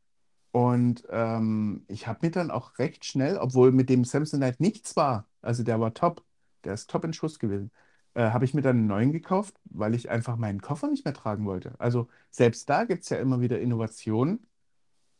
Und 0.50 1.04
ähm, 1.10 1.84
ich 1.86 2.08
habe 2.08 2.18
mir 2.22 2.32
dann 2.32 2.50
auch 2.50 2.80
recht 2.80 3.04
schnell, 3.04 3.36
obwohl 3.38 3.70
mit 3.70 3.88
dem 3.90 4.02
Samsonite 4.04 4.56
nichts 4.60 4.96
war, 4.96 5.28
also 5.40 5.62
der 5.62 5.78
war 5.78 5.94
top, 5.94 6.24
der 6.64 6.74
ist 6.74 6.90
top 6.90 7.04
in 7.04 7.12
Schuss 7.12 7.38
gewesen, 7.38 7.70
äh, 8.14 8.30
habe 8.30 8.44
ich 8.44 8.54
mir 8.54 8.62
dann 8.62 8.78
einen 8.78 8.88
neuen 8.88 9.12
gekauft, 9.12 9.54
weil 9.66 9.94
ich 9.94 10.10
einfach 10.10 10.36
meinen 10.36 10.60
Koffer 10.60 10.88
nicht 10.88 11.04
mehr 11.04 11.14
tragen 11.14 11.44
wollte. 11.46 11.74
Also 11.78 12.08
selbst 12.32 12.68
da 12.68 12.82
gibt 12.84 13.04
es 13.04 13.10
ja 13.10 13.18
immer 13.18 13.40
wieder 13.40 13.60
Innovationen. 13.60 14.48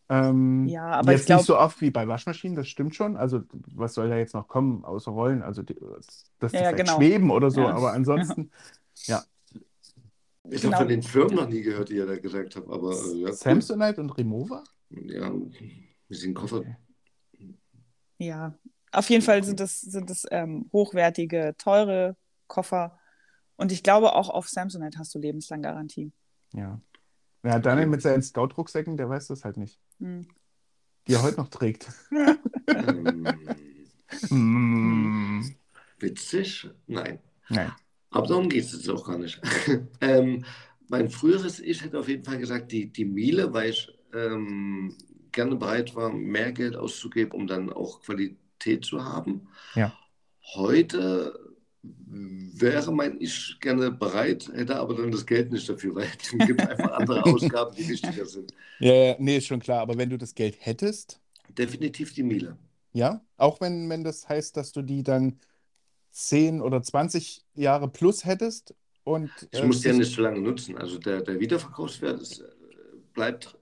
Ähm, 0.09 0.67
Ja, 0.69 0.87
aber 0.87 1.13
ich 1.13 1.21
jetzt 1.21 1.29
nicht 1.29 1.45
so 1.47 1.59
oft 1.59 1.81
wie 1.81 1.91
bei 1.91 2.09
Waschmaschinen, 2.09 2.57
das 2.57 2.69
stimmt 2.69 2.95
schon. 2.95 3.17
Also 3.17 3.43
was 3.75 3.95
soll 3.95 4.09
da 4.09 4.17
jetzt 4.17 4.35
noch 4.35 4.49
kommen, 4.49 4.85
außer 4.85 5.11
Rollen? 5.11 5.43
Also 5.43 5.63
die, 5.63 5.75
dass 6.39 6.53
die 6.53 6.59
ja, 6.59 6.63
ja, 6.65 6.71
vielleicht 6.71 6.87
genau. 6.87 6.97
schweben 6.97 7.31
oder 7.31 7.51
so, 7.51 7.61
Ja. 7.61 7.75
aber 7.75 7.93
ansonsten, 7.95 8.51
ja, 9.07 9.23
Ich 10.51 10.63
Genau. 10.63 10.75
habe 10.75 10.85
von 10.85 10.89
den 10.89 11.03
Firmen 11.03 11.35
noch 11.35 11.49
nie 11.49 11.61
gehört, 11.63 11.91
die 11.91 11.97
ihr 11.97 12.07
da 12.07 12.17
gesagt 12.17 12.57
habt, 12.57 12.69
aber 12.71 12.93
äh, 12.93 13.19
ja, 13.19 13.29
cool. 13.29 13.35
Samsonite 13.35 14.01
und 14.01 14.17
Remover? 14.17 14.65
Ja, 14.91 15.31
wir 15.31 16.17
sind 16.17 16.35
Koffer. 16.35 16.65
Ja, 18.19 18.55
auf 18.93 19.11
jeden 19.11 19.23
Fall 19.23 19.45
sind 19.45 19.61
das, 19.61 19.81
sind 19.81 20.11
das 20.11 20.25
ähm, 20.31 20.69
hochwertige, 20.73 21.55
teure 21.59 22.17
Koffer. 22.47 22.99
Und 23.57 23.73
ich 23.73 23.83
glaube, 23.83 24.15
auch 24.15 24.29
auf 24.31 24.49
Samsonite 24.49 24.99
hast 24.99 25.15
du 25.15 25.19
lebenslang 25.19 25.63
Garantie. 25.63 26.13
Ja. 26.55 26.81
Ja, 27.45 27.59
Daniel 27.59 27.87
mit 27.87 28.03
seinen 28.03 28.23
Scout-Rucksäcken, 28.23 28.97
der 28.97 29.09
weiß 29.09 29.29
das 29.29 29.45
halt 29.45 29.57
nicht, 29.57 29.81
Hm. 30.01 30.27
die 31.07 31.15
er 31.15 31.23
heute 31.23 31.37
noch 31.39 31.49
trägt. 31.49 31.89
Ähm, 32.69 33.27
Mm. 34.31 35.43
witzig? 35.99 36.67
Nein. 36.87 37.19
Nein. 37.51 37.73
Aber 38.11 38.27
darum 38.27 38.49
geht 38.49 38.65
es 38.65 38.73
jetzt 38.73 38.89
auch 38.89 39.07
gar 39.07 39.19
nicht. 39.19 39.39
ähm, 40.01 40.45
mein 40.89 41.11
früheres 41.11 41.61
Ich 41.61 41.83
hätte 41.85 41.99
auf 41.99 42.09
jeden 42.09 42.25
Fall 42.25 42.39
gesagt, 42.39 42.73
die, 42.73 42.91
die 42.91 43.05
Miele, 43.05 43.53
weil 43.53 43.69
ich 43.71 43.93
ähm, 44.15 44.97
gerne 45.31 45.57
bereit 45.57 45.95
war, 45.95 46.11
mehr 46.11 46.53
Geld 46.53 46.75
auszugeben, 46.75 47.33
um 47.33 47.47
dann 47.47 47.71
auch 47.71 48.01
Qualität 48.01 48.87
zu 48.87 49.05
haben. 49.05 49.49
Ja. 49.75 49.93
Heute 50.55 51.48
wäre 51.83 52.93
mein 52.93 53.21
Ich 53.21 53.59
gerne 53.61 53.91
bereit, 53.91 54.49
hätte 54.55 54.77
aber 54.77 54.95
dann 54.95 55.11
das 55.13 55.27
Geld 55.27 55.53
nicht 55.53 55.69
dafür, 55.69 55.95
weil 55.95 56.09
es 56.21 56.47
gibt 56.47 56.67
einfach 56.67 56.93
andere 56.93 57.27
Ausgaben, 57.27 57.75
die 57.77 57.89
wichtiger 57.89 58.27
sind. 58.27 58.53
Ja, 58.79 58.95
ja, 58.95 59.17
nee, 59.19 59.37
ist 59.39 59.47
schon 59.47 59.61
klar. 59.61 59.81
Aber 59.83 59.97
wenn 59.99 60.11
du 60.11 60.19
das 60.19 60.35
Geld 60.35 60.57
hättest, 60.61 61.21
Definitiv 61.49 62.13
die 62.15 62.23
Miele. 62.23 62.57
ja, 62.93 63.25
auch 63.37 63.61
wenn, 63.61 63.89
wenn 63.91 64.05
das 64.05 64.29
heißt, 64.29 64.57
dass 64.57 64.73
du 64.73 64.83
die 64.83 65.03
dann 65.03 65.41
10 66.13 66.61
oder 66.63 66.83
20 66.83 67.45
Jahre 67.55 67.89
plus 67.91 68.25
hättest 68.25 68.75
und 69.05 69.49
Ich 69.51 69.63
äh, 69.63 69.67
muss 69.67 69.81
die 69.83 69.89
ja 69.89 69.95
nicht 69.95 70.13
so 70.15 70.23
lange 70.23 70.41
nutzen. 70.41 70.77
Also 70.79 70.99
der, 70.99 71.23
der 71.23 71.41
Wiederverkaufswert 71.41 72.21
ist, 72.21 72.41
äh, 72.41 72.45
bleibt 73.15 73.57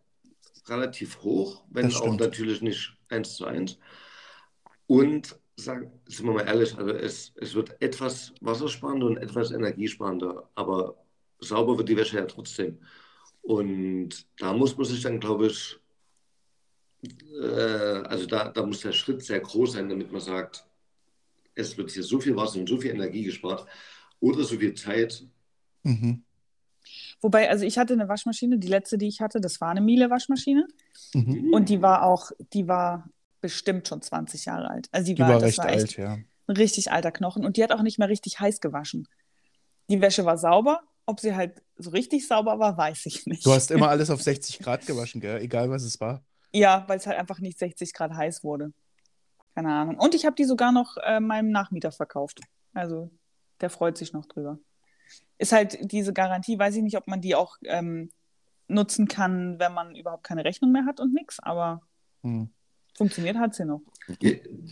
relativ 0.67 1.23
hoch, 1.23 1.65
wenn 1.71 1.93
auch 1.95 2.17
natürlich 2.19 2.63
nicht 2.63 2.97
eins 3.09 3.35
zu 3.37 3.47
eins. 3.47 3.79
Und 4.87 5.39
sagen, 5.57 5.91
sind 6.07 6.27
wir 6.27 6.33
mal 6.33 6.47
ehrlich, 6.47 6.77
also 6.77 6.91
es, 6.91 7.33
es 7.37 7.55
wird 7.55 7.81
etwas 7.81 8.35
wassersparender 8.41 9.07
und 9.07 9.17
etwas 9.17 9.51
energiesparender, 9.51 10.49
aber 10.55 10.97
sauber 11.41 11.79
wird 11.79 11.89
die 11.89 11.97
Wäsche 11.97 12.19
ja 12.19 12.27
trotzdem. 12.27 12.79
Und 13.43 14.27
da 14.39 14.53
muss 14.53 14.77
man 14.77 14.87
sich 14.87 15.03
dann, 15.03 15.21
glaube 15.21 15.47
ich, 15.47 15.79
äh, 17.41 18.03
also 18.05 18.27
da, 18.27 18.51
da 18.51 18.67
muss 18.67 18.81
der 18.81 18.93
Schritt 18.93 19.23
sehr 19.23 19.41
groß 19.41 19.73
sein, 19.73 19.89
damit 19.89 20.13
man 20.13 20.21
sagt, 20.21 20.67
es 21.55 21.77
wird 21.79 21.91
hier 21.91 22.03
so 22.03 22.21
viel 22.21 22.37
Wasser 22.37 22.59
und 22.59 22.69
so 22.69 22.77
viel 22.79 22.91
Energie 22.91 23.25
gespart 23.25 23.67
oder 24.21 24.45
so 24.45 24.57
viel 24.57 24.75
Zeit, 24.75 25.25
Mhm. 25.87 26.23
Wobei, 27.21 27.49
also 27.49 27.65
ich 27.65 27.79
hatte 27.79 27.95
eine 27.95 28.09
Waschmaschine, 28.09 28.59
die 28.59 28.69
letzte, 28.69 28.99
die 28.99 29.09
ich 29.09 29.21
hatte, 29.21 29.41
das 29.41 29.61
war 29.61 29.71
eine 29.71 29.81
Miele-Waschmaschine. 29.81 30.67
Mhm. 31.15 31.53
Und 31.53 31.69
die 31.69 31.81
war 31.81 32.03
auch, 32.03 32.31
die 32.53 32.69
war 32.69 33.09
bestimmt 33.47 33.87
schon 33.87 34.03
20 34.03 34.47
Jahre 34.47 34.69
alt. 34.69 34.89
Also 34.91 35.07
die, 35.07 35.15
Die 35.15 35.23
war, 35.23 35.29
war 35.29 35.39
das 35.39 35.45
recht 35.45 35.59
war 35.59 35.67
alt, 35.67 35.97
ja. 35.97 36.15
ein 36.49 36.57
richtig 36.57 36.91
alter 36.91 37.13
Knochen. 37.13 37.45
Und 37.45 37.57
die 37.57 37.63
hat 37.63 37.71
auch 37.71 37.83
nicht 37.83 37.97
mehr 37.97 38.09
richtig 38.09 38.41
heiß 38.41 38.61
gewaschen. 38.61 39.07
Die 39.89 40.01
Wäsche 40.01 40.25
war 40.25 40.37
sauber. 40.37 40.83
Ob 41.07 41.21
sie 41.21 41.37
halt 41.37 41.63
so 41.77 41.91
richtig 41.91 42.27
sauber 42.27 42.59
war, 42.59 42.77
weiß 42.77 43.07
ich 43.07 43.25
nicht. 43.27 43.47
Du 43.47 43.53
hast 43.53 43.71
immer 43.71 43.89
alles 43.89 44.11
auf 44.11 44.21
60 44.31 44.59
Grad 44.59 44.85
gewaschen, 44.85 45.21
gell? 45.21 45.41
Egal 45.41 45.71
was 45.71 45.85
es 45.85 46.01
war. 46.01 46.25
Ja, 46.53 46.83
weil 46.89 46.99
es 46.99 47.07
halt 47.07 47.19
einfach 47.21 47.39
nicht 47.39 47.57
60 47.57 47.93
Grad 47.93 48.13
heiß 48.13 48.43
wurde. 48.43 48.73
Keine 49.55 49.73
Ahnung. 49.73 49.97
Und 49.97 50.17
ich 50.17 50.27
habe 50.27 50.35
die 50.35 50.45
sogar 50.45 50.73
noch 50.73 50.97
äh, 51.05 51.21
meinem 51.21 51.53
Nachmieter 51.53 51.93
verkauft. 51.93 52.41
Also 52.75 53.13
der 53.61 53.71
freut 53.71 53.97
sich 53.97 54.13
noch 54.13 54.27
drüber. 54.27 54.59
Ist 55.39 55.53
halt 55.53 55.79
diese 55.93 56.13
Garantie, 56.13 56.59
weiß 56.59 56.75
ich 56.75 56.83
nicht, 56.83 56.97
ob 56.97 57.07
man 57.07 57.21
die 57.21 57.37
auch 57.37 57.59
ähm, 57.65 58.11
nutzen 58.67 59.07
kann, 59.07 59.61
wenn 59.61 59.73
man 59.73 59.95
überhaupt 59.95 60.25
keine 60.25 60.45
Rechnung 60.45 60.73
mehr 60.73 60.85
hat 60.85 60.99
und 60.99 61.15
nichts, 61.15 61.39
aber 61.39 61.81
Hm. 62.27 62.51
Funktioniert 62.97 63.37
hat 63.37 63.55
sie 63.55 63.65
noch. 63.65 63.81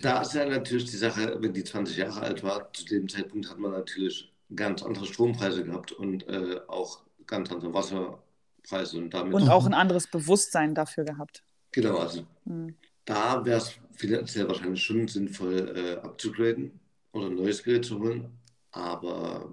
Da 0.02 0.22
ist 0.22 0.34
ja 0.34 0.46
natürlich 0.46 0.90
die 0.90 0.96
Sache, 0.96 1.36
wenn 1.40 1.52
die 1.52 1.64
20 1.64 1.96
Jahre 1.96 2.20
alt 2.20 2.42
war, 2.42 2.72
zu 2.72 2.84
dem 2.86 3.08
Zeitpunkt 3.08 3.50
hat 3.50 3.58
man 3.58 3.72
natürlich 3.72 4.32
ganz 4.54 4.82
andere 4.82 5.06
Strompreise 5.06 5.64
gehabt 5.64 5.92
und 5.92 6.26
äh, 6.28 6.60
auch 6.68 7.02
ganz 7.26 7.50
andere 7.50 7.72
Wasserpreise 7.74 8.98
und 8.98 9.10
damit, 9.12 9.34
Und 9.34 9.48
auch 9.48 9.66
ein 9.66 9.74
anderes 9.74 10.06
Bewusstsein 10.06 10.74
dafür 10.74 11.04
gehabt. 11.04 11.42
genau, 11.72 11.98
also 11.98 12.24
Hm. 12.46 12.74
da 13.04 13.44
wäre 13.44 13.58
es 13.58 13.74
finanziell 13.92 14.46
wahrscheinlich 14.48 14.82
schon 14.82 15.08
sinnvoll 15.08 15.72
äh, 15.76 15.94
abzugraden 15.96 16.78
oder 17.12 17.26
ein 17.26 17.34
neues 17.36 17.62
Gerät 17.62 17.84
zu 17.84 17.98
holen, 18.00 18.38
aber 18.70 19.52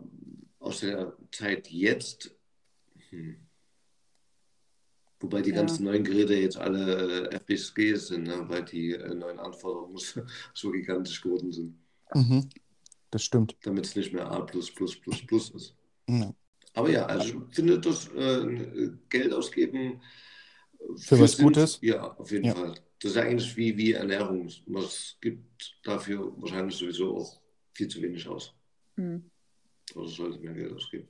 aus 0.59 0.81
der 0.81 1.13
Zeit 1.31 1.69
jetzt, 1.69 2.35
hm. 3.09 3.37
Wobei 5.21 5.41
die 5.41 5.51
Ja. 5.51 5.57
ganzen 5.57 5.85
neuen 5.85 6.03
Geräte 6.03 6.33
jetzt 6.35 6.57
alle 6.57 7.29
äh, 7.31 7.35
FSG 7.39 7.95
sind, 7.95 8.23
ne, 8.23 8.43
weil 8.47 8.63
die 8.65 8.91
äh, 8.91 9.13
neuen 9.13 9.39
Anforderungen 9.39 9.97
so 10.53 10.71
gigantisch 10.71 11.21
geworden 11.21 11.51
sind. 11.51 11.77
Mhm. 12.13 12.49
Das 13.11 13.23
stimmt. 13.23 13.55
damit 13.63 13.85
es 13.85 13.95
nicht 13.95 14.13
mehr 14.13 14.29
A 14.31 14.45
ist. 14.53 15.75
Ja. 16.07 16.33
Aber 16.73 16.89
ja, 16.89 17.05
also 17.05 17.25
ich 17.49 17.55
finde 17.55 17.79
das 17.79 18.07
äh, 18.15 18.89
Geld 19.09 19.33
ausgeben 19.33 20.01
Für 20.97 21.19
was 21.19 21.33
Sinn- 21.33 21.45
Gutes? 21.45 21.79
Ja, 21.81 22.13
auf 22.17 22.31
jeden 22.31 22.45
Ja. 22.45 22.55
Fall. 22.55 22.75
Das 22.99 23.11
ist 23.11 23.17
eigentlich 23.17 23.57
wie, 23.57 23.75
wie 23.77 23.91
Ernährung. 23.93 24.49
Man 24.67 24.85
gibt 25.21 25.75
dafür 25.83 26.31
wahrscheinlich 26.39 26.75
sowieso 26.77 27.17
auch 27.17 27.41
viel 27.73 27.87
zu 27.87 28.01
wenig 28.01 28.27
aus. 28.27 28.53
Hm. 28.95 29.23
Also 29.95 30.07
sollte 30.07 30.39
mehr 30.39 30.53
Geld 30.53 30.71
ausgeben. 30.73 31.07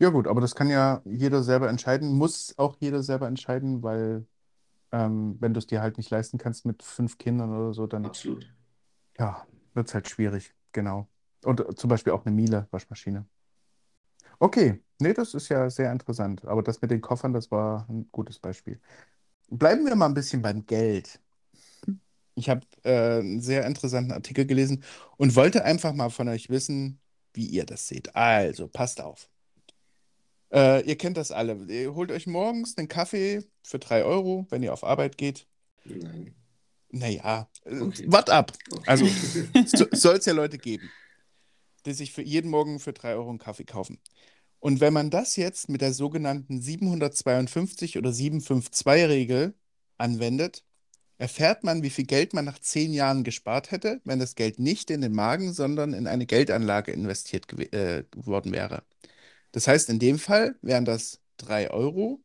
Ja, 0.00 0.08
gut, 0.08 0.26
aber 0.26 0.40
das 0.40 0.54
kann 0.54 0.70
ja 0.70 1.02
jeder 1.04 1.42
selber 1.42 1.68
entscheiden, 1.68 2.14
muss 2.14 2.54
auch 2.56 2.76
jeder 2.80 3.02
selber 3.02 3.28
entscheiden, 3.28 3.82
weil 3.82 4.26
ähm, 4.92 5.36
wenn 5.40 5.52
du 5.52 5.58
es 5.58 5.66
dir 5.66 5.82
halt 5.82 5.98
nicht 5.98 6.10
leisten 6.10 6.38
kannst 6.38 6.64
mit 6.64 6.82
fünf 6.82 7.18
Kindern 7.18 7.54
oder 7.54 7.74
so, 7.74 7.86
dann 7.86 8.06
Absolut. 8.06 8.50
ja, 9.18 9.46
wird 9.74 9.88
es 9.88 9.94
halt 9.94 10.08
schwierig, 10.08 10.54
genau. 10.72 11.06
Und 11.44 11.60
äh, 11.60 11.74
zum 11.74 11.90
Beispiel 11.90 12.14
auch 12.14 12.24
eine 12.24 12.34
Miele-Waschmaschine. 12.34 13.26
Okay, 14.38 14.82
nee, 15.00 15.12
das 15.12 15.34
ist 15.34 15.50
ja 15.50 15.68
sehr 15.68 15.92
interessant. 15.92 16.46
Aber 16.46 16.62
das 16.62 16.80
mit 16.80 16.90
den 16.90 17.02
Koffern, 17.02 17.34
das 17.34 17.50
war 17.50 17.86
ein 17.90 18.08
gutes 18.10 18.38
Beispiel. 18.38 18.80
Bleiben 19.50 19.84
wir 19.84 19.94
mal 19.96 20.06
ein 20.06 20.14
bisschen 20.14 20.42
beim 20.42 20.64
Geld. 20.64 21.20
Ich 22.36 22.48
habe 22.48 22.62
äh, 22.84 23.18
einen 23.18 23.42
sehr 23.42 23.66
interessanten 23.66 24.12
Artikel 24.12 24.46
gelesen 24.46 24.82
und 25.18 25.36
wollte 25.36 25.64
einfach 25.64 25.92
mal 25.92 26.10
von 26.10 26.28
euch 26.28 26.48
wissen, 26.48 27.00
wie 27.34 27.46
ihr 27.46 27.66
das 27.66 27.86
seht. 27.86 28.16
Also, 28.16 28.66
passt 28.66 29.00
auf. 29.02 29.29
Äh, 30.52 30.84
ihr 30.86 30.96
kennt 30.96 31.16
das 31.16 31.30
alle. 31.30 31.54
Ihr 31.68 31.94
holt 31.94 32.10
euch 32.10 32.26
morgens 32.26 32.76
einen 32.76 32.88
Kaffee 32.88 33.44
für 33.62 33.78
3 33.78 34.04
Euro, 34.04 34.46
wenn 34.50 34.62
ihr 34.62 34.72
auf 34.72 34.84
Arbeit 34.84 35.16
geht. 35.16 35.46
Nein. 35.84 36.34
Naja, 36.90 37.48
äh, 37.64 37.80
Okay. 37.80 38.08
ab. 38.10 38.52
Okay. 38.70 38.84
Also, 38.86 39.06
so, 39.66 39.86
soll 39.92 40.16
es 40.16 40.26
ja 40.26 40.32
Leute 40.32 40.58
geben, 40.58 40.90
die 41.86 41.92
sich 41.92 42.12
für 42.12 42.22
jeden 42.22 42.50
Morgen 42.50 42.80
für 42.80 42.92
3 42.92 43.14
Euro 43.14 43.30
einen 43.30 43.38
Kaffee 43.38 43.64
kaufen. 43.64 44.00
Und 44.58 44.80
wenn 44.80 44.92
man 44.92 45.10
das 45.10 45.36
jetzt 45.36 45.68
mit 45.68 45.80
der 45.80 45.94
sogenannten 45.94 46.60
752 46.60 47.96
oder 47.96 48.10
752-Regel 48.10 49.54
anwendet, 49.96 50.64
erfährt 51.16 51.64
man, 51.64 51.82
wie 51.82 51.90
viel 51.90 52.06
Geld 52.06 52.34
man 52.34 52.44
nach 52.44 52.58
10 52.58 52.92
Jahren 52.92 53.24
gespart 53.24 53.70
hätte, 53.70 54.00
wenn 54.04 54.18
das 54.18 54.34
Geld 54.34 54.58
nicht 54.58 54.90
in 54.90 55.00
den 55.00 55.12
Magen, 55.12 55.52
sondern 55.52 55.92
in 55.94 56.06
eine 56.06 56.26
Geldanlage 56.26 56.92
investiert 56.92 57.46
äh, 57.72 58.04
worden 58.16 58.52
wäre. 58.52 58.82
Das 59.52 59.66
heißt, 59.66 59.88
in 59.90 59.98
dem 59.98 60.18
Fall 60.18 60.56
wären 60.62 60.84
das 60.84 61.20
3 61.38 61.70
Euro 61.70 62.20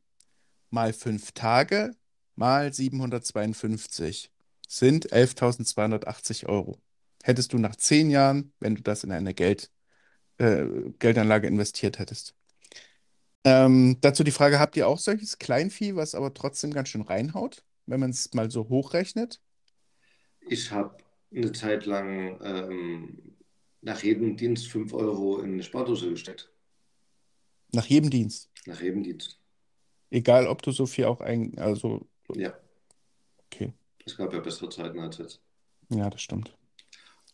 mal 0.69 0.93
5 0.93 1.31
Tage 1.31 1.95
mal 2.35 2.73
752 2.73 4.31
sind 4.67 5.11
11.280 5.11 6.47
Euro. 6.47 6.79
Hättest 7.23 7.53
du 7.53 7.57
nach 7.57 7.75
10 7.75 8.09
Jahren, 8.09 8.53
wenn 8.59 8.75
du 8.75 8.81
das 8.81 9.03
in 9.03 9.11
eine 9.11 9.33
Geld, 9.33 9.71
äh, 10.37 10.65
Geldanlage 10.99 11.47
investiert 11.47 11.99
hättest. 11.99 12.35
Ähm, 13.43 13.97
dazu 14.01 14.23
die 14.23 14.31
Frage, 14.31 14.59
habt 14.59 14.75
ihr 14.75 14.87
auch 14.87 14.99
solches 14.99 15.37
Kleinvieh, 15.37 15.95
was 15.95 16.15
aber 16.15 16.33
trotzdem 16.33 16.73
ganz 16.73 16.89
schön 16.89 17.01
reinhaut, 17.01 17.63
wenn 17.85 17.99
man 17.99 18.09
es 18.09 18.33
mal 18.33 18.49
so 18.49 18.69
hochrechnet? 18.69 19.39
Ich 20.47 20.71
habe 20.71 20.97
eine 21.33 21.51
Zeit 21.51 21.85
lang 21.85 22.39
ähm, 22.43 23.35
nach 23.81 24.03
jedem 24.03 24.35
Dienst 24.35 24.67
5 24.67 24.93
Euro 24.93 25.39
in 25.39 25.53
eine 25.53 25.63
Spardose 25.63 26.09
gesteckt. 26.09 26.51
Nach 27.71 27.85
jedem 27.85 28.09
Dienst. 28.09 28.49
Nach 28.65 28.79
Rebendienst. 28.81 29.37
Egal, 30.09 30.47
ob 30.47 30.61
du 30.61 30.71
so 30.71 30.85
viel 30.85 31.05
auch 31.05 31.21
ein, 31.21 31.57
also, 31.57 32.07
Ja. 32.33 32.53
okay. 33.45 33.73
Es 34.05 34.15
gab 34.17 34.33
ja 34.33 34.39
bessere 34.39 34.69
Zeiten 34.69 34.99
als 34.99 35.17
jetzt. 35.17 35.41
Ja, 35.89 36.09
das 36.09 36.21
stimmt. 36.21 36.55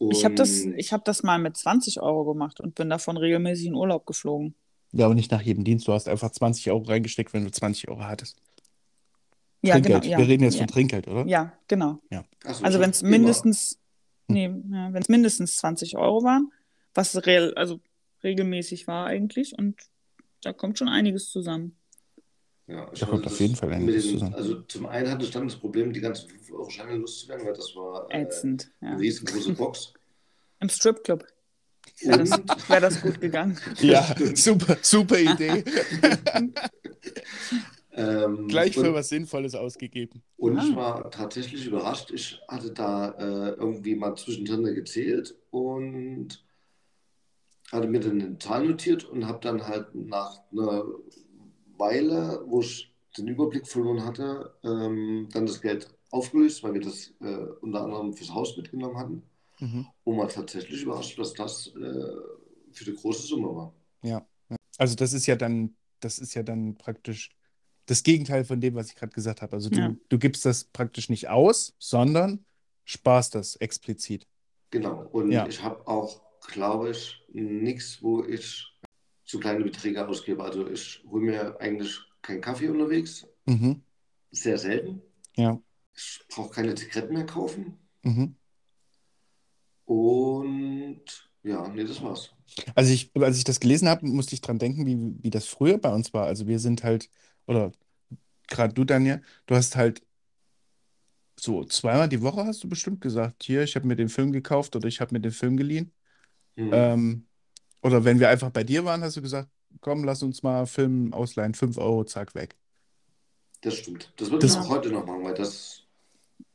Ich 0.09 0.25
habe 0.25 0.33
das, 0.35 0.61
Und 0.61 0.77
ich 0.79 0.91
hab 0.93 1.05
das 1.05 1.21
mal 1.21 1.37
mit 1.37 1.55
20 1.55 2.01
Euro 2.01 2.25
gemacht 2.25 2.59
und 2.59 2.73
bin 2.75 2.89
davon 2.89 3.17
regelmäßig 3.17 3.67
in 3.67 3.75
Urlaub 3.75 4.05
geflogen. 4.07 4.55
Ja, 4.93 5.05
aber 5.05 5.13
nicht 5.15 5.31
nach 5.31 5.41
jedem 5.41 5.63
Dienst. 5.63 5.87
Du 5.87 5.93
hast 5.93 6.07
einfach 6.09 6.31
20 6.31 6.69
Euro 6.71 6.83
reingesteckt, 6.83 7.33
wenn 7.33 7.43
du 7.45 7.51
20 7.51 7.87
Euro 7.87 8.03
hattest. 8.03 8.37
Ja, 9.61 9.73
Trinkgeld. 9.75 10.01
genau. 10.03 10.13
Ja, 10.13 10.17
Wir 10.17 10.27
reden 10.27 10.43
jetzt 10.43 10.55
ja, 10.55 10.61
von 10.61 10.67
Trinkgeld, 10.67 11.07
oder? 11.07 11.25
ja, 11.27 11.53
genau. 11.67 11.99
Ach 12.45 12.55
so, 12.55 12.63
Also 12.65 12.79
wenn 12.79 12.89
es 12.89 13.03
mindestens, 13.03 13.79
nee, 14.27 14.45
ja, 14.47 14.91
wenn 14.91 15.01
es 15.01 15.07
mindestens 15.07 15.55
20 15.57 15.97
Euro 15.97 16.23
waren, 16.23 16.51
was 16.95 17.25
real, 17.27 17.53
also 17.53 17.79
regelmäßig 18.23 18.87
war 18.87 19.05
eigentlich, 19.05 19.55
und 19.57 19.75
da 20.41 20.53
kommt 20.53 20.77
schon 20.77 20.87
einiges 20.89 21.29
zusammen. 21.29 21.75
Ja, 22.67 22.89
ich 22.93 22.99
Da 22.99 23.05
kommt 23.07 23.25
auf 23.25 23.39
jeden 23.39 23.55
Fall 23.55 23.73
einiges 23.73 24.03
den- 24.05 24.13
zusammen. 24.13 24.35
Also 24.35 24.61
zum 24.61 24.85
einen 24.85 25.09
hatte 25.09 25.25
ich 25.25 25.31
dann 25.31 25.47
das 25.47 25.57
Problem, 25.57 25.91
die 25.91 25.99
ganzen 25.99 26.29
5-Euro-Scheine 26.29 26.95
loszuwerden, 26.97 27.45
weil 27.45 27.53
das 27.53 27.75
war 27.75 28.09
äh, 28.11 28.21
Ätzend. 28.21 28.71
eine 28.79 28.91
Ja. 28.91 28.97
riesengroße 28.97 29.53
Box. 29.53 29.93
Im 30.59 30.69
Stripclub 30.69 31.25
wäre 32.01 32.19
das, 32.19 32.31
Und 32.31 32.69
wär 32.69 32.79
das 32.79 33.01
gut 33.01 33.19
gegangen. 33.19 33.57
Ja, 33.81 34.15
super, 34.35 34.77
super 34.81 35.19
Idee. 35.19 35.63
ähm, 37.93 38.47
Gleich 38.47 38.75
für 38.75 38.89
und, 38.89 38.93
was 38.93 39.09
Sinnvolles 39.09 39.55
ausgegeben. 39.55 40.21
und 40.37 40.57
ich 40.57 40.73
Ah. 40.73 40.75
war 40.75 41.11
tatsächlich 41.11 41.65
überrascht. 41.65 42.11
Ich 42.11 42.39
hatte 42.47 42.71
da 42.71 43.11
äh, 43.17 43.49
irgendwie 43.55 43.95
mal 43.95 44.15
zwischendrin 44.15 44.63
gezählt 44.75 45.35
und 45.49 46.43
hatte 47.71 47.87
mir 47.87 47.99
dann 47.99 48.21
eine 48.21 48.37
Zahl 48.37 48.67
notiert 48.67 49.03
und 49.05 49.25
habe 49.27 49.39
dann 49.41 49.67
halt 49.67 49.93
nach 49.95 50.41
einer 50.51 50.83
Weile, 51.77 52.43
wo 52.47 52.61
ich 52.61 52.93
den 53.17 53.27
Überblick 53.27 53.67
verloren 53.67 54.05
hatte, 54.05 54.53
ähm, 54.63 55.27
dann 55.31 55.45
das 55.45 55.61
Geld 55.61 55.87
aufgelöst, 56.11 56.63
weil 56.63 56.73
wir 56.73 56.81
das 56.81 57.13
äh, 57.21 57.45
unter 57.61 57.83
anderem 57.83 58.13
fürs 58.13 58.33
Haus 58.33 58.55
mitgenommen 58.57 58.97
hatten. 58.97 59.23
Mhm. 59.59 59.87
Und 60.03 60.17
war 60.17 60.27
tatsächlich 60.27 60.83
überrascht, 60.83 61.17
dass 61.19 61.33
das 61.33 61.67
äh, 61.67 61.71
für 62.71 62.85
eine 62.85 62.95
große 62.95 63.27
Summe 63.27 63.55
war. 63.55 63.73
Ja. 64.03 64.25
Also 64.77 64.95
das 64.95 65.13
ist 65.13 65.25
ja 65.27 65.35
dann, 65.35 65.75
das 65.99 66.19
ist 66.19 66.33
ja 66.33 66.43
dann 66.43 66.75
praktisch 66.75 67.29
das 67.85 68.03
Gegenteil 68.03 68.45
von 68.45 68.61
dem, 68.61 68.75
was 68.75 68.87
ich 68.89 68.95
gerade 68.95 69.11
gesagt 69.13 69.41
habe. 69.41 69.53
Also 69.53 69.69
du, 69.69 69.79
Ja. 69.79 69.95
du 70.09 70.17
gibst 70.17 70.45
das 70.45 70.63
praktisch 70.65 71.09
nicht 71.09 71.29
aus, 71.29 71.73
sondern 71.77 72.45
sparst 72.85 73.35
das 73.35 73.55
explizit. 73.57 74.27
Genau. 74.71 75.07
Und 75.11 75.31
Ja. 75.31 75.47
ich 75.47 75.61
habe 75.61 75.85
auch, 75.87 76.21
glaube 76.47 76.91
ich, 76.91 77.21
nichts, 77.31 78.01
wo 78.01 78.23
ich 78.23 78.67
zu 79.25 79.39
kleine 79.39 79.63
Beträge 79.63 80.07
ausgebe. 80.07 80.43
Also 80.43 80.67
ich 80.67 81.03
hole 81.09 81.23
mir 81.23 81.59
eigentlich 81.59 81.99
keinen 82.21 82.41
Kaffee 82.41 82.69
unterwegs, 82.69 83.25
Mhm. 83.45 83.81
sehr 84.31 84.57
selten. 84.57 85.01
Ja. 85.35 85.59
Ich 85.95 86.21
brauche 86.29 86.51
keine 86.53 86.75
Zigaretten 86.75 87.13
mehr 87.13 87.25
kaufen. 87.25 87.77
Mhm. 88.03 88.35
Und 89.85 91.03
ja, 91.43 91.67
nee, 91.69 91.83
das 91.83 92.01
war's. 92.01 92.33
Also 92.75 92.93
ich, 92.93 93.11
als 93.15 93.37
ich 93.37 93.43
das 93.43 93.59
gelesen 93.59 93.87
habe, 93.87 94.05
musste 94.05 94.35
ich 94.35 94.41
dran 94.41 94.59
denken, 94.59 94.85
wie, 94.85 95.23
wie 95.23 95.29
das 95.29 95.45
früher 95.47 95.77
bei 95.77 95.93
uns 95.93 96.13
war. 96.13 96.25
Also 96.25 96.47
wir 96.47 96.59
sind 96.59 96.83
halt, 96.83 97.09
oder 97.47 97.71
gerade 98.47 98.73
du, 98.73 98.83
Daniel, 98.83 99.21
du 99.45 99.55
hast 99.55 99.75
halt 99.75 100.01
so 101.39 101.63
zweimal 101.65 102.07
die 102.09 102.21
Woche 102.21 102.45
hast 102.45 102.63
du 102.63 102.69
bestimmt 102.69 103.01
gesagt, 103.01 103.43
hier, 103.43 103.63
ich 103.63 103.75
habe 103.75 103.87
mir 103.87 103.95
den 103.95 104.09
Film 104.09 104.31
gekauft 104.31 104.75
oder 104.75 104.87
ich 104.87 105.01
habe 105.01 105.13
mir 105.15 105.21
den 105.21 105.31
Film 105.31 105.57
geliehen. 105.57 105.91
Hm. 106.55 106.69
Ähm, 106.73 107.25
oder 107.81 108.03
wenn 108.03 108.19
wir 108.19 108.29
einfach 108.29 108.49
bei 108.51 108.63
dir 108.63 108.85
waren, 108.85 109.03
hast 109.03 109.17
du 109.17 109.21
gesagt, 109.21 109.49
komm, 109.79 110.03
lass 110.03 110.21
uns 110.23 110.43
mal 110.43 110.65
Film 110.65 111.13
ausleihen, 111.13 111.53
5 111.53 111.77
Euro, 111.77 112.03
zack, 112.03 112.35
weg. 112.35 112.55
Das 113.61 113.75
stimmt. 113.75 114.11
Das 114.17 114.29
würde 114.31 114.45
ich 114.45 114.53
auch 114.57 114.69
heute 114.69 114.89
noch 114.89 115.05
machen, 115.05 115.23
weil 115.23 115.33
das 115.35 115.83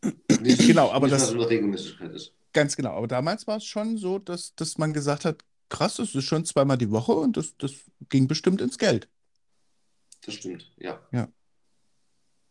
nicht, 0.41 0.67
Genau, 0.67 0.91
aber 0.91 1.07
nicht 1.07 1.17
das- 1.21 1.29
so 1.29 1.35
eine 1.35 1.49
Regelmäßigkeit 1.49 2.13
ist. 2.13 2.33
Ganz 2.53 2.75
genau. 2.75 2.93
Aber 2.93 3.07
damals 3.07 3.47
war 3.47 3.59
es 3.59 3.65
schon 3.65 3.99
so, 3.99 4.19
dass, 4.19 4.55
dass 4.55 4.79
man 4.79 4.93
gesagt 4.95 5.25
hat, 5.27 5.45
krass, 5.69 5.97
das 5.97 6.15
ist 6.15 6.25
schon 6.25 6.45
zweimal 6.47 6.79
die 6.79 6.91
Woche 6.91 7.13
und 7.13 7.37
das, 7.37 7.55
das 7.59 7.73
ging 8.09 8.27
bestimmt 8.29 8.61
ins 8.63 8.79
Geld. 8.79 9.09
Das 10.25 10.35
stimmt, 10.35 10.73
ja. 10.79 10.99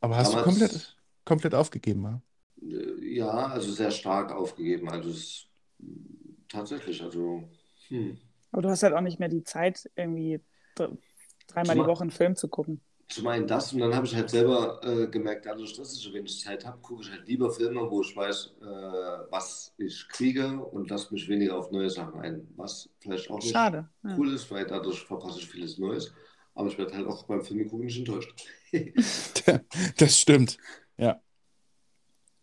Aber 0.01 0.15
hast 0.17 0.31
du 0.33 0.37
Damals- 0.37 0.45
komplett, 0.59 0.95
komplett 1.25 1.55
aufgegeben, 1.55 2.03
ja? 2.03 2.21
Äh, 2.61 3.15
Ja, 3.15 3.29
also 3.47 3.71
sehr 3.71 3.89
stark 3.91 4.31
aufgegeben. 4.31 4.89
Also 4.89 5.09
es 5.09 5.47
tatsächlich, 6.55 7.01
also 7.03 7.47
hm. 7.89 8.17
Aber 8.51 8.61
du 8.61 8.69
hast 8.69 8.83
halt 8.83 8.93
auch 8.93 9.01
nicht 9.01 9.19
mehr 9.19 9.29
die 9.29 9.43
Zeit, 9.43 9.89
irgendwie 9.95 10.39
dr- 10.75 10.97
dreimal 11.47 11.75
die 11.75 11.85
Woche 11.85 12.01
einen 12.01 12.11
Film 12.11 12.35
zu 12.35 12.47
gucken. 12.47 12.81
Zum 13.09 13.27
einen 13.27 13.45
das 13.45 13.71
und 13.71 13.79
dann 13.79 13.93
habe 13.93 14.07
ich 14.07 14.15
halt 14.15 14.29
selber 14.31 14.81
äh, 14.83 15.07
gemerkt, 15.07 15.45
dadurch, 15.45 15.75
dass 15.75 15.93
ich 15.95 16.01
so 16.01 16.11
wenig 16.13 16.39
Zeit 16.39 16.65
habe, 16.65 16.79
gucke 16.81 17.03
ich 17.03 17.11
halt 17.11 17.27
lieber 17.27 17.51
Filme, 17.51 17.81
wo 17.91 18.01
ich 18.01 18.15
weiß, 18.15 18.55
äh, 18.61 18.65
was 19.29 19.73
ich 19.77 20.07
kriege 20.09 20.57
und 20.59 20.89
lasse 20.89 21.13
mich 21.13 21.27
weniger 21.29 21.55
auf 21.57 21.69
neue 21.69 21.89
Sachen 21.89 22.19
ein. 22.21 22.47
Was 22.55 22.89
vielleicht 22.99 23.29
auch 23.29 23.37
nicht 23.37 23.51
Schade. 23.51 23.87
Ja. 24.03 24.17
cool 24.17 24.33
ist, 24.33 24.49
weil 24.49 24.65
dadurch 24.65 25.01
verpasse 25.01 25.39
ich 25.39 25.47
vieles 25.47 25.77
Neues. 25.77 26.13
Aber 26.55 26.67
ich 26.69 26.77
werde 26.77 26.95
halt 26.95 27.05
auch 27.05 27.23
beim 27.27 27.43
Film 27.43 27.67
gucken 27.69 27.85
nicht 27.85 27.99
enttäuscht. 27.99 28.33
Das 29.97 30.19
stimmt. 30.19 30.57
Ja. 30.97 31.21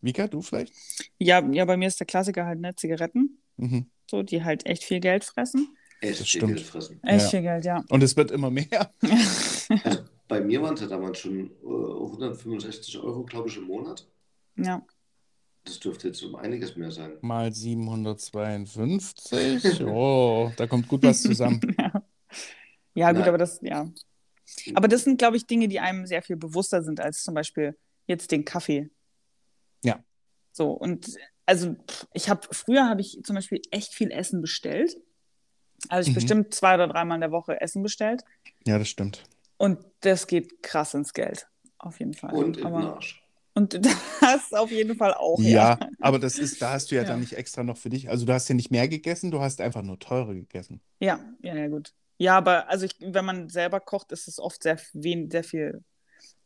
Vika, 0.00 0.26
du 0.28 0.42
vielleicht? 0.42 0.74
Ja, 1.18 1.40
ja, 1.50 1.64
bei 1.64 1.76
mir 1.76 1.88
ist 1.88 1.98
der 2.00 2.06
Klassiker 2.06 2.44
halt 2.44 2.60
ne, 2.60 2.74
Zigaretten, 2.76 3.38
Mhm. 3.56 3.90
So, 4.12 4.22
die 4.22 4.44
halt 4.44 4.66
echt 4.66 4.84
viel 4.84 5.00
Geld 5.00 5.24
fressen. 5.24 5.74
Echt 6.02 6.20
Das 6.20 6.28
viel 6.28 6.40
stimmt. 6.40 6.54
Geld 6.56 6.66
fressen. 6.66 7.02
Echt 7.02 7.24
Ja. 7.24 7.28
viel 7.30 7.42
Geld, 7.42 7.64
ja. 7.64 7.82
Und 7.88 8.02
es 8.02 8.14
wird 8.16 8.30
immer 8.30 8.50
mehr. 8.50 8.92
Also 9.84 10.00
bei 10.28 10.40
mir 10.42 10.60
waren 10.60 10.74
es 10.74 10.80
ja 10.82 10.86
damals 10.86 11.18
schon 11.18 11.50
äh, 11.50 11.66
165 11.66 12.98
Euro, 12.98 13.22
glaube 13.24 13.48
ich, 13.48 13.56
im 13.56 13.64
Monat. 13.64 14.06
ja. 14.56 14.82
Das 15.64 15.78
dürfte 15.78 16.08
jetzt 16.08 16.20
um 16.24 16.34
einiges 16.34 16.74
mehr 16.76 16.90
sein. 16.90 17.12
Mal 17.20 17.52
752. 17.52 19.80
Oh, 19.86 20.50
da 20.56 20.66
kommt 20.66 20.88
gut 20.88 21.04
was 21.04 21.22
zusammen. 21.22 21.60
ja. 21.78 22.02
Ja, 22.94 23.12
gut, 23.12 23.20
Nein. 23.20 23.28
aber 23.28 23.38
das, 23.38 23.60
ja. 23.62 23.88
Aber 24.74 24.88
das 24.88 25.04
sind, 25.04 25.18
glaube 25.18 25.36
ich, 25.36 25.46
Dinge, 25.46 25.68
die 25.68 25.78
einem 25.80 26.04
sehr 26.06 26.20
viel 26.20 26.36
bewusster 26.36 26.82
sind 26.82 26.98
als 27.00 27.22
zum 27.22 27.34
Beispiel 27.34 27.78
jetzt 28.06 28.32
den 28.32 28.44
Kaffee. 28.44 28.90
Ja. 29.84 30.02
So, 30.52 30.72
und 30.72 31.14
also 31.47 31.76
ich 32.12 32.28
habe, 32.28 32.47
früher 32.51 32.88
habe 32.88 33.01
ich 33.01 33.20
zum 33.24 33.34
Beispiel 33.36 33.61
echt 33.70 33.95
viel 33.95 34.11
Essen 34.11 34.40
bestellt. 34.40 34.97
Also 35.88 36.09
ich 36.09 36.14
Mhm. 36.14 36.20
bestimmt 36.20 36.55
zwei 36.55 36.74
oder 36.74 36.88
dreimal 36.88 37.16
in 37.16 37.20
der 37.22 37.32
Woche 37.32 37.61
Essen 37.61 37.82
bestellt. 37.82 38.22
Ja, 38.66 38.78
das 38.78 38.88
stimmt. 38.88 39.24
Und 39.57 39.78
das 40.01 40.26
geht 40.26 40.62
krass 40.62 40.95
ins 40.95 41.12
Geld. 41.12 41.47
Auf 41.78 41.99
jeden 41.99 42.14
Fall. 42.14 42.32
Und 42.34 42.57
in 42.57 42.64
den 42.64 42.66
aber, 42.66 42.95
Arsch. 42.95 43.22
und 43.55 43.74
das 44.20 44.53
auf 44.53 44.70
jeden 44.70 44.97
Fall 44.97 45.14
auch, 45.14 45.38
Ja, 45.40 45.78
ja. 45.80 45.88
aber 46.01 46.18
das 46.20 46.38
ist, 46.38 46.62
da 46.62 46.72
hast 46.72 46.90
du 46.90 46.95
ja, 46.95 47.03
Ja. 47.03 47.09
dann 47.09 47.20
nicht 47.20 47.32
extra 47.36 47.64
noch 47.64 47.76
für 47.76 47.90
dich. 47.90 48.09
Also 48.09 48.24
du 48.24 48.32
hast 48.32 48.49
ja 48.49 48.55
nicht 48.55 48.70
mehr 48.70 48.86
gegessen, 48.88 49.30
du 49.32 49.40
hast 49.40 49.61
einfach 49.61 49.82
nur 49.82 49.99
teurer 49.99 50.34
gegessen. 50.34 50.80
Ja, 51.01 51.18
ja, 51.43 51.55
ja, 51.57 51.66
gut. 51.68 51.93
Ja, 52.18 52.36
aber 52.38 52.68
also 52.68 52.84
ich, 52.86 52.95
wenn 53.01 53.24
man 53.24 53.49
selber 53.49 53.80
kocht, 53.80 54.12
ist 54.12 54.28
es 54.28 54.38
oft 54.38 54.62
sehr, 54.62 54.78
sehr 54.93 55.43
viel 55.45 55.82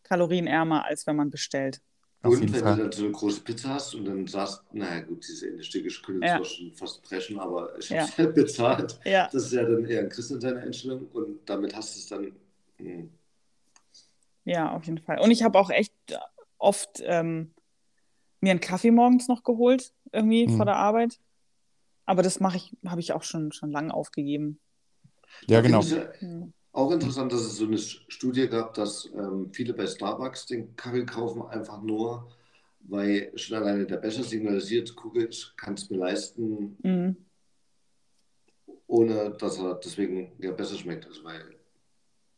kalorienärmer, 0.05 0.85
als 0.87 1.07
wenn 1.07 1.17
man 1.17 1.31
bestellt. 1.31 1.81
Und 2.23 2.41
wenn 2.53 2.61
Fall. 2.61 2.77
du 2.77 2.83
dann 2.83 2.93
so 2.93 3.05
eine 3.05 3.13
große 3.13 3.41
Pizza 3.43 3.69
hast 3.75 3.95
und 3.95 4.05
dann 4.05 4.27
sagst, 4.27 4.63
naja 4.73 5.01
gut, 5.03 5.27
diese 5.29 5.49
Endestücke 5.49 5.89
können 6.03 6.23
Ja. 6.23 6.37
zwar 6.37 6.45
schon 6.45 6.73
fast 6.73 7.03
brechen, 7.03 7.39
aber 7.39 7.79
ich 7.79 7.89
habe 7.91 7.99
Ja. 8.01 8.05
es 8.05 8.19
halt 8.19 8.35
bezahlt. 8.35 8.99
Ja, 9.05 9.29
Das 9.33 9.45
ist 9.45 9.53
ja 9.53 9.63
dann 9.65 9.85
eher 9.85 10.01
ein 10.01 10.09
Christ 10.09 10.33
in 10.33 10.41
seiner 10.41 10.61
Einstellung 10.61 11.07
und 11.13 11.49
damit 11.49 11.77
hast 11.77 11.95
du 11.95 12.01
es 12.01 12.07
dann. 12.09 12.37
hm, 12.79 13.11
ja, 14.45 14.73
auf 14.73 14.85
jeden 14.85 14.99
Fall. 14.99 15.21
Und 15.21 15.31
ich 15.31 15.43
habe 15.43 15.59
auch 15.59 15.71
echt 15.71 15.93
oft 16.59 17.03
ähm, 17.05 17.53
mir 18.41 18.51
einen 18.53 18.61
Kaffee 18.61 18.91
morgens 18.91 19.29
noch 19.29 19.43
geholt, 19.43 19.93
irgendwie 20.13 20.47
Mhm. 20.47 20.57
vor 20.57 20.65
der 20.67 20.77
Arbeit. 20.77 21.19
Aber 22.07 22.23
das 22.23 22.39
mache 22.41 22.57
ich, 22.57 22.77
habe 22.87 23.01
ich 23.01 23.13
auch 23.13 23.25
schon, 23.25 23.51
schon 23.53 23.71
lange 23.73 23.93
aufgegeben. 23.93 24.61
Ja, 25.49 25.61
genau. 25.61 25.83
Auch 26.77 26.91
interessant, 26.93 27.33
dass 27.33 27.41
es 27.41 27.57
so 27.57 27.65
eine 27.65 27.79
Studie 27.79 28.49
gab, 28.49 28.75
dass 28.75 29.09
ähm, 29.15 29.51
viele 29.51 29.73
bei 29.73 29.87
Starbucks 29.87 30.45
den 30.45 30.77
Kaffee 30.77 31.07
kaufen, 31.07 31.41
einfach 31.41 31.81
nur, 31.81 32.29
weil 32.81 33.33
schon 33.35 33.57
alleine 33.57 33.87
der 33.87 33.97
Becher 33.97 34.23
signalisiert, 34.23 34.95
gucke, 34.95 35.25
ich 35.27 35.53
kann 35.57 35.73
es 35.73 35.89
mir 35.89 35.97
leisten, 35.97 36.77
Mhm. 36.83 37.17
ohne 38.89 39.31
dass 39.39 39.59
er 39.59 39.77
deswegen 39.77 40.33
ja 40.39 40.53
besser 40.53 40.77
schmeckt. 40.77 41.07
Also 41.07 41.25
weil 41.25 41.57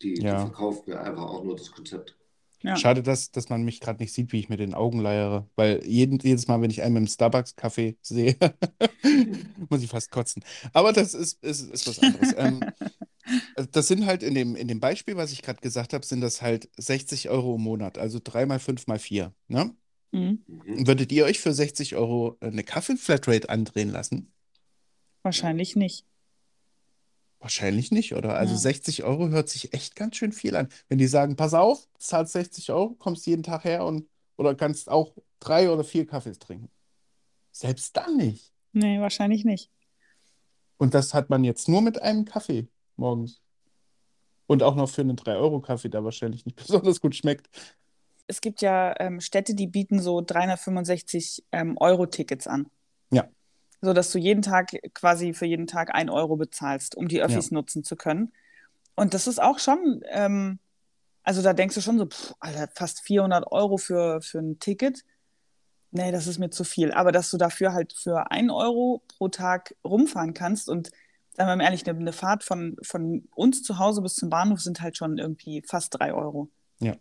die, 0.03 0.15
die 0.15 0.23
Ja. 0.23 0.39
verkaufen 0.39 0.85
mir 0.87 1.01
einfach 1.01 1.25
auch 1.25 1.43
nur 1.43 1.57
das 1.57 1.73
Konzept. 1.73 2.15
Ja. 2.63 2.77
Schade, 2.77 3.03
dass, 3.03 3.33
dass 3.33 3.49
man 3.49 3.63
mich 3.65 3.81
gerade 3.81 4.01
nicht 4.01 4.13
sieht, 4.13 4.33
wie 4.33 4.39
ich 4.39 4.49
mit 4.49 4.61
den 4.61 4.75
Augen 4.75 5.01
leiere. 5.01 5.49
Weil 5.57 5.85
jeden, 5.85 6.19
jedes 6.21 6.47
Mal, 6.47 6.61
wenn 6.61 6.71
ich 6.71 6.83
einen 6.83 6.95
mit 6.95 7.03
dem 7.03 7.07
Starbucks-Kaffee 7.09 7.97
sehe, 8.03 8.37
muss 9.69 9.83
ich 9.83 9.91
fast 9.91 10.11
kotzen. 10.13 10.45
Aber 10.73 10.93
das 10.93 11.15
ist, 11.15 11.43
ist, 11.43 11.71
ist 11.73 11.87
was 11.89 11.99
anderes. 12.01 12.35
ähm, 12.37 12.61
das 13.73 13.89
sind 13.89 14.07
halt 14.07 14.23
in 14.23 14.35
dem, 14.35 14.57
in 14.57 14.69
dem 14.69 14.81
Beispiel, 14.81 15.17
was 15.17 15.33
ich 15.33 15.43
gerade 15.43 15.61
gesagt 15.61 15.93
habe, 15.93 16.05
sind 16.05 16.21
das 16.21 16.43
halt 16.43 16.69
60 16.77 17.29
Euro 17.31 17.57
im 17.57 17.63
Monat. 17.63 17.99
Also 17.99 18.21
3 18.23 18.47
mal 18.47 18.59
5 18.59 18.87
mal 18.87 18.99
4. 18.99 19.33
Ne? 19.49 19.75
Mhm. 20.13 20.43
Mhm. 20.47 20.87
Würdet 20.87 21.13
ihr 21.13 21.25
euch 21.25 21.41
für 21.41 21.53
60 21.53 21.97
Euro 21.97 22.37
eine 22.41 22.65
Kaffee-Flatrate 22.65 23.49
andrehen 23.49 23.91
lassen? 23.91 24.33
Wahrscheinlich 25.23 25.77
nicht. 25.77 26.05
Wahrscheinlich 27.41 27.93
nicht, 27.93 28.15
oder? 28.15 28.35
Also 28.37 28.55
Ja. 28.55 28.59
60 28.59 29.05
Euro 29.05 29.29
hört 29.29 29.49
sich 29.49 29.73
echt 29.73 29.95
ganz 29.95 30.17
schön 30.17 30.33
viel 30.33 30.57
an. 30.57 30.69
Wenn 30.89 30.99
die 30.99 31.07
sagen, 31.07 31.37
pass 31.37 31.55
auf, 31.55 31.89
zahlst 31.99 32.33
60 32.33 32.73
Euro, 32.73 32.95
kommst 32.99 33.27
jeden 33.27 33.43
Tag 33.43 33.65
her 33.65 33.85
und 33.85 34.09
oder 34.37 34.55
kannst 34.55 34.89
auch 34.89 35.15
drei 35.41 35.71
oder 35.71 35.85
vier 35.85 36.07
Kaffees 36.07 36.39
trinken. 36.39 36.71
Selbst 37.53 37.97
dann 37.97 38.17
nicht. 38.17 38.53
Nee, 38.73 39.01
wahrscheinlich 39.01 39.45
nicht. 39.45 39.71
Und 40.79 40.95
das 40.95 41.13
hat 41.15 41.29
man 41.29 41.43
jetzt 41.45 41.69
nur 41.69 41.83
mit 41.83 42.01
einem 42.01 42.25
Kaffee 42.25 42.69
morgens. 42.99 43.41
Und 44.47 44.63
auch 44.63 44.75
noch 44.75 44.89
für 44.89 45.03
einen 45.03 45.17
3-Euro-Kaffee, 45.17 45.91
der 45.91 46.05
wahrscheinlich 46.05 46.47
nicht 46.47 46.57
besonders 46.67 47.01
gut 47.01 47.15
schmeckt. 47.15 47.49
Es 48.27 48.41
gibt 48.41 48.61
ja 48.61 48.95
ähm, 48.99 49.21
Städte, 49.21 49.55
die 49.55 49.67
bieten 49.67 50.01
so 50.01 50.21
365 50.21 51.45
ähm, 51.53 51.77
Euro-Tickets 51.79 52.47
an. 52.47 52.69
Ja. 53.11 53.29
So 53.81 53.93
dass 53.93 54.11
du 54.11 54.19
jeden 54.19 54.43
Tag 54.43 54.73
quasi 54.93 55.33
für 55.33 55.47
jeden 55.47 55.67
Tag 55.67 55.95
ein 55.95 56.11
Euro 56.11 56.37
bezahlst, 56.37 56.97
um 56.97 57.09
die 57.09 57.23
Öffis 57.23 57.51
nutzen 57.51 57.85
zu 57.85 57.97
können. 57.97 58.33
Und 58.97 59.15
das 59.15 59.29
ist 59.29 59.41
auch 59.41 59.59
schon, 59.61 60.03
ähm, 60.11 60.59
also 61.23 61.43
da 61.43 61.53
denkst 61.53 61.77
du 61.77 61.81
schon 61.81 61.99
so, 61.99 62.07
pff, 62.07 62.35
Alter, 62.41 62.69
fast 62.75 63.01
400 63.03 63.53
Euro 63.53 63.77
für, 63.77 64.21
für 64.21 64.41
ein 64.41 64.59
Ticket. 64.59 65.05
Nee, 65.91 66.11
das 66.11 66.27
ist 66.27 66.39
mir 66.39 66.51
zu 66.51 66.65
viel. 66.65 66.93
Aber 66.93 67.13
dass 67.13 67.31
du 67.31 67.37
dafür 67.37 67.73
halt 67.73 67.93
für 67.93 68.31
ein 68.31 68.51
Euro 68.51 69.03
pro 69.07 69.29
Tag 69.29 69.75
rumfahren 69.85 70.35
kannst 70.35 70.69
und 70.69 70.91
sagen 71.39 71.49
wir 71.51 71.57
mal 71.57 71.65
ehrlich, 71.65 71.89
eine, 71.89 71.99
eine 71.99 72.13
Fahrt 72.13 72.43
von, 72.45 72.77
von 72.83 73.29
uns 73.35 73.63
zu 73.63 73.79
Hause 73.79 74.03
bis 74.03 74.15
zum 74.17 74.29
Bahnhof 74.29 74.61
sind 74.61 74.81
halt 74.81 74.97
schon 74.97 75.19
irgendwie 75.19 75.63
fast 75.67 75.95
drei 75.99 76.13
Euro. 76.13 76.51
Ja. 76.81 76.97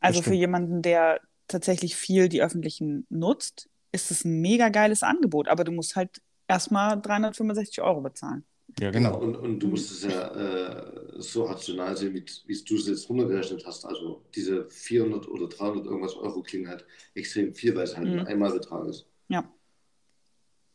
Also 0.00 0.22
für 0.22 0.34
jemanden, 0.34 0.80
der 0.82 1.20
tatsächlich 1.48 1.96
viel 1.96 2.28
die 2.28 2.42
öffentlichen 2.42 3.06
nutzt, 3.10 3.68
ist 3.92 4.10
es 4.10 4.24
ein 4.24 4.40
mega 4.40 4.68
geiles 4.68 5.02
Angebot. 5.02 5.48
Aber 5.48 5.64
du 5.64 5.72
musst 5.72 5.96
halt 5.96 6.22
erstmal 6.48 7.00
365 7.00 7.82
Euro 7.82 8.00
bezahlen. 8.00 8.44
Ja, 8.78 8.92
Genau, 8.92 9.18
genau. 9.18 9.24
und, 9.24 9.36
und 9.36 9.58
du 9.58 9.66
musst 9.66 9.90
es 9.90 10.04
ja 10.04 10.28
äh, 10.28 11.20
so 11.20 11.42
rational 11.44 11.96
sehen, 11.96 12.14
wie, 12.14 12.24
wie 12.46 12.64
du 12.64 12.76
es 12.76 12.86
jetzt 12.86 13.08
runtergerechnet 13.08 13.66
hast. 13.66 13.84
Also 13.84 14.22
diese 14.34 14.70
400 14.70 15.26
oder 15.28 15.48
300 15.48 15.86
irgendwas 15.86 16.14
Euro 16.14 16.40
klingen 16.42 16.68
halt 16.68 16.86
extrem 17.14 17.52
viel, 17.54 17.74
weil 17.74 17.82
es 17.82 17.96
halt 17.96 18.06
Mhm. 18.06 18.20
ein 18.20 18.26
Einmalbetrag 18.28 18.86
ist. 18.86 19.06
Ja. 19.28 19.44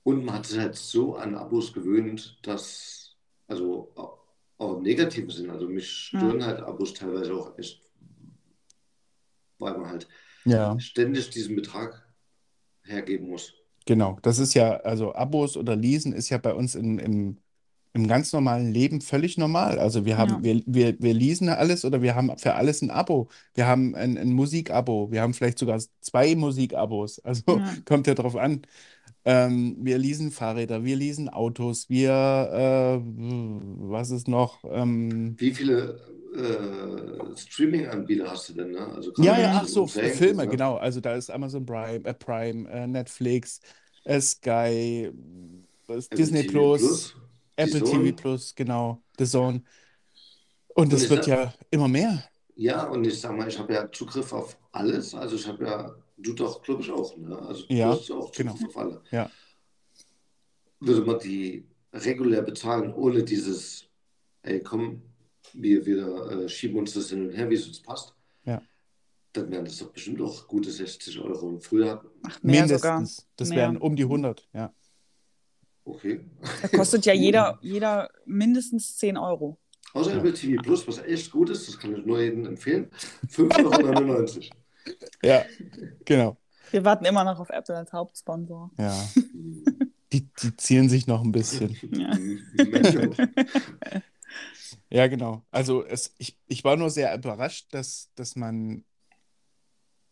Und 0.06 0.24
man 0.26 0.36
hat 0.38 0.47
sich 0.47 0.60
halt 0.60 0.76
so 0.78 1.18
an 1.18 1.36
Abos 1.36 1.74
gewöhnt, 1.74 2.39
dass, 2.43 3.18
also 3.47 3.91
au- 3.97 4.20
auch 4.60 4.78
im 4.78 4.84
negativen 4.84 5.30
Sinn, 5.32 5.51
also 5.51 5.68
mich 5.70 5.91
stören 5.91 6.45
halt 6.45 6.62
Abos 6.62 6.93
teilweise 6.95 7.36
auch 7.36 7.58
echt, 7.60 7.82
weil 9.60 9.78
man 9.78 9.89
halt 9.89 10.08
Ja, 10.43 10.78
ständig 10.78 11.30
diesen 11.32 11.56
Betrag 11.56 12.08
hergeben 12.84 13.30
muss. 13.30 13.53
genau. 13.86 14.18
Das 14.22 14.39
ist 14.39 14.53
ja, 14.53 14.78
also 14.78 15.14
Abos 15.16 15.58
oder 15.58 15.76
Leasen 15.76 16.14
ist 16.14 16.30
ja 16.30 16.38
bei 16.38 16.53
uns 16.53 16.76
in, 16.76 16.99
im, 16.99 17.38
im 17.96 18.08
ganz 18.08 18.34
normalen 18.34 18.72
Leben 18.74 19.02
völlig 19.02 19.38
normal. 19.38 19.80
Also 19.80 20.06
wir 20.06 20.18
haben, 20.18 20.32
Ja. 20.34 20.43
wir, 20.43 20.62
wir, 20.66 20.98
wir 21.00 21.14
leasen 21.14 21.50
alles 21.50 21.86
oder 21.86 22.02
wir 22.02 22.14
haben 22.16 22.38
für 22.38 22.56
alles 22.56 22.82
ein 22.82 22.91
Abo. 22.91 23.30
Wir 23.54 23.68
haben 23.68 23.96
ein, 23.96 24.18
ein 24.18 24.34
Musikabo. 24.34 25.12
Wir 25.12 25.22
haben 25.22 25.34
vielleicht 25.34 25.60
sogar 25.60 25.80
zwei 26.02 26.36
Musikabos. 26.36 27.20
Also 27.24 27.43
Ja. 27.48 27.74
kommt 27.86 28.08
ja 28.08 28.14
drauf 28.14 28.36
an. 28.36 28.64
Ähm, 29.28 29.78
wir 29.80 29.98
leasen 29.98 30.32
Fahrräder, 30.32 30.84
wir 30.84 30.96
leasen 30.96 31.30
Autos, 31.30 31.89
wir, 31.89 32.12
äh, 32.12 33.02
was 33.04 34.12
ist 34.12 34.28
noch? 34.28 34.64
Ähm, 34.70 35.36
Wie 35.39 35.52
viele 35.52 36.00
äh, 36.36 37.36
Streaming-Anbieter 37.38 38.30
hast 38.30 38.50
du 38.50 38.54
denn? 38.54 38.72
Ne? 38.72 38.88
Also 38.93 39.12
Ja, 39.18 39.39
ja, 39.39 39.54
ach 39.56 39.68
so, 39.68 39.88
Filme, 39.88 40.43
geht, 40.43 40.46
ne? 40.46 40.48
genau. 40.52 40.76
Also 40.76 41.02
da 41.02 41.16
ist 41.16 41.32
Amazon 41.32 41.66
Prime, 41.66 42.06
äh, 42.06 42.14
Prime, 42.14 42.70
äh, 42.70 42.86
Netflix, 42.88 43.62
äh, 44.04 44.22
Sky, 44.22 45.10
ist 45.88 46.12
Apple 46.12 46.18
Disney 46.18 46.43
Plus, 46.43 46.80
Plus, 46.82 47.16
Apple. 47.56 47.82
TV 47.84 48.16
Plus, 48.16 48.53
genau, 48.56 49.01
The 49.18 49.26
Zone. 49.26 49.64
Und 50.76 50.91
es 50.93 51.03
ich 51.03 51.10
wird 51.10 51.26
sag- 51.26 51.38
ja 51.45 51.53
immer 51.72 51.88
mehr. 51.88 52.24
Ja, 52.56 52.88
und 52.88 53.06
ich 53.06 53.20
sag 53.20 53.36
mal, 53.38 53.47
ich 53.47 53.58
habe 53.60 53.74
ja 53.74 53.91
Zugriff 53.91 54.32
auf 54.34 54.58
alles. 54.72 55.14
Also 55.14 55.36
ich 55.36 55.47
habe 55.47 55.66
ja, 55.66 55.95
du 56.18 56.34
doch, 56.34 56.62
glaube 56.62 56.82
ich, 56.82 56.91
auch. 56.91 57.16
Ne? 57.18 57.38
Also 57.38 57.66
du 57.68 57.74
Ja, 57.74 57.89
hast 57.89 58.10
auch 58.12 58.32
Zugriff 58.32 58.53
genau. 58.60 58.68
auf 58.70 58.78
alle. 58.78 59.01
Ja. 59.12 59.30
Würde 60.80 61.01
man 61.06 61.20
die 61.20 61.66
regulär 61.93 62.41
bezahlen, 62.41 62.93
ohne 62.93 63.24
dieses, 63.24 63.86
ey, 64.43 64.62
komm, 64.62 65.01
wir, 65.53 65.86
wir 65.86 66.32
äh, 66.32 66.49
schieben 66.49 66.78
uns 66.80 66.93
das 66.93 67.10
hin 67.10 67.28
und 67.28 67.34
her, 67.34 67.49
wie 67.49 67.56
es 67.56 67.68
uns 67.68 67.82
passt, 67.82 68.14
Ja. 68.43 68.62
dann 69.34 69.49
wären 69.51 69.66
das 69.66 69.78
doch 69.78 69.91
bestimmt 69.91 70.22
auch 70.22 70.47
gute 70.47 70.72
60 70.72 71.20
Euro. 71.20 71.47
Und 71.47 71.64
früher, 71.64 72.03
Ach, 72.24 72.41
mehr 72.43 72.68
sogar. 72.68 72.95
Mindestens. 72.97 73.28
Das 73.38 73.49
Mehr. 73.49 73.58
wären 73.60 73.78
um 73.78 73.95
die 73.95 74.03
100, 74.03 74.47
ja. 74.53 74.74
Okay. 75.86 76.26
Da 76.62 76.68
kostet 76.68 77.06
ja 77.06 77.14
jeder, 77.26 77.60
jeder 77.62 78.10
mindestens 78.26 78.98
10 78.98 79.18
Euro. 79.18 79.58
Außer. 79.94 80.18
Apple 80.18 80.34
TV 80.34 80.62
Plus, 80.62 80.88
was 80.88 80.98
echt 81.00 81.32
gut 81.32 81.50
ist, 81.50 81.68
das 81.68 81.80
kann 81.80 81.96
ich 81.96 82.06
nur 82.06 82.20
jedem 82.20 82.46
empfehlen, 82.46 82.90
5,99 83.28 84.36
Euro. 84.38 84.56
Ja, 85.24 85.44
genau. 86.06 86.38
Wir 86.70 86.86
warten 86.86 87.06
immer 87.06 87.24
noch 87.24 87.40
auf 87.40 87.50
Apple 87.50 87.76
als 87.76 87.92
Hauptsponsor. 87.92 88.70
Ja. 88.78 89.10
Die, 90.14 90.30
die 90.42 90.56
ziehen 90.56 90.88
sich 90.88 91.08
noch 91.08 91.24
ein 91.24 91.32
bisschen. 91.32 91.76
Ja. 91.92 92.16
Ja, 94.90 95.08
genau. 95.08 95.44
Also 95.52 95.86
es, 95.86 96.14
ich, 96.18 96.38
ich 96.48 96.64
war 96.64 96.78
nur 96.78 96.90
sehr 96.90 97.14
überrascht, 97.16 97.74
dass, 97.74 98.12
dass 98.16 98.36
man, 98.36 98.86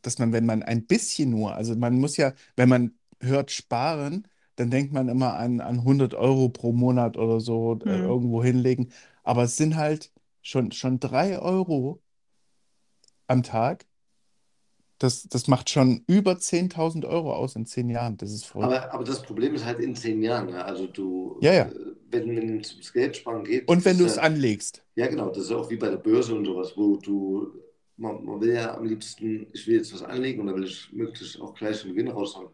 dass 0.01 0.19
man, 0.19 0.33
wenn 0.33 0.45
man 0.45 0.63
ein 0.63 0.85
bisschen 0.85 1.29
nur, 1.29 1.53
also 1.53 1.75
man 1.75 1.99
muss 1.99 2.17
ja, 2.17 2.33
wenn 2.55 2.69
man 2.69 2.97
hört 3.21 3.51
sparen, 3.51 4.27
dann 4.55 4.69
denkt 4.71 4.93
man 4.93 5.09
immer 5.09 5.33
an, 5.35 5.61
an 5.61 5.83
100 5.83 6.13
Euro 6.15 6.49
pro 6.49 6.71
Monat 6.73 7.17
oder 7.17 7.39
so 7.39 7.79
äh, 7.85 7.89
Mhm. 7.89 8.03
irgendwo 8.05 8.43
hinlegen. 8.43 8.91
Aber 9.23 9.43
es 9.43 9.57
sind 9.57 9.75
halt 9.75 10.11
schon, 10.41 10.71
schon 10.71 10.99
3 10.99 11.39
Euro 11.39 12.01
am 13.27 13.43
Tag. 13.43 13.85
Das, 14.99 15.23
das 15.23 15.47
macht 15.47 15.69
schon 15.69 16.03
über 16.07 16.37
10.000 16.39 17.03
Euro 17.05 17.33
aus 17.33 17.55
in 17.55 17.65
10 17.65 17.89
Jahren. 17.89 18.15
Das 18.17 18.31
ist 18.31 18.45
verrückt. 18.45 18.71
Aber, 18.73 18.93
aber 18.93 19.03
das 19.03 19.21
Problem 19.21 19.53
ist 19.55 19.65
halt 19.65 19.79
in 19.79 19.95
zehn 19.95 20.21
Jahren. 20.23 20.47
Ne? 20.47 20.63
Also 20.63 20.87
du, 20.87 21.37
Ja, 21.41 21.51
ja. 21.53 21.63
äh, 21.65 21.73
wenn 22.09 22.59
es 22.61 22.71
ums 22.71 22.93
Geldsparen 22.93 23.43
geht, 23.43 23.67
Und 23.67 23.83
wenn 23.85 23.97
du 23.97 24.05
es 24.05 24.15
ja, 24.17 24.23
anlegst. 24.23 24.83
ja 24.95 25.07
genau, 25.07 25.29
das 25.29 25.45
ist 25.45 25.51
auch 25.51 25.69
wie 25.69 25.75
bei 25.77 25.89
der 25.89 25.97
Börse 25.97 26.33
und 26.35 26.45
sowas, 26.45 26.73
wo 26.77 26.95
du, 26.97 27.51
man, 27.97 28.23
man 28.23 28.39
will 28.39 28.53
ja 28.53 28.75
am 28.77 28.85
liebsten, 28.85 29.47
ich 29.51 29.67
will 29.67 29.75
jetzt 29.77 29.93
was 29.93 30.03
anlegen 30.03 30.39
und 30.41 30.47
dann 30.47 30.55
will 30.55 30.65
ich 30.65 30.91
möglichst 30.93 31.41
auch 31.41 31.53
gleich 31.53 31.83
einen 31.83 31.95
Gewinn 31.95 32.07
raushauen. 32.09 32.49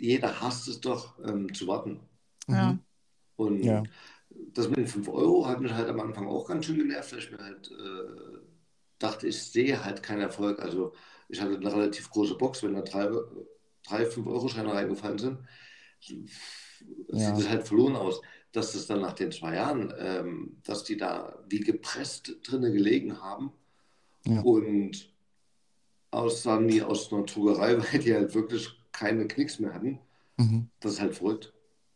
Jeder 0.00 0.40
hasst 0.40 0.68
es 0.68 0.80
doch, 0.80 1.18
ähm, 1.24 1.52
zu 1.54 1.66
warten. 1.66 2.00
Ja. 2.48 2.72
Mhm. 2.72 2.80
Und 3.36 3.62
Ja. 3.64 3.82
das 4.54 4.68
mit 4.68 4.78
den 4.78 4.86
5 4.86 5.08
Euro 5.08 5.46
hat 5.46 5.60
mich 5.60 5.72
halt 5.72 5.88
am 5.88 6.00
Anfang 6.00 6.26
auch 6.26 6.46
ganz 6.46 6.66
schön 6.66 6.78
genervt, 6.78 7.12
weil 7.12 7.18
ich 7.18 7.30
mir 7.30 7.38
halt 7.38 7.70
äh, 7.70 8.38
dachte, 8.98 9.26
ich 9.28 9.42
sehe 9.42 9.84
halt 9.84 10.02
keinen 10.02 10.22
Erfolg. 10.22 10.60
Also 10.60 10.92
ich 11.28 11.40
hatte 11.40 11.56
eine 11.56 11.72
relativ 11.72 12.10
große 12.10 12.36
Box, 12.36 12.62
wenn 12.62 12.74
da 12.74 12.82
drei, 12.82 13.08
drei 13.86 14.04
5-Euro-Scheine 14.06 14.72
reingefallen 14.72 15.18
sind, 15.18 15.38
Ja. 16.00 16.16
sieht 17.08 17.38
es 17.38 17.48
halt 17.48 17.66
verloren 17.66 17.96
aus. 17.96 18.20
Dass 18.52 18.72
das 18.72 18.86
dann 18.86 19.00
nach 19.02 19.12
den 19.12 19.32
zwei 19.32 19.54
Jahren, 19.56 19.92
ähm, 19.98 20.58
dass 20.64 20.82
die 20.84 20.96
da 20.96 21.38
wie 21.48 21.60
gepresst 21.60 22.38
drinnen 22.44 22.72
gelegen 22.72 23.20
haben 23.20 23.52
Ja. 24.24 24.40
und 24.40 25.12
aussahen 26.10 26.68
wie 26.68 26.82
aus 26.82 27.12
einer 27.12 27.24
Druckerei, 27.24 27.76
weil 27.94 28.00
die 28.00 28.14
halt 28.14 28.34
wirklich 28.34 28.70
keine 28.96 29.26
Knicks 29.28 29.58
mehr 29.60 29.74
hatten. 29.74 29.98
Mhm. 30.38 30.68
Das 30.80 30.92
ist 30.92 31.00
halt 31.00 31.14
verrückt. 31.14 31.52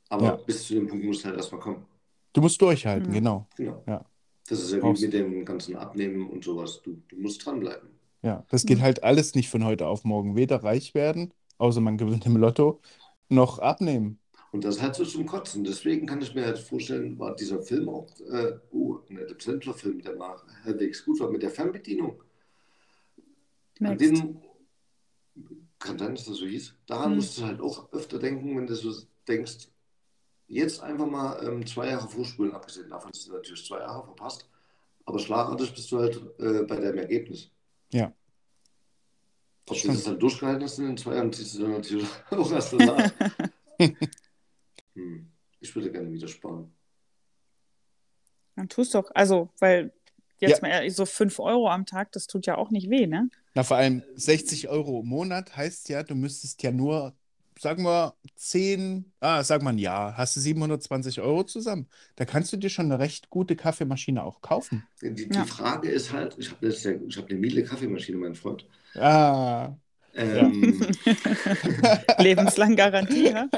Aber 0.08 0.24
Ja. 0.24 0.36
bis 0.36 0.66
zu 0.66 0.74
dem 0.74 0.86
Punkt 0.88 1.04
muss 1.04 1.24
halt 1.24 1.36
erstmal 1.36 1.60
kommen. 1.60 1.86
Du 2.32 2.40
musst 2.40 2.60
durchhalten, 2.60 3.08
Mhm. 3.10 3.14
genau. 3.14 3.46
Genau. 3.56 3.82
Ja. 3.86 4.04
Das 4.48 4.60
ist 4.60 4.72
ja 4.72 4.82
wie 4.82 5.00
mit 5.02 5.12
dem 5.12 5.44
ganzen 5.44 5.76
Abnehmen 5.76 6.28
und 6.28 6.44
sowas. 6.44 6.80
Du, 6.82 7.00
du 7.08 7.16
musst 7.16 7.44
dranbleiben. 7.44 7.88
Ja, 8.22 8.44
das 8.50 8.66
geht 8.66 8.78
Mhm. 8.78 8.82
halt 8.82 9.02
alles 9.04 9.34
nicht 9.34 9.48
von 9.48 9.64
heute 9.64 9.86
auf 9.86 10.04
morgen. 10.04 10.36
Weder 10.36 10.62
reich 10.62 10.94
werden, 10.94 11.32
außer 11.58 11.80
man 11.80 11.96
gewinnt 11.96 12.26
im 12.26 12.36
Lotto, 12.36 12.80
noch 13.28 13.58
abnehmen. 13.60 14.18
Und 14.52 14.64
das 14.64 14.76
ist 14.76 14.82
halt 14.82 14.96
so 14.96 15.04
zum 15.04 15.26
Kotzen. 15.26 15.62
Deswegen 15.62 16.06
kann 16.06 16.20
ich 16.20 16.34
mir 16.34 16.44
halt 16.44 16.58
vorstellen, 16.58 17.16
war 17.18 17.36
dieser 17.36 17.62
Film 17.62 17.88
auch, 17.88 18.08
äh, 18.32 18.52
oh, 18.72 18.98
ein 19.08 19.18
Adam 19.18 19.38
Sandler-Film, 19.38 20.02
der 20.02 20.16
mal 20.16 20.36
halbwegs 20.64 21.04
gut 21.04 21.20
war, 21.20 21.30
mit 21.30 21.42
der 21.42 21.50
Fernbedienung. 21.50 22.20
An 23.80 23.96
den, 23.96 24.38
kann 25.80 25.98
sein, 25.98 26.14
dass 26.14 26.26
das 26.26 26.36
so 26.36 26.46
hieß. 26.46 26.74
Daran 26.86 27.10
Hm. 27.10 27.16
musst 27.16 27.38
du 27.38 27.44
halt 27.44 27.60
auch 27.60 27.92
öfter 27.92 28.18
denken, 28.18 28.56
wenn 28.56 28.66
du 28.66 28.74
so 28.74 28.92
denkst, 29.26 29.68
jetzt 30.46 30.80
einfach 30.82 31.06
mal 31.06 31.42
ähm, 31.44 31.66
zwei 31.66 31.88
Jahre 31.88 32.08
vorspulen, 32.08 32.52
abgesehen 32.52 32.90
davon, 32.90 33.10
du 33.12 33.32
natürlich 33.32 33.66
zwei 33.66 33.78
Jahre 33.80 34.04
verpasst. 34.04 34.48
Aber 35.06 35.18
schlagartig 35.18 35.74
bist 35.74 35.90
du 35.90 35.98
halt 35.98 36.16
äh, 36.38 36.62
bei 36.62 36.76
deinem 36.76 36.98
Ergebnis. 36.98 37.50
Ja. 37.92 38.12
Ob 39.68 39.80
du 39.80 39.88
das 39.88 40.04
dann 40.04 40.18
durchgehalten 40.18 40.62
hast 40.62 40.78
in 40.78 40.86
den 40.86 40.96
zwei 40.96 41.14
Jahren, 41.14 41.32
siehst 41.32 41.56
du 41.56 41.62
dann 41.62 41.72
natürlich 41.72 42.08
auch 42.30 42.52
erst 42.52 42.72
danach. 42.72 43.10
hm. 44.94 45.32
Ich 45.60 45.74
würde 45.74 45.90
gerne 45.90 46.12
wieder 46.12 46.28
sparen. 46.28 46.72
Dann 48.56 48.68
tust 48.68 48.94
doch, 48.94 49.10
also, 49.14 49.50
weil 49.58 49.92
jetzt 50.38 50.62
Ja. 50.62 50.68
mal 50.68 50.68
ehrlich, 50.74 50.94
so 50.94 51.06
5 51.06 51.38
Euro 51.38 51.68
am 51.68 51.86
Tag, 51.86 52.12
das 52.12 52.26
tut 52.26 52.46
ja 52.46 52.58
auch 52.58 52.70
nicht 52.70 52.90
weh, 52.90 53.06
ne? 53.06 53.30
Na, 53.54 53.62
vor 53.64 53.76
allem 53.76 54.02
60 54.14 54.68
Euro 54.68 55.00
im 55.00 55.08
Monat 55.08 55.56
heißt 55.56 55.88
ja, 55.88 56.02
du 56.02 56.14
müsstest 56.14 56.62
ja 56.62 56.70
nur 56.70 57.14
sagen 57.58 57.82
wir 57.82 58.14
10, 58.36 59.12
ah, 59.20 59.44
sag 59.44 59.62
mal 59.62 59.70
ein 59.70 59.78
Jahr, 59.78 60.16
hast 60.16 60.34
du 60.34 60.40
720 60.40 61.20
Euro 61.20 61.44
zusammen. 61.44 61.88
Da 62.16 62.24
kannst 62.24 62.52
du 62.52 62.56
dir 62.56 62.70
schon 62.70 62.86
eine 62.86 62.98
recht 62.98 63.28
gute 63.28 63.54
Kaffeemaschine 63.54 64.24
auch 64.24 64.40
kaufen. 64.40 64.82
Die, 65.02 65.12
die 65.12 65.34
Ja. 65.34 65.44
Frage 65.44 65.90
ist 65.90 66.12
halt, 66.12 66.36
ich 66.38 66.50
habe 66.50 66.66
ich 66.68 67.16
hab 67.18 67.28
eine 67.28 67.38
Miele 67.38 67.62
Kaffeemaschine, 67.62 68.16
mein 68.16 68.34
Freund. 68.34 68.64
Ah, 68.96 69.74
Ähm, 70.14 70.80
Lebenslang 72.18 72.76
Garantie, 72.76 73.28
ja? 73.28 73.48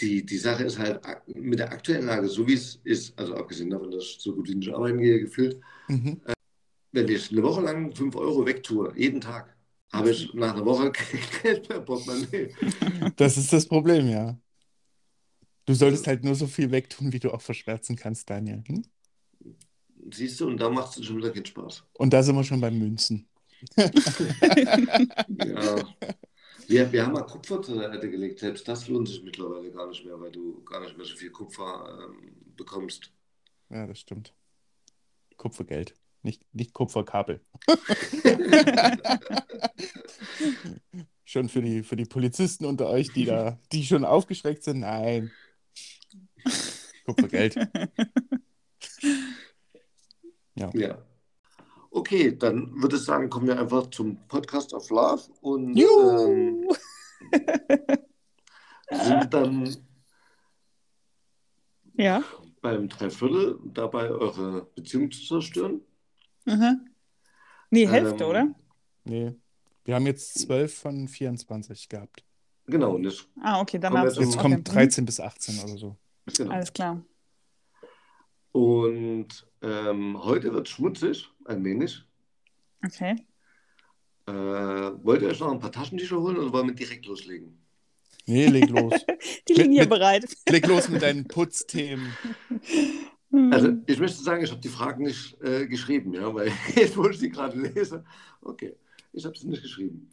die, 0.00 0.24
die 0.24 0.38
Sache 0.38 0.64
ist 0.64 0.78
halt 0.78 1.00
mit 1.26 1.58
der 1.58 1.70
aktuellen 1.70 2.06
Lage, 2.06 2.28
so 2.28 2.46
wie 2.46 2.54
es 2.54 2.80
ist, 2.84 3.18
also 3.18 3.34
abgesehen 3.34 3.70
davon, 3.70 3.90
dass 3.90 4.04
ich 4.04 4.16
so 4.20 4.34
gut 4.34 4.48
wie 4.48 4.54
nicht 4.54 4.72
arbeiten 4.72 4.98
gehe, 4.98 5.20
gefühlt, 5.20 5.60
mhm. 5.88 6.20
Wenn 6.92 7.08
ich 7.08 7.32
eine 7.32 7.42
Woche 7.42 7.62
lang 7.62 7.94
5 7.94 8.14
Euro 8.16 8.46
wegtue, 8.46 8.92
jeden 8.96 9.20
Tag, 9.20 9.54
habe 9.92 10.10
ich 10.10 10.32
nach 10.34 10.54
einer 10.54 10.64
Woche 10.64 10.92
kein 10.92 11.20
Geld 11.42 11.68
mehr 11.68 11.80
Portemonnaie. 11.80 12.54
Das 13.16 13.36
ist 13.36 13.52
das 13.52 13.66
Problem, 13.66 14.08
ja. 14.08 14.38
Du 15.64 15.74
solltest 15.74 16.06
halt 16.06 16.24
nur 16.24 16.34
so 16.34 16.46
viel 16.46 16.70
wegtun, 16.70 17.12
wie 17.12 17.20
du 17.20 17.32
auch 17.32 17.40
verschwärzen 17.40 17.96
kannst, 17.96 18.28
Daniel. 18.28 18.62
Hm? 18.66 18.84
Siehst 20.12 20.40
du, 20.40 20.48
und 20.48 20.58
da 20.58 20.68
macht 20.68 20.98
es 20.98 21.04
schon 21.04 21.18
wieder 21.18 21.30
keinen 21.30 21.46
Spaß. 21.46 21.84
Und 21.94 22.12
da 22.12 22.22
sind 22.22 22.34
wir 22.34 22.44
schon 22.44 22.60
beim 22.60 22.78
Münzen. 22.78 23.28
Ja. 25.38 25.94
Wir, 26.68 26.90
wir 26.92 27.04
haben 27.04 27.12
mal 27.12 27.22
Kupfer 27.26 27.60
zur 27.60 27.76
Seite 27.76 28.08
gelegt. 28.10 28.38
Selbst 28.38 28.66
das 28.66 28.88
lohnt 28.88 29.08
sich 29.08 29.22
mittlerweile 29.22 29.70
gar 29.70 29.88
nicht 29.88 30.04
mehr, 30.04 30.18
weil 30.20 30.30
du 30.30 30.62
gar 30.64 30.80
nicht 30.80 30.96
mehr 30.96 31.06
so 31.06 31.16
viel 31.16 31.30
Kupfer 31.30 32.08
ähm, 32.08 32.32
bekommst. 32.56 33.12
Ja, 33.68 33.86
das 33.86 34.00
stimmt. 34.00 34.32
Kupfergeld, 35.36 35.94
nicht, 36.22 36.42
nicht 36.52 36.72
Kupferkabel. 36.72 37.40
schon 41.24 41.48
für 41.48 41.62
die, 41.62 41.82
für 41.82 41.96
die 41.96 42.04
Polizisten 42.04 42.64
unter 42.64 42.88
euch, 42.88 43.12
die 43.12 43.24
da, 43.24 43.58
die 43.72 43.84
schon 43.84 44.04
aufgeschreckt 44.04 44.62
sind. 44.62 44.80
Nein. 44.80 45.30
Kupfergeld. 47.04 47.56
Ja. 50.54 50.98
Okay, 51.90 52.36
dann 52.36 52.72
würde 52.80 52.96
ich 52.96 53.02
sagen, 53.02 53.28
kommen 53.28 53.46
wir 53.46 53.58
einfach 53.58 53.88
zum 53.90 54.16
Podcast 54.28 54.72
of 54.74 54.88
Love 54.90 55.22
und 55.40 55.76
ähm, 55.76 56.68
sind 58.90 59.34
dann 59.34 59.76
Ja. 61.94 62.22
beim 62.60 62.88
Dreiviertel 62.88 63.58
dabei, 63.64 64.10
eure 64.10 64.66
Beziehung 64.74 65.10
zu 65.10 65.26
zerstören. 65.26 65.80
Mhm. 66.44 66.88
Nee, 67.70 67.86
Hälfte, 67.88 68.24
Ähm, 68.24 68.30
oder? 68.30 68.54
Nee. 69.04 69.34
Wir 69.84 69.94
haben 69.94 70.06
jetzt 70.06 70.38
12 70.40 70.74
von 70.78 71.08
24 71.08 71.88
gehabt. 71.88 72.24
Genau, 72.66 72.94
und 72.94 73.04
jetzt, 73.04 73.26
Ah, 73.40 73.60
okay, 73.60 73.78
dann 73.78 73.92
Kommen 73.92 74.04
Jetzt 74.06 74.18
okay. 74.18 74.38
kommt 74.38 74.72
13 74.74 75.04
bis 75.04 75.18
18 75.20 75.58
oder 75.64 75.76
so. 75.76 75.96
genau. 76.36 76.52
Alles 76.52 76.72
klar. 76.72 77.02
Und 78.52 79.28
ähm, 79.62 80.22
heute 80.22 80.52
wird 80.52 80.68
schmutzig, 80.68 81.28
ein 81.46 81.64
wenig. 81.64 82.04
Okay. 82.84 83.16
Äh, 84.26 84.32
wollt 84.32 85.22
ihr 85.22 85.28
euch 85.28 85.40
noch 85.40 85.50
ein 85.50 85.58
paar 85.58 85.72
Taschentücher 85.72 86.20
holen 86.20 86.36
oder 86.36 86.52
wollen 86.52 86.68
wir 86.68 86.74
direkt 86.74 87.06
loslegen? 87.06 87.58
Nee, 88.26 88.46
leg 88.46 88.68
los. 88.70 88.92
Die 89.48 89.54
liegen 89.54 89.70
Mit- 89.70 89.72
hier 89.72 89.82
mit- 89.82 89.88
bereit. 89.90 90.24
leg 90.48 90.66
los 90.68 90.88
mit 90.88 91.02
deinen 91.02 91.26
Putzthemen. 91.26 92.12
Also, 93.50 93.68
Hm. 93.68 93.82
ich 93.86 93.98
möchte 93.98 94.22
sagen, 94.22 94.44
ich 94.44 94.50
habe 94.50 94.60
die 94.60 94.68
Fragen 94.68 95.04
nicht 95.04 95.40
äh, 95.42 95.66
geschrieben, 95.66 96.12
ja, 96.12 96.32
weil 96.34 96.52
jetzt, 96.74 96.96
wo 96.96 97.08
ich 97.08 97.18
sie 97.18 97.30
gerade 97.30 97.58
lese, 97.58 98.04
okay, 98.42 98.76
ich 99.12 99.24
habe 99.24 99.36
sie 99.38 99.48
nicht 99.48 99.62
geschrieben. 99.62 100.10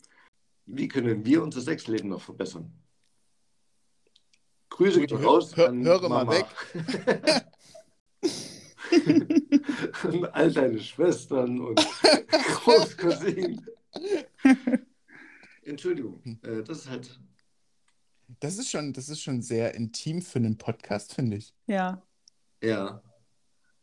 Wie 0.66 0.88
können 0.88 1.26
wir 1.26 1.44
unser 1.44 1.60
Sexleben 1.62 2.10
noch 2.10 2.22
verbessern? 2.22 2.72
Grüße 4.70 5.06
gehen 5.06 5.18
raus 5.24 5.56
hör- 5.58 5.70
an 5.70 5.84
höre 5.84 6.08
mal 6.08 6.24
Mama. 6.26 6.32
weg. 6.34 7.46
und 10.04 10.26
all 10.34 10.52
deine 10.52 10.80
Schwestern 10.80 11.60
und 11.60 11.76
Großcousinen. 12.30 13.66
Entschuldigung, 15.64 16.22
äh, 16.44 16.64
das 16.64 16.80
ist 16.80 16.90
halt, 16.90 17.20
Das 18.40 18.58
ist 18.58 18.70
schon, 18.72 18.94
das 18.94 19.10
ist 19.10 19.22
schon 19.22 19.42
sehr 19.42 19.74
intim 19.76 20.22
für 20.22 20.40
einen 20.40 20.58
Podcast, 20.58 21.14
finde 21.14 21.38
ich. 21.38 21.54
Ja. 21.68 22.02
ja, 22.64 23.02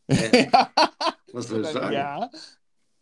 Äh, 0.08 0.46
was 1.32 1.48
soll 1.48 1.62
ich 1.62 1.68
sagen? 1.68 1.92
Ja. 1.92 2.30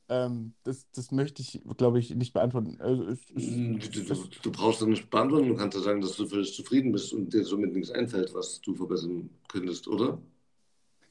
Ähm, 0.09 0.55
das, 0.65 0.87
das 0.93 1.11
möchte 1.13 1.41
ich, 1.41 1.63
glaube 1.77 1.99
ich, 1.99 2.15
nicht 2.15 2.33
beantworten. 2.33 2.81
Also, 2.81 3.05
es, 3.09 3.21
es, 3.31 3.45
Du, 3.47 3.79
du, 3.79 4.05
du, 4.05 4.29
du 4.43 4.53
brauchst 4.53 4.83
doch 4.83 4.87
nicht 4.87 5.09
beantworten, 5.09 5.49
du 5.49 5.57
kannst 5.57 5.77
ja 5.77 5.83
sagen, 5.83 6.01
dass 6.01 6.17
du 6.17 6.27
völlig 6.27 6.55
zufrieden 6.55 6.93
bist 6.93 7.13
und 7.13 7.33
dir 7.33 7.45
somit 7.45 7.73
nichts 7.73 7.91
einfällt, 7.91 8.35
was 8.35 8.61
du 8.61 8.75
verbessern 8.75 9.31
könntest, 9.49 9.89
oder? 9.89 10.21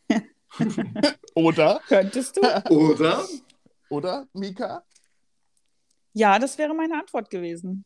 oder? 1.35 1.81
Könntest 1.87 2.37
du? 2.37 2.41
Oder? 2.69 3.27
Oder, 3.89 4.27
Mika? 4.33 4.83
Ja, 6.13 6.37
das 6.37 6.57
wäre 6.59 6.75
meine 6.75 6.99
Antwort 6.99 7.29
gewesen. 7.31 7.85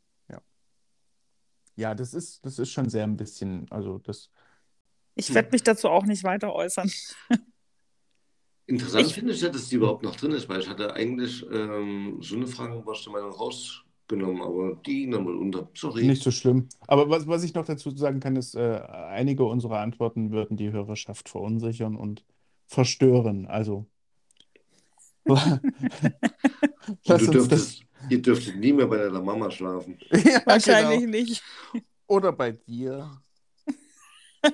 Ja, 1.77 1.93
das 1.93 2.15
ist, 2.15 2.43
das 2.43 2.57
ist 2.57 2.71
schon 2.71 2.89
sehr 2.89 3.03
ein 3.03 3.15
bisschen, 3.15 3.67
also 3.69 3.99
das, 3.99 4.31
Ich 5.13 5.29
Hm. 5.29 5.35
werde 5.35 5.49
mich 5.51 5.63
dazu 5.63 5.89
auch 5.89 6.05
nicht 6.05 6.23
weiter 6.23 6.53
äußern. 6.53 6.91
Interessant 8.67 9.07
Ich- 9.07 9.13
finde 9.13 9.33
ich 9.33 9.41
ja, 9.41 9.49
dass 9.49 9.69
die 9.69 9.75
überhaupt 9.75 10.03
noch 10.03 10.15
drin 10.15 10.31
ist, 10.31 10.47
weil 10.49 10.59
ich 10.59 10.67
hatte 10.69 10.93
eigentlich 10.93 11.45
ähm, 11.51 12.17
so 12.21 12.35
eine 12.35 12.47
Frage, 12.47 12.81
was 12.85 13.01
der 13.03 13.13
Meinung 13.13 13.31
rausgenommen, 13.31 14.41
aber 14.41 14.75
die 14.85 15.01
ging 15.03 15.11
dann 15.11 15.23
mal 15.23 15.35
unter. 15.35 15.69
Sorry. 15.73 16.05
nicht 16.05 16.21
so 16.21 16.31
schlimm. 16.31 16.67
Aber 16.87 17.09
was, 17.09 17.25
was 17.27 17.43
ich 17.43 17.53
noch 17.53 17.65
dazu 17.65 17.91
sagen 17.95 18.19
kann, 18.19 18.35
ist, 18.35 18.55
äh, 18.55 18.81
einige 19.09 19.45
unserer 19.45 19.79
Antworten 19.79 20.31
würden 20.31 20.57
die 20.57 20.71
Hörerschaft 20.71 21.29
verunsichern 21.29 21.95
und 21.95 22.23
verstören. 22.67 23.45
Also. 23.47 23.85
Du 25.27 25.33
uns 27.13 27.25
das. 27.25 27.27
dürftest, 27.31 27.83
ihr 28.09 28.21
dürftet 28.21 28.55
nie 28.57 28.71
mehr 28.71 28.87
bei 28.87 28.95
deiner 28.97 29.21
Mama 29.21 29.51
schlafen. 29.51 29.97
Ja, 30.11 30.41
Wahrscheinlich 30.45 30.99
genau. 31.01 31.11
nicht. 31.11 31.43
Oder 32.07 32.31
bei 32.31 32.51
dir. 32.51 33.11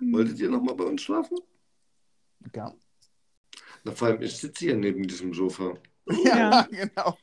Wolltet 0.00 0.38
ihr 0.38 0.50
nochmal 0.50 0.74
bei 0.76 0.84
uns 0.84 1.02
schlafen? 1.02 1.36
Ja, 2.54 2.74
Na, 3.84 3.92
vor 3.92 4.08
allem, 4.08 4.22
ich 4.22 4.36
sitze 4.36 4.64
hier 4.66 4.76
neben 4.76 5.06
diesem 5.06 5.32
Sofa 5.34 5.74
ja, 6.24 6.36
Ja. 6.36 6.62
genau. 6.70 7.16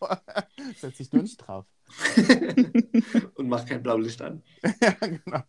Setz 0.76 0.98
dich 0.98 1.12
nur 1.12 1.22
nicht 1.24 1.38
drauf. 1.38 1.66
und 3.36 3.48
mach 3.50 3.66
kein 3.66 3.84
Blaulicht 3.84 4.22
an. 4.22 4.42
Ja, 4.82 4.92
genau. 5.08 5.44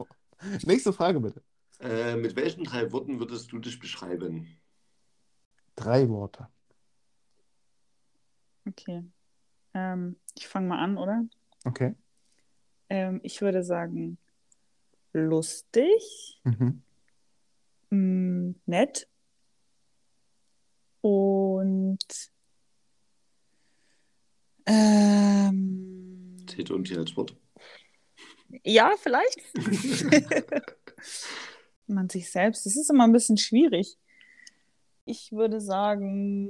Nächste 0.64 0.93
Frage 0.93 1.20
bitte. 1.20 1.43
Äh, 1.81 2.16
mit 2.16 2.37
welchen 2.37 2.64
drei 2.64 2.91
Worten 2.93 3.18
würdest 3.20 3.51
du 3.53 3.59
dich 3.59 3.79
beschreiben? 3.79 4.61
Drei 5.77 6.09
Worte. 6.09 6.49
Okay. 8.68 9.05
Ähm, 9.75 10.16
ich 10.37 10.47
fange 10.47 10.68
mal 10.68 10.79
an, 10.83 10.99
oder? 10.99 11.25
Okay. 11.64 11.95
Ähm, 12.89 13.20
ich 13.23 13.41
würde 13.41 13.62
sagen, 13.64 14.18
lustig, 15.12 16.41
Mhm. 16.45 16.83
mh, 17.91 18.55
nett 18.66 19.09
und 21.03 21.98
ähm, 24.66 26.36
Zählt 26.48 26.70
und 26.70 26.88
Wort. 27.16 27.36
ja, 28.64 28.92
vielleicht. 28.98 29.40
Man 31.86 32.09
sich 32.09 32.30
selbst, 32.30 32.64
das 32.64 32.76
ist 32.76 32.90
immer 32.90 33.05
ein 33.05 33.12
bisschen 33.12 33.36
schwierig. 33.36 33.98
Ich 35.05 35.32
würde 35.32 35.61
sagen, 35.61 36.48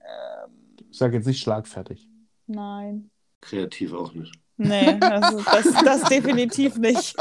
ähm, 0.00 0.76
Sag 0.90 1.12
jetzt 1.14 1.26
nicht 1.26 1.40
schlagfertig. 1.40 2.06
nein. 2.46 3.10
Kreativ 3.40 3.92
auch 3.92 4.12
nicht. 4.14 4.34
Nee, 4.56 4.98
das, 4.98 5.32
ist- 5.32 5.46
das, 5.46 5.84
das 5.84 6.02
definitiv 6.08 6.76
nicht. 6.76 7.14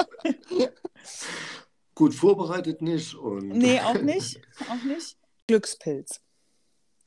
Gut 1.94 2.16
vorbereitet 2.16 2.82
nicht 2.82 3.14
und 3.14 3.50
Nee, 3.50 3.80
auch 3.82 4.02
nicht. 4.02 4.42
Auch 4.68 4.84
nicht. 4.84 5.16
Glückspilz. 5.46 6.20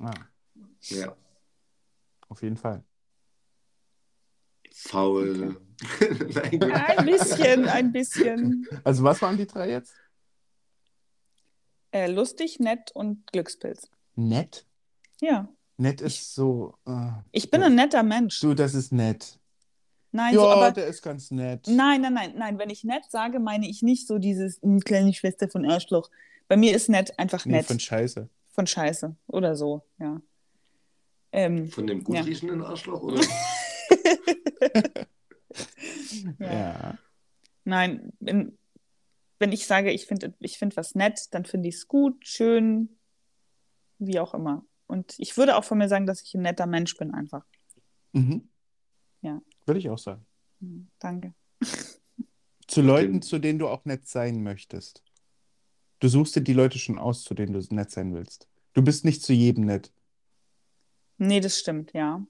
Ah, 0.01 0.11
ja, 0.82 1.14
auf 2.28 2.42
jeden 2.42 2.57
Fall. 2.57 2.82
faul. 4.72 5.61
Nein, 6.01 6.51
gut. 6.61 6.72
Ein 6.72 7.07
bisschen, 7.07 7.68
ein 7.68 7.92
bisschen. 7.92 8.66
Also, 8.84 9.03
was 9.03 9.20
waren 9.22 9.36
die 9.36 9.46
drei 9.46 9.70
jetzt? 9.70 9.94
Äh, 11.92 12.11
lustig, 12.11 12.61
nett 12.61 12.90
und 12.94 13.26
Glückspilz. 13.32 13.90
Nett. 14.14 14.66
Ja. 15.20 15.48
Nett 15.76 16.01
ist 16.01 16.34
so. 16.34 16.74
Äh, 16.86 17.09
Ich 17.32 17.51
bin 17.51 17.62
ein 17.62 17.74
netter 17.74 18.03
Mensch. 18.03 18.40
du, 18.40 18.55
das 18.55 18.74
ist 18.74 18.92
nett. 18.92 19.38
Nein, 20.12 20.34
ja, 20.34 20.40
so, 20.40 20.48
aber 20.48 20.70
der 20.72 20.86
ist 20.86 21.03
ganz 21.03 21.30
nett. 21.30 21.66
nein, 21.68 22.01
nein, 22.03 22.14
nein, 22.14 22.34
nein. 22.36 22.59
Wenn 22.59 22.68
ich 22.70 22.84
nett 22.84 23.05
sage, 23.11 23.38
meine 23.38 23.68
ich 23.68 23.82
nicht 23.82 24.07
so 24.09 24.18
dieses 24.18 24.61
"Hm, 24.62 24.80
kleine 24.80 25.12
Schwester 25.14 25.48
von 25.48 25.64
Arschloch. 25.70 26.11
Bei 26.48 26.57
mir 26.57 26.74
ist 26.74 26.88
nett 26.88 27.16
einfach 27.18 27.44
Nee, 27.46 27.53
nett. 27.59 27.66
von 27.66 27.78
Scheiße. 27.78 28.28
Von 28.53 28.66
Scheiße 28.66 29.16
oder 29.26 29.55
so, 29.57 29.82
ja. 29.98 30.20
Ähm, 31.32 31.70
Von 31.70 31.86
dem 31.86 32.03
gut 32.03 32.16
Ja. 32.16 32.22
riechenden 32.22 32.62
Arschloch, 32.62 33.03
oder? 33.03 33.20
Nein, 37.64 38.12
in, 38.20 38.59
wenn 39.38 39.53
ich 39.53 39.66
sage, 39.66 39.90
ich 39.92 40.07
finde 40.07 40.34
ich 40.40 40.59
find 40.59 40.76
was 40.76 40.94
nett, 40.94 41.28
dann 41.32 41.44
finde 41.44 41.68
ich 41.68 41.76
es 41.76 41.88
gut, 41.88 42.26
schön, 42.26 42.98
wie 43.98 44.18
auch 44.18 44.34
immer. 44.34 44.64
Und 44.86 45.14
ich 45.18 45.36
würde 45.36 45.57
auch 45.57 45.64
von 45.64 45.78
mir 45.78 45.88
sagen, 45.88 46.07
dass 46.07 46.22
ich 46.22 46.34
ein 46.34 46.42
netter 46.42 46.66
Mensch 46.66 46.96
bin, 46.96 47.14
einfach. 47.14 47.44
Mhm. 48.12 48.48
Ja. 49.22 49.40
Würde 49.66 49.78
ich 49.78 49.88
auch 49.88 49.98
sagen. 49.98 50.26
Hm, 50.61 50.88
Danke. 50.98 51.34
Zu 52.66 52.82
Leuten, 52.82 53.22
zu 53.22 53.38
denen 53.38 53.59
du 53.59 53.68
auch 53.68 53.84
nett 53.84 54.07
sein 54.09 54.42
möchtest. 54.42 55.05
Du 56.01 56.09
suchst 56.09 56.34
dir 56.34 56.40
die 56.40 56.55
Leute 56.55 56.78
schon 56.78 56.98
aus, 56.98 57.22
zu 57.22 57.34
denen 57.34 57.53
du 57.53 57.74
nett 57.74 57.90
sein 57.90 58.14
willst. 58.14 58.48
Du 58.72 58.82
bist 58.82 59.05
nicht 59.05 59.22
zu 59.22 59.32
jedem 59.32 59.66
nett. 59.66 59.92
Nee, 61.18 61.40
das 61.40 61.59
stimmt, 61.59 61.92
ja. 61.92 62.24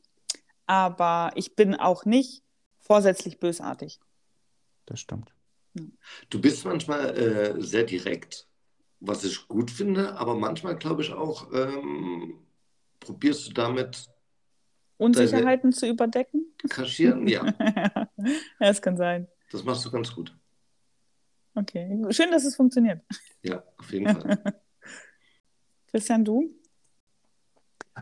Aber 0.66 1.30
ich 1.36 1.54
bin 1.54 1.76
auch 1.76 2.04
nicht 2.04 2.42
vorsätzlich 2.78 3.38
bösartig. 3.38 4.00
Das 4.86 5.00
stimmt. 5.00 5.32
Du 6.28 6.40
bist 6.40 6.64
manchmal 6.64 7.16
äh, 7.16 7.62
sehr 7.62 7.84
direkt, 7.84 8.48
was 8.98 9.22
ich 9.22 9.46
gut 9.46 9.70
finde, 9.70 10.16
aber 10.16 10.34
manchmal 10.34 10.76
glaube 10.76 11.02
ich 11.02 11.12
auch, 11.12 11.52
ähm, 11.52 12.34
probierst 12.98 13.48
du 13.48 13.52
damit 13.52 14.08
Unsicherheiten 14.96 15.72
zu 15.72 15.86
überdecken? 15.86 16.52
kaschieren? 16.68 17.28
Ja, 17.28 17.46
ja, 17.60 18.08
das 18.58 18.82
kann 18.82 18.96
sein. 18.96 19.28
das 19.52 19.64
machst 19.64 19.84
du 19.86 19.90
ganz 19.90 20.12
gut. 20.12 20.36
Okay. 21.60 22.04
Schön, 22.10 22.30
dass 22.30 22.44
es 22.44 22.56
funktioniert. 22.56 23.02
Ja, 23.42 23.62
auf 23.76 23.92
jeden 23.92 24.06
Fall. 24.08 24.38
Christian, 25.90 26.24
du? 26.24 26.48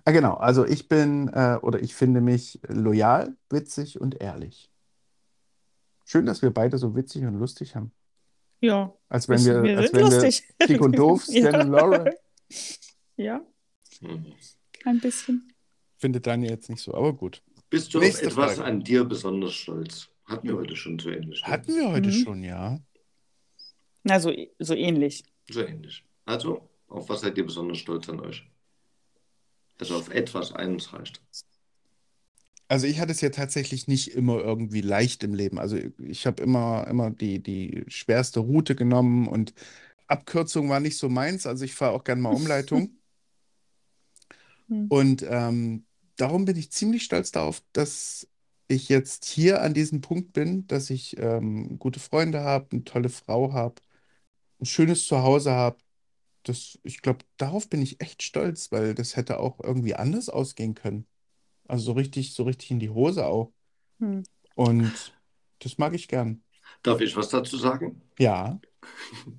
Ah, 0.05 0.11
genau. 0.13 0.35
Also 0.35 0.65
ich 0.67 0.89
bin 0.89 1.29
äh, 1.29 1.59
oder 1.63 1.81
ich 1.81 1.95
finde 1.95 2.21
mich 2.21 2.61
loyal, 2.69 3.37
witzig 3.51 4.01
und 4.01 4.21
ehrlich. 4.21 4.71
Schön, 6.05 6.27
dass 6.27 6.43
wir 6.43 6.51
beide 6.51 6.79
so 6.79 6.95
witzig 6.95 7.25
und 7.25 7.35
lustig 7.39 7.75
haben. 7.75 7.93
Ja. 8.61 8.95
Als 9.09 9.29
wenn 9.29 9.45
wir, 9.45 9.63
wir 9.63 9.79
als 9.79 9.93
wenn 9.93 10.01
lustig. 10.03 10.45
wir 10.59 10.67
dick 10.67 10.81
und 10.81 10.99
doof, 10.99 11.25
Stan 11.31 11.43
Ja. 11.43 11.61
und 11.63 11.69
Laura. 11.71 12.05
Ja, 13.17 13.41
Mhm. 14.01 14.33
ein 14.85 15.01
bisschen. 15.01 15.53
Findet 15.97 16.27
Daniel 16.27 16.51
jetzt 16.53 16.69
nicht 16.71 16.81
so, 16.83 16.95
aber 16.95 17.13
gut. 17.13 17.43
Bist 17.71 17.93
du 17.93 17.99
Nächste 17.99 18.27
auf 18.29 18.33
etwas 18.35 18.55
Frage. 18.57 18.69
an 18.69 18.85
dir 18.85 19.05
besonders 19.05 19.55
stolz? 19.55 20.09
Hatten 20.27 20.47
wir 20.49 20.57
heute 20.57 20.77
schon 20.77 20.99
so 20.99 21.11
ähnlich. 21.11 21.43
ne? 21.45 21.49
Hatten 21.53 21.75
wir 21.75 21.91
heute 21.91 22.09
Mhm. 22.09 22.13
schon, 22.13 22.45
ja. 22.45 22.79
Na, 24.09 24.19
so, 24.21 24.33
so 24.59 24.75
ähnlich. 24.75 25.23
So 25.51 25.61
ähnlich. 25.61 26.03
Also, 26.25 26.67
auf 26.89 27.11
was 27.11 27.21
seid 27.21 27.37
ihr 27.37 27.45
besonders 27.45 27.77
stolz 27.77 28.09
an 28.09 28.21
euch? 28.21 28.43
Also 29.79 29.97
auf 29.97 30.09
etwas, 30.09 30.53
eines 30.53 30.95
reicht. 30.95 31.21
Also 32.69 32.87
ich 32.87 33.01
hatte 33.01 33.13
es 33.13 33.21
ja 33.21 33.29
tatsächlich 33.29 33.87
nicht 33.87 34.15
immer 34.15 34.39
irgendwie 34.39 34.81
leicht 34.81 35.25
im 35.25 35.35
Leben. 35.35 35.59
Also 35.59 35.79
ich 35.99 36.27
habe 36.27 36.43
immer, 36.43 36.87
immer 36.89 37.11
die, 37.11 37.43
die 37.43 37.85
schwerste 37.89 38.41
Route 38.41 38.75
genommen 38.75 39.29
und 39.29 39.53
Abkürzung 40.07 40.71
war 40.71 40.81
nicht 40.81 40.97
so 40.97 41.11
meins. 41.11 41.47
Also 41.47 41.67
ich 41.67 41.75
fahre 41.75 41.93
auch 41.93 42.05
gern 42.05 42.21
mal 42.21 42.35
Umleitung. 42.35 42.91
Hm. 44.71 44.85
Und 44.91 45.25
ähm, 45.27 45.87
darum 46.17 46.45
bin 46.45 46.55
ich 46.59 46.71
ziemlich 46.71 47.03
stolz 47.03 47.33
darauf, 47.33 47.63
dass 47.73 48.29
ich 48.67 48.91
jetzt 48.91 49.25
hier 49.25 49.63
an 49.63 49.73
diesem 49.73 50.03
Punkt 50.03 50.35
bin, 50.35 50.67
dass 50.67 50.91
ich 50.91 51.17
ähm, 51.19 51.79
gute 51.79 52.01
Freunde 52.01 52.41
habe, 52.41 52.67
eine 52.73 52.85
tolle 52.85 53.09
Frau 53.09 53.55
habe, 53.55 53.77
ein 54.61 54.67
schönes 54.67 55.07
Zuhause 55.07 55.53
habe. 55.53 55.79
Das, 56.45 56.79
ich 56.83 57.03
glaube, 57.03 57.21
darauf 57.37 57.69
bin 57.69 57.83
ich 57.83 58.01
echt 58.01 58.23
stolz, 58.23 58.73
weil 58.73 58.95
das 58.95 59.17
hätte 59.17 59.41
auch 59.41 59.61
irgendwie 59.63 59.95
anders 59.95 60.29
ausgehen 60.29 60.75
können. 60.75 61.07
Also 61.67 61.87
so 61.87 61.93
richtig, 61.93 62.35
so 62.35 62.45
richtig 62.45 62.71
in 62.71 62.79
die 62.81 62.91
Hose 62.91 63.27
auch. 63.27 63.53
Hm. 63.99 64.23
Und 64.55 65.15
das 65.61 65.79
mag 65.79 65.95
ich 65.95 66.09
gern. 66.09 66.43
Darf 66.83 67.01
ich 67.01 67.17
was 67.17 67.29
dazu 67.29 67.57
sagen? 67.57 68.03
Ja. 68.19 68.61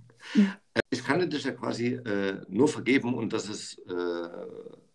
Ich 0.91 1.03
kann 1.03 1.27
dich 1.29 1.43
ja 1.43 1.51
quasi 1.51 1.93
äh, 1.93 2.41
nur 2.47 2.67
vergeben 2.67 3.13
und 3.15 3.33
das 3.33 3.49
ist 3.49 3.79
äh, 3.87 4.29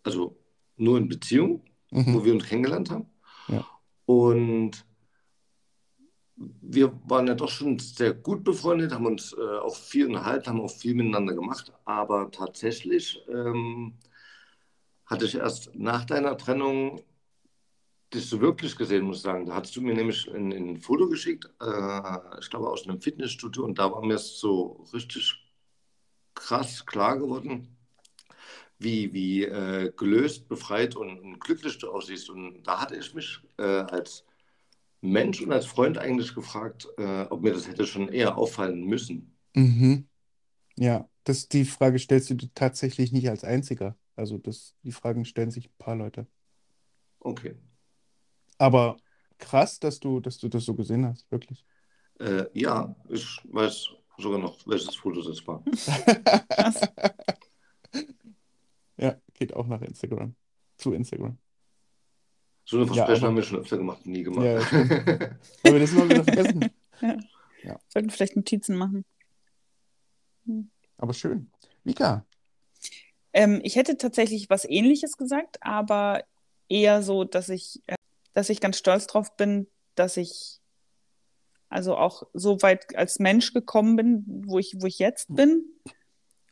also 0.03 0.37
nur 0.77 0.97
in 0.97 1.07
Beziehung, 1.07 1.63
wo 1.91 1.99
Mhm. 2.19 2.25
wir 2.25 2.33
uns 2.33 2.45
kennengelernt 2.45 2.89
haben. 2.89 3.05
Ja. 3.47 3.65
Und 4.05 4.85
wir 6.37 6.91
waren 7.05 7.27
ja 7.27 7.35
doch 7.35 7.49
schon 7.49 7.79
sehr 7.79 8.13
gut 8.13 8.43
befreundet, 8.43 8.91
haben 8.91 9.05
uns 9.05 9.33
äh, 9.33 9.57
auch 9.59 9.75
viel 9.75 10.07
unterhalten, 10.07 10.47
haben 10.47 10.61
auch 10.61 10.71
viel 10.71 10.93
miteinander 10.93 11.33
gemacht. 11.33 11.71
Aber 11.85 12.29
tatsächlich 12.31 13.21
ähm, 13.29 13.93
hatte 15.05 15.25
ich 15.25 15.35
erst 15.35 15.75
nach 15.75 16.05
deiner 16.05 16.37
Trennung 16.37 17.01
dich 18.13 18.29
so 18.29 18.41
wirklich 18.41 18.75
gesehen, 18.75 19.05
muss 19.05 19.17
ich 19.17 19.23
sagen. 19.23 19.45
Da 19.45 19.55
hattest 19.55 19.75
du 19.75 19.81
mir 19.81 19.93
nämlich 19.93 20.29
ein, 20.33 20.51
ein 20.51 20.77
Foto 20.77 21.07
geschickt, 21.07 21.45
äh, 21.61 22.39
ich 22.39 22.49
glaube 22.49 22.69
aus 22.69 22.87
einem 22.87 23.01
Fitnessstudio, 23.01 23.63
und 23.63 23.79
da 23.79 23.91
war 23.91 24.03
mir 24.05 24.17
so 24.17 24.85
richtig 24.93 25.41
krass 26.33 26.85
klar 26.85 27.17
geworden, 27.17 27.77
wie, 28.77 29.13
wie 29.13 29.45
äh, 29.45 29.91
gelöst, 29.95 30.47
befreit 30.49 30.95
und, 30.95 31.19
und 31.19 31.39
glücklich 31.39 31.77
du 31.77 31.89
aussiehst. 31.91 32.29
Und 32.29 32.63
da 32.63 32.81
hatte 32.81 32.95
ich 32.97 33.13
mich 33.13 33.39
äh, 33.57 33.63
als 33.63 34.25
Mensch 35.11 35.41
und 35.41 35.51
als 35.51 35.65
Freund 35.65 35.97
eigentlich 35.97 36.35
gefragt, 36.35 36.87
äh, 36.97 37.23
ob 37.23 37.41
mir 37.41 37.53
das 37.53 37.67
hätte 37.67 37.85
schon 37.85 38.09
eher 38.09 38.37
auffallen 38.37 38.83
müssen. 38.85 39.35
Mhm. 39.53 40.07
Ja, 40.77 41.09
das, 41.23 41.47
die 41.47 41.65
Frage 41.65 41.99
stellst 41.99 42.29
du 42.29 42.35
tatsächlich 42.53 43.11
nicht 43.11 43.29
als 43.29 43.43
einziger. 43.43 43.95
Also 44.15 44.37
das, 44.37 44.75
die 44.83 44.91
Fragen 44.91 45.25
stellen 45.25 45.51
sich 45.51 45.67
ein 45.69 45.77
paar 45.77 45.95
Leute. 45.95 46.27
Okay. 47.19 47.55
Aber 48.57 48.97
krass, 49.37 49.79
dass 49.79 49.99
du, 49.99 50.19
dass 50.19 50.37
du 50.37 50.47
das 50.47 50.65
so 50.65 50.75
gesehen 50.75 51.05
hast, 51.05 51.29
wirklich. 51.31 51.65
Äh, 52.19 52.45
ja, 52.53 52.95
ich 53.09 53.41
weiß 53.45 53.89
sogar 54.17 54.39
noch, 54.39 54.65
welches 54.67 54.95
Foto 54.95 55.21
das 55.21 55.45
war. 55.45 55.63
Krass. 56.49 56.81
Ja, 58.97 59.19
geht 59.33 59.53
auch 59.53 59.67
nach 59.67 59.81
Instagram. 59.81 60.35
Zu 60.77 60.93
Instagram. 60.93 61.37
So 62.65 62.77
eine 62.77 62.85
Ja, 62.87 62.93
Versprechen 62.93 63.19
aber- 63.23 63.27
haben 63.29 63.35
wir 63.35 63.43
schon 63.43 63.59
öfter 63.59 63.77
gemacht, 63.77 64.05
nie 64.05 64.23
gemacht. 64.23 64.45
Ja, 64.45 64.59
wir 65.71 65.79
das 65.79 65.91
mal 65.91 66.09
wieder 66.09 66.23
vergessen? 66.23 66.69
Sollten 67.89 68.09
vielleicht 68.09 68.35
Notizen 68.35 68.75
machen. 68.75 69.05
Aber 70.97 71.13
schön. 71.13 71.49
Vika. 71.83 72.25
Ähm, 73.33 73.59
ich 73.63 73.75
hätte 73.75 73.97
tatsächlich 73.97 74.49
was 74.49 74.65
Ähnliches 74.65 75.17
gesagt, 75.17 75.57
aber 75.61 76.23
eher 76.69 77.01
so, 77.03 77.23
dass 77.23 77.49
ich, 77.49 77.81
äh, 77.87 77.95
dass 78.33 78.49
ich 78.49 78.61
ganz 78.61 78.77
stolz 78.77 79.07
drauf 79.07 79.35
bin, 79.35 79.67
dass 79.95 80.17
ich 80.17 80.59
also 81.69 81.97
auch 81.97 82.23
so 82.33 82.61
weit 82.61 82.95
als 82.95 83.19
Mensch 83.19 83.51
gekommen 83.53 83.95
bin, 83.95 84.23
wo 84.47 84.59
ich, 84.59 84.75
wo 84.79 84.85
ich 84.85 84.99
jetzt 84.99 85.35
bin, 85.35 85.63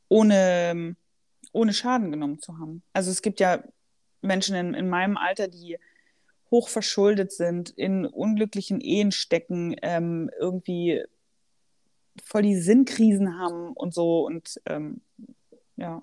ohne, 0.10 0.96
ohne 1.52 1.74
Schaden 1.74 2.12
genommen 2.12 2.40
zu 2.40 2.58
haben. 2.58 2.84
Also 2.94 3.12
es 3.12 3.22
gibt 3.22 3.40
ja 3.40 3.64
Menschen 4.22 4.56
in, 4.56 4.74
in 4.74 4.90
meinem 4.90 5.16
Alter, 5.18 5.48
die 5.48 5.78
hoch 6.54 6.70
verschuldet 6.70 7.32
sind, 7.32 7.72
in 7.72 8.06
unglücklichen 8.06 8.80
Ehen 8.80 9.12
stecken, 9.12 9.76
ähm, 9.82 10.30
irgendwie 10.40 11.04
voll 12.24 12.44
die 12.44 12.56
Sinnkrisen 12.62 13.40
haben 13.40 13.74
und 13.74 13.92
so 13.92 14.24
und 14.24 14.62
ähm, 14.68 15.02
ja, 15.78 16.00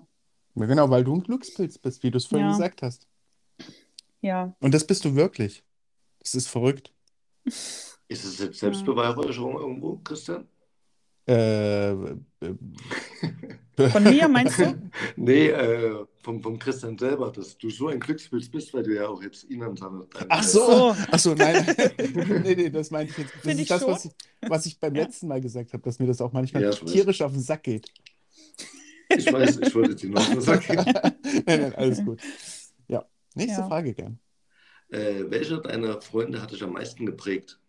Ja, 0.55 0.65
genau, 0.65 0.89
weil 0.89 1.05
du 1.05 1.15
ein 1.15 1.23
Glückspilz 1.23 1.77
bist, 1.77 2.03
wie 2.03 2.11
du 2.11 2.17
es 2.17 2.25
vorhin 2.25 2.47
Ja. 2.47 2.51
gesagt 2.51 2.81
hast. 2.81 3.07
ja. 4.19 4.53
Und 4.59 4.73
das 4.73 4.85
bist 4.85 5.05
du 5.05 5.15
wirklich. 5.15 5.63
Das 6.19 6.35
ist 6.35 6.49
verrückt. 6.49 6.93
Ist 7.45 8.25
es 8.25 8.39
jetzt 8.39 8.59
Selbstbeweihräucherung 8.59 9.55
irgendwo, 9.57 9.95
Christian? 10.03 10.49
Äh, 11.31 11.91
äh, 11.91 13.89
Von 13.89 14.03
mir 14.03 14.27
meinst 14.27 14.59
du? 14.59 14.75
Nee, 15.15 15.47
äh, 15.47 16.05
vom, 16.23 16.41
vom 16.41 16.59
Christian 16.59 16.97
selber, 16.97 17.31
dass 17.31 17.57
du 17.57 17.69
so 17.69 17.87
ein 17.87 17.99
Glückspilz 17.99 18.49
bist, 18.49 18.73
weil 18.73 18.83
du 18.83 18.93
ja 18.95 19.07
auch 19.07 19.21
jetzt 19.23 19.49
ihn 19.49 19.61
seine. 19.77 20.05
Ach 20.29 20.43
so. 20.43 20.95
ach 21.11 21.19
so, 21.19 21.33
nein. 21.33 21.65
nee, 22.43 22.55
nee, 22.55 22.69
das 22.69 22.91
meinte 22.91 23.11
ich 23.11 23.17
jetzt. 23.17 23.33
Das 23.35 23.41
Find 23.43 23.55
ist 23.55 23.61
ich 23.61 23.67
das, 23.69 23.81
schon. 23.81 23.91
was 23.91 24.05
ich, 24.05 24.11
was 24.47 24.65
ich 24.65 24.79
beim 24.79 24.95
Ja. 24.95 25.03
letzten 25.03 25.27
Mal 25.27 25.41
gesagt 25.41 25.73
habe, 25.73 25.83
dass 25.83 25.99
mir 25.99 26.07
das 26.07 26.21
auch 26.21 26.33
manchmal 26.33 26.63
Ja, 26.63 26.71
tierisch 26.71 27.21
auf 27.21 27.31
den 27.31 27.41
Sack 27.41 27.63
geht. 27.63 27.87
Ich 29.09 29.31
weiß, 29.31 29.57
ich 29.57 29.73
wollte 29.75 29.95
dir 29.95 30.09
noch 30.09 30.35
was 30.35 30.45
sagen. 30.45 30.85
nein, 31.45 31.61
nein, 31.61 31.75
alles 31.75 32.03
gut. 32.03 32.21
Ja, 32.87 33.05
nächste 33.35 33.61
Ja. 33.61 33.67
Frage 33.67 33.93
gern. 33.93 34.19
Äh, 34.89 35.23
welcher 35.29 35.57
deiner 35.59 36.01
Freunde 36.01 36.41
hat 36.41 36.51
dich 36.51 36.63
am 36.63 36.73
meisten 36.73 37.05
geprägt? 37.05 37.59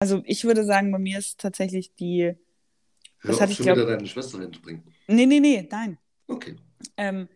Also 0.00 0.22
ich 0.24 0.44
würde 0.44 0.64
sagen, 0.64 0.90
bei 0.90 0.98
mir 0.98 1.18
ist 1.18 1.38
tatsächlich 1.38 1.94
die. 1.94 2.34
Hör 3.18 3.30
Das 3.32 3.40
hatte 3.40 3.52
ich, 3.52 3.58
schon 3.58 3.66
glaub- 3.66 3.76
wieder 3.76 3.86
deine 3.86 4.06
Schwester 4.06 4.40
reinzubringen. 4.40 4.82
Nee, 5.06 5.26
nee, 5.26 5.40
nee, 5.40 5.68
nein. 5.70 5.98
Okay. 6.26 6.56
Ähm, 6.96 7.28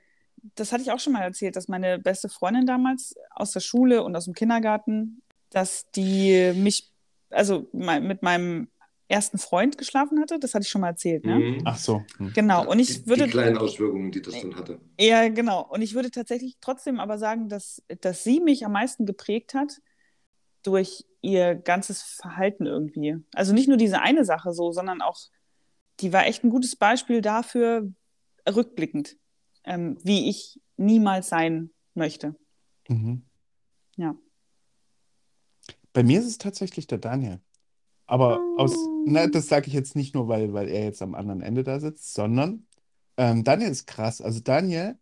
das 0.54 0.72
hatte 0.72 0.82
ich 0.82 0.90
auch 0.90 0.98
schon 0.98 1.12
mal 1.12 1.22
erzählt, 1.22 1.56
dass 1.56 1.68
meine 1.68 1.98
beste 1.98 2.28
Freundin 2.28 2.66
damals 2.66 3.14
aus 3.30 3.52
der 3.52 3.60
Schule 3.60 4.02
und 4.02 4.16
aus 4.16 4.24
dem 4.24 4.34
Kindergarten, 4.34 5.22
dass 5.50 5.90
die 5.92 6.52
mich, 6.56 6.90
also 7.30 7.68
mein, 7.72 8.06
mit 8.06 8.22
meinem 8.22 8.68
ersten 9.08 9.36
Freund 9.36 9.76
geschlafen 9.76 10.18
hatte. 10.20 10.38
Das 10.38 10.54
hatte 10.54 10.62
ich 10.62 10.70
schon 10.70 10.80
mal 10.80 10.88
erzählt, 10.88 11.26
ne? 11.26 11.38
Mhm. 11.38 11.62
Ach 11.66 11.76
so. 11.76 12.02
Hm. 12.16 12.32
Genau. 12.32 12.66
Und 12.66 12.78
die, 12.78 12.84
ich 12.84 13.06
würde. 13.06 13.24
die 13.24 13.30
kleinen 13.30 13.58
Auswirkungen, 13.58 14.10
die 14.10 14.22
das 14.22 14.40
dann 14.40 14.56
hatte. 14.56 14.80
Ja, 14.98 15.28
genau. 15.28 15.66
Und 15.68 15.82
ich 15.82 15.94
würde 15.94 16.10
tatsächlich 16.10 16.56
trotzdem 16.62 16.98
aber 16.98 17.18
sagen, 17.18 17.50
dass, 17.50 17.82
dass 18.00 18.24
sie 18.24 18.40
mich 18.40 18.64
am 18.64 18.72
meisten 18.72 19.04
geprägt 19.04 19.52
hat, 19.52 19.82
durch 20.62 21.04
ihr 21.24 21.54
ganzes 21.54 22.02
Verhalten 22.02 22.66
irgendwie. 22.66 23.16
Also 23.34 23.52
nicht 23.52 23.68
nur 23.68 23.76
diese 23.76 24.00
eine 24.00 24.24
Sache 24.24 24.52
so, 24.52 24.72
sondern 24.72 25.00
auch, 25.00 25.18
die 26.00 26.12
war 26.12 26.26
echt 26.26 26.44
ein 26.44 26.50
gutes 26.50 26.76
Beispiel 26.76 27.20
dafür, 27.20 27.90
rückblickend, 28.48 29.16
ähm, 29.64 29.98
wie 30.02 30.28
ich 30.28 30.60
niemals 30.76 31.28
sein 31.28 31.70
möchte. 31.94 32.36
Mhm. 32.88 33.24
Ja. 33.96 34.14
Bei 35.92 36.02
mir 36.02 36.20
ist 36.20 36.26
es 36.26 36.38
tatsächlich 36.38 36.86
der 36.86 36.98
Daniel. 36.98 37.40
Aber 38.06 38.40
aus, 38.58 38.74
na, 39.06 39.26
das 39.26 39.48
sage 39.48 39.68
ich 39.68 39.72
jetzt 39.72 39.96
nicht 39.96 40.14
nur, 40.14 40.28
weil, 40.28 40.52
weil 40.52 40.68
er 40.68 40.84
jetzt 40.84 41.00
am 41.00 41.14
anderen 41.14 41.40
Ende 41.40 41.64
da 41.64 41.80
sitzt, 41.80 42.12
sondern 42.12 42.66
ähm, 43.16 43.44
Daniel 43.44 43.70
ist 43.70 43.86
krass. 43.86 44.20
Also 44.20 44.40
Daniel, 44.40 44.98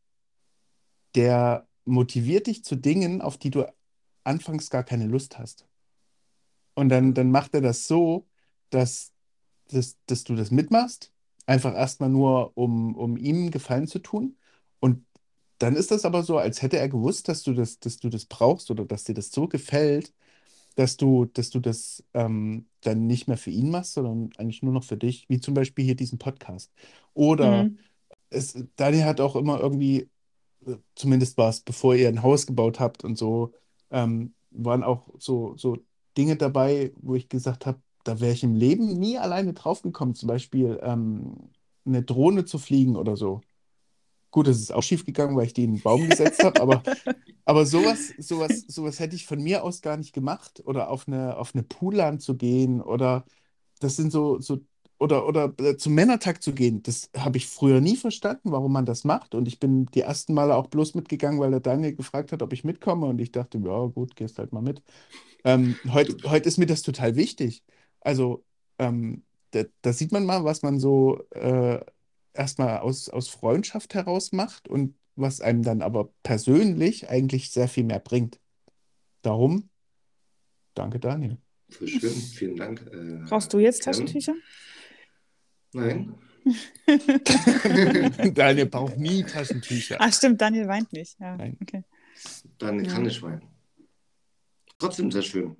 der 1.16 1.66
motiviert 1.84 2.46
dich 2.46 2.62
zu 2.62 2.76
Dingen, 2.76 3.20
auf 3.20 3.38
die 3.38 3.50
du 3.50 3.66
anfangs 4.22 4.70
gar 4.70 4.84
keine 4.84 5.06
Lust 5.06 5.38
hast. 5.38 5.66
Und 6.74 6.88
dann, 6.88 7.14
dann 7.14 7.30
macht 7.30 7.54
er 7.54 7.60
das 7.60 7.86
so, 7.86 8.26
dass, 8.70 9.12
dass, 9.70 9.98
dass 10.06 10.24
du 10.24 10.34
das 10.36 10.50
mitmachst, 10.50 11.12
einfach 11.46 11.74
erstmal 11.74 12.10
nur, 12.10 12.56
um, 12.56 12.96
um 12.96 13.16
ihm 13.16 13.50
Gefallen 13.50 13.86
zu 13.88 13.98
tun. 14.00 14.38
Und 14.80 15.06
dann 15.58 15.76
ist 15.76 15.90
das 15.92 16.04
aber 16.04 16.22
so, 16.24 16.38
als 16.38 16.62
hätte 16.62 16.78
er 16.78 16.88
gewusst, 16.88 17.28
dass 17.28 17.42
du 17.42 17.54
das, 17.54 17.78
dass 17.80 17.98
du 17.98 18.08
das 18.10 18.26
brauchst 18.26 18.70
oder 18.70 18.84
dass 18.86 19.04
dir 19.04 19.14
das 19.14 19.30
so 19.32 19.48
gefällt, 19.48 20.14
dass 20.76 20.96
du, 20.96 21.26
dass 21.26 21.50
du 21.50 21.60
das 21.60 22.04
ähm, 22.14 22.68
dann 22.82 23.06
nicht 23.06 23.28
mehr 23.28 23.36
für 23.38 23.50
ihn 23.50 23.70
machst, 23.70 23.94
sondern 23.94 24.30
eigentlich 24.38 24.62
nur 24.62 24.72
noch 24.72 24.84
für 24.84 24.96
dich, 24.96 25.28
wie 25.28 25.40
zum 25.40 25.54
Beispiel 25.54 25.84
hier 25.84 25.96
diesen 25.96 26.18
Podcast. 26.18 26.72
Oder 27.14 27.70
Mhm. 27.70 27.78
es, 28.30 28.54
Daniel 28.76 29.04
hat 29.04 29.20
auch 29.20 29.36
immer 29.36 29.60
irgendwie, 29.60 30.10
äh, 30.66 30.76
zumindest 30.94 31.38
war 31.38 31.50
es, 31.50 31.60
bevor 31.60 31.94
ihr 31.94 32.08
ein 32.08 32.22
Haus 32.22 32.46
gebaut 32.46 32.80
habt 32.80 33.04
und 33.04 33.16
so, 33.18 33.52
ähm, 33.90 34.34
waren 34.50 34.82
auch 34.84 35.08
so, 35.18 35.56
so 35.56 35.78
Dinge 36.16 36.36
dabei, 36.36 36.92
wo 37.00 37.14
ich 37.14 37.28
gesagt 37.28 37.66
habe, 37.66 37.80
da 38.04 38.20
wäre 38.20 38.32
ich 38.32 38.42
im 38.42 38.54
Leben 38.54 38.98
nie 38.98 39.18
alleine 39.18 39.52
draufgekommen. 39.52 40.14
Zum 40.14 40.26
Beispiel 40.28 40.78
ähm, 40.82 41.50
eine 41.84 42.02
Drohne 42.02 42.44
zu 42.44 42.58
fliegen 42.58 42.96
oder 42.96 43.16
so. 43.16 43.40
Gut, 44.30 44.48
es 44.48 44.60
ist 44.60 44.72
auch 44.72 44.82
schief 44.82 45.04
gegangen, 45.04 45.36
weil 45.36 45.46
ich 45.46 45.54
die 45.54 45.64
in 45.64 45.74
den 45.74 45.82
Baum 45.82 46.06
gesetzt 46.08 46.42
habe, 46.42 46.60
aber, 46.60 46.82
aber 47.44 47.66
sowas, 47.66 48.14
sowas, 48.18 48.64
sowas 48.66 48.98
hätte 48.98 49.14
ich 49.14 49.26
von 49.26 49.42
mir 49.42 49.62
aus 49.62 49.82
gar 49.82 49.96
nicht 49.96 50.12
gemacht. 50.12 50.62
Oder 50.64 50.90
auf 50.90 51.06
eine, 51.06 51.36
auf 51.36 51.54
eine 51.54 51.62
Poollan 51.62 52.18
zu 52.18 52.36
gehen 52.36 52.80
oder 52.80 53.24
das 53.80 53.96
sind 53.96 54.12
so, 54.12 54.40
so 54.40 54.60
oder, 55.02 55.26
oder 55.26 55.52
äh, 55.58 55.76
zum 55.76 55.94
Männertag 55.94 56.42
zu 56.42 56.54
gehen, 56.54 56.82
das 56.84 57.10
habe 57.16 57.36
ich 57.36 57.48
früher 57.48 57.80
nie 57.80 57.96
verstanden, 57.96 58.52
warum 58.52 58.72
man 58.72 58.86
das 58.86 59.02
macht. 59.02 59.34
Und 59.34 59.48
ich 59.48 59.58
bin 59.58 59.86
die 59.86 60.02
ersten 60.02 60.32
Male 60.32 60.54
auch 60.54 60.68
bloß 60.68 60.94
mitgegangen, 60.94 61.40
weil 61.40 61.50
der 61.50 61.58
Daniel 61.58 61.96
gefragt 61.96 62.30
hat, 62.30 62.40
ob 62.40 62.52
ich 62.52 62.62
mitkomme. 62.62 63.06
Und 63.06 63.20
ich 63.20 63.32
dachte, 63.32 63.58
ja, 63.58 63.86
gut, 63.86 64.14
gehst 64.14 64.38
halt 64.38 64.52
mal 64.52 64.62
mit. 64.62 64.80
Ähm, 65.44 65.74
heute, 65.92 66.16
heute 66.30 66.48
ist 66.48 66.58
mir 66.58 66.66
das 66.66 66.82
total 66.82 67.16
wichtig. 67.16 67.64
Also, 68.00 68.44
ähm, 68.78 69.24
da, 69.50 69.64
da 69.82 69.92
sieht 69.92 70.12
man 70.12 70.24
mal, 70.24 70.44
was 70.44 70.62
man 70.62 70.78
so 70.78 71.20
äh, 71.30 71.80
erstmal 72.32 72.78
aus, 72.78 73.08
aus 73.08 73.28
Freundschaft 73.28 73.94
heraus 73.94 74.30
macht 74.30 74.68
und 74.68 74.94
was 75.16 75.40
einem 75.40 75.64
dann 75.64 75.82
aber 75.82 76.10
persönlich 76.22 77.10
eigentlich 77.10 77.50
sehr 77.50 77.66
viel 77.66 77.84
mehr 77.84 77.98
bringt. 77.98 78.38
Darum, 79.22 79.68
danke, 80.74 81.00
Daniel. 81.00 81.38
Schön, 81.70 82.10
vielen 82.10 82.56
Dank. 82.56 82.86
Äh, 82.92 83.28
Brauchst 83.28 83.52
du 83.52 83.58
jetzt. 83.58 83.82
Taschentücher? 83.82 84.34
Nein. 85.72 86.14
Daniel 88.34 88.66
braucht 88.66 88.96
nie 88.98 89.22
Taschentücher. 89.22 89.96
Ah, 90.00 90.10
stimmt, 90.10 90.40
Daniel 90.40 90.66
weint 90.68 90.92
nicht. 90.92 91.18
Ja, 91.20 91.36
Nein. 91.36 91.56
okay. 91.62 91.84
Dann 92.58 92.84
Ja. 92.84 92.92
kann 92.92 93.06
ich 93.06 93.22
weinen. 93.22 93.42
Trotzdem 94.78 95.10
sehr 95.10 95.22
schön. 95.22 95.56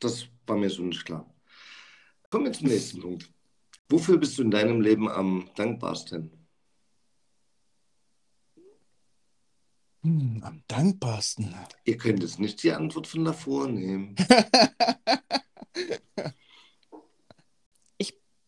Das 0.00 0.26
war 0.46 0.56
mir 0.56 0.68
so 0.70 0.82
nicht 0.82 1.04
klar. 1.04 1.32
Kommen 2.30 2.46
wir 2.46 2.52
zum 2.52 2.66
nächsten 2.68 3.00
Punkt. 3.00 3.30
Wofür 3.88 4.18
bist 4.18 4.36
du 4.38 4.42
in 4.42 4.50
deinem 4.50 4.80
Leben 4.80 5.08
am 5.08 5.48
dankbarsten? 5.54 6.30
Hm, 10.02 10.42
am 10.42 10.62
dankbarsten. 10.66 11.54
Ihr 11.84 11.96
könnt 11.96 12.22
jetzt 12.22 12.40
nicht 12.40 12.62
die 12.62 12.72
Antwort 12.72 13.06
von 13.06 13.24
davor 13.24 13.68
nehmen. 13.68 14.16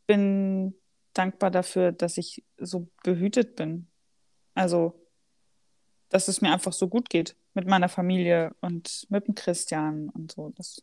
bin 0.07 0.75
dankbar 1.17 1.51
dafür, 1.51 1.93
dass 1.93 2.19
ich 2.19 2.45
so 2.59 2.89
behütet 3.03 3.57
bin. 3.57 3.89
Also, 4.55 5.01
dass 6.09 6.29
es 6.29 6.41
mir 6.41 6.53
einfach 6.53 6.73
so 6.73 6.89
gut 6.89 7.11
geht 7.11 7.37
mit 7.55 7.67
meiner 7.67 7.89
Familie 7.89 8.55
und 8.61 9.07
mit 9.09 9.27
dem 9.27 9.35
Christian 9.35 10.09
und 10.11 10.33
so. 10.33 10.51
Dass, 10.51 10.83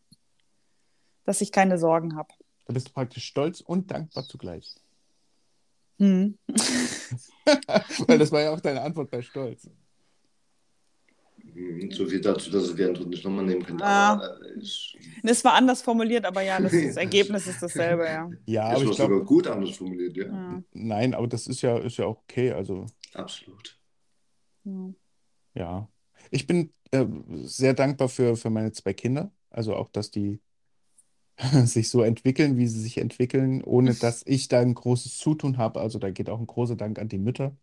dass 1.26 1.42
ich 1.42 1.52
keine 1.52 1.78
Sorgen 1.78 2.16
habe. 2.16 2.34
Da 2.66 2.74
bist 2.74 2.90
du 2.90 2.94
praktisch 2.94 3.26
stolz 3.26 3.62
und 3.62 3.92
dankbar 3.92 4.26
zugleich. 4.26 4.76
Hm. 6.00 6.38
Weil 8.08 8.18
das 8.18 8.32
war 8.32 8.42
ja 8.42 8.52
auch 8.52 8.60
deine 8.60 8.82
Antwort 8.82 9.12
bei 9.12 9.22
Stolz. 9.22 9.70
Hm, 11.54 11.92
So 11.92 12.08
viel 12.08 12.22
dazu, 12.22 12.50
dass 12.52 12.70
ich 12.70 12.76
die 12.76 12.84
Antwort 12.84 13.10
nicht 13.10 13.24
nochmal 13.24 13.46
nehmen 13.46 13.64
könnte. 13.64 13.84
Ah. 13.84 14.20
Äh, 14.56 14.60
ich, 14.60 14.98
Es 15.24 15.44
war 15.44 15.54
anders 15.54 15.82
formuliert, 15.82 16.26
aber 16.26 16.42
ja, 16.42 16.60
das, 16.60 16.82
das 16.82 16.98
Ergebnis 16.98 17.48
ist 17.48 17.62
dasselbe, 17.62 18.06
ja. 18.06 18.30
Ja, 18.46 18.74
es 18.74 18.76
aber 18.76 18.86
war 18.86 18.92
ich 18.92 18.98
sogar 18.98 19.08
glaube, 19.08 19.26
gut 19.26 19.48
anders 19.48 19.78
formuliert, 19.78 20.18
ja. 20.18 20.26
ja. 20.26 20.64
nein, 20.74 21.14
aber 21.14 21.28
das 21.28 21.48
ist 21.48 21.62
ja, 21.62 21.78
ist 21.78 21.98
ja 21.98 22.06
auch 22.06 22.20
okay. 22.24 22.52
Also, 22.54 22.92
Absolut. 23.14 23.80
ja. 24.66 24.94
ja. 25.56 25.90
Ich 26.32 26.48
bin 26.48 26.74
äh, 26.92 27.06
sehr 27.44 27.74
dankbar 27.74 28.10
für, 28.10 28.36
für 28.38 28.50
meine 28.50 28.72
zwei 28.72 28.94
Kinder. 28.94 29.32
Also 29.50 29.76
auch, 29.76 29.90
dass 29.92 30.12
die 30.12 30.42
sich 31.66 31.90
so 31.90 32.02
entwickeln, 32.04 32.58
wie 32.58 32.68
sie 32.68 32.82
sich 32.82 32.98
entwickeln, 32.98 33.64
ohne 33.64 33.96
dass 33.96 34.24
ich 34.26 34.48
da 34.48 34.60
ein 34.60 34.74
großes 34.76 35.18
Zutun 35.18 35.58
habe. 35.58 35.82
Also 35.82 36.00
da 36.00 36.12
geht 36.12 36.30
auch 36.30 36.40
ein 36.40 36.48
großer 36.48 36.76
Dank 36.76 37.00
an 37.00 37.10
die 37.10 37.18
Mütter, 37.20 37.58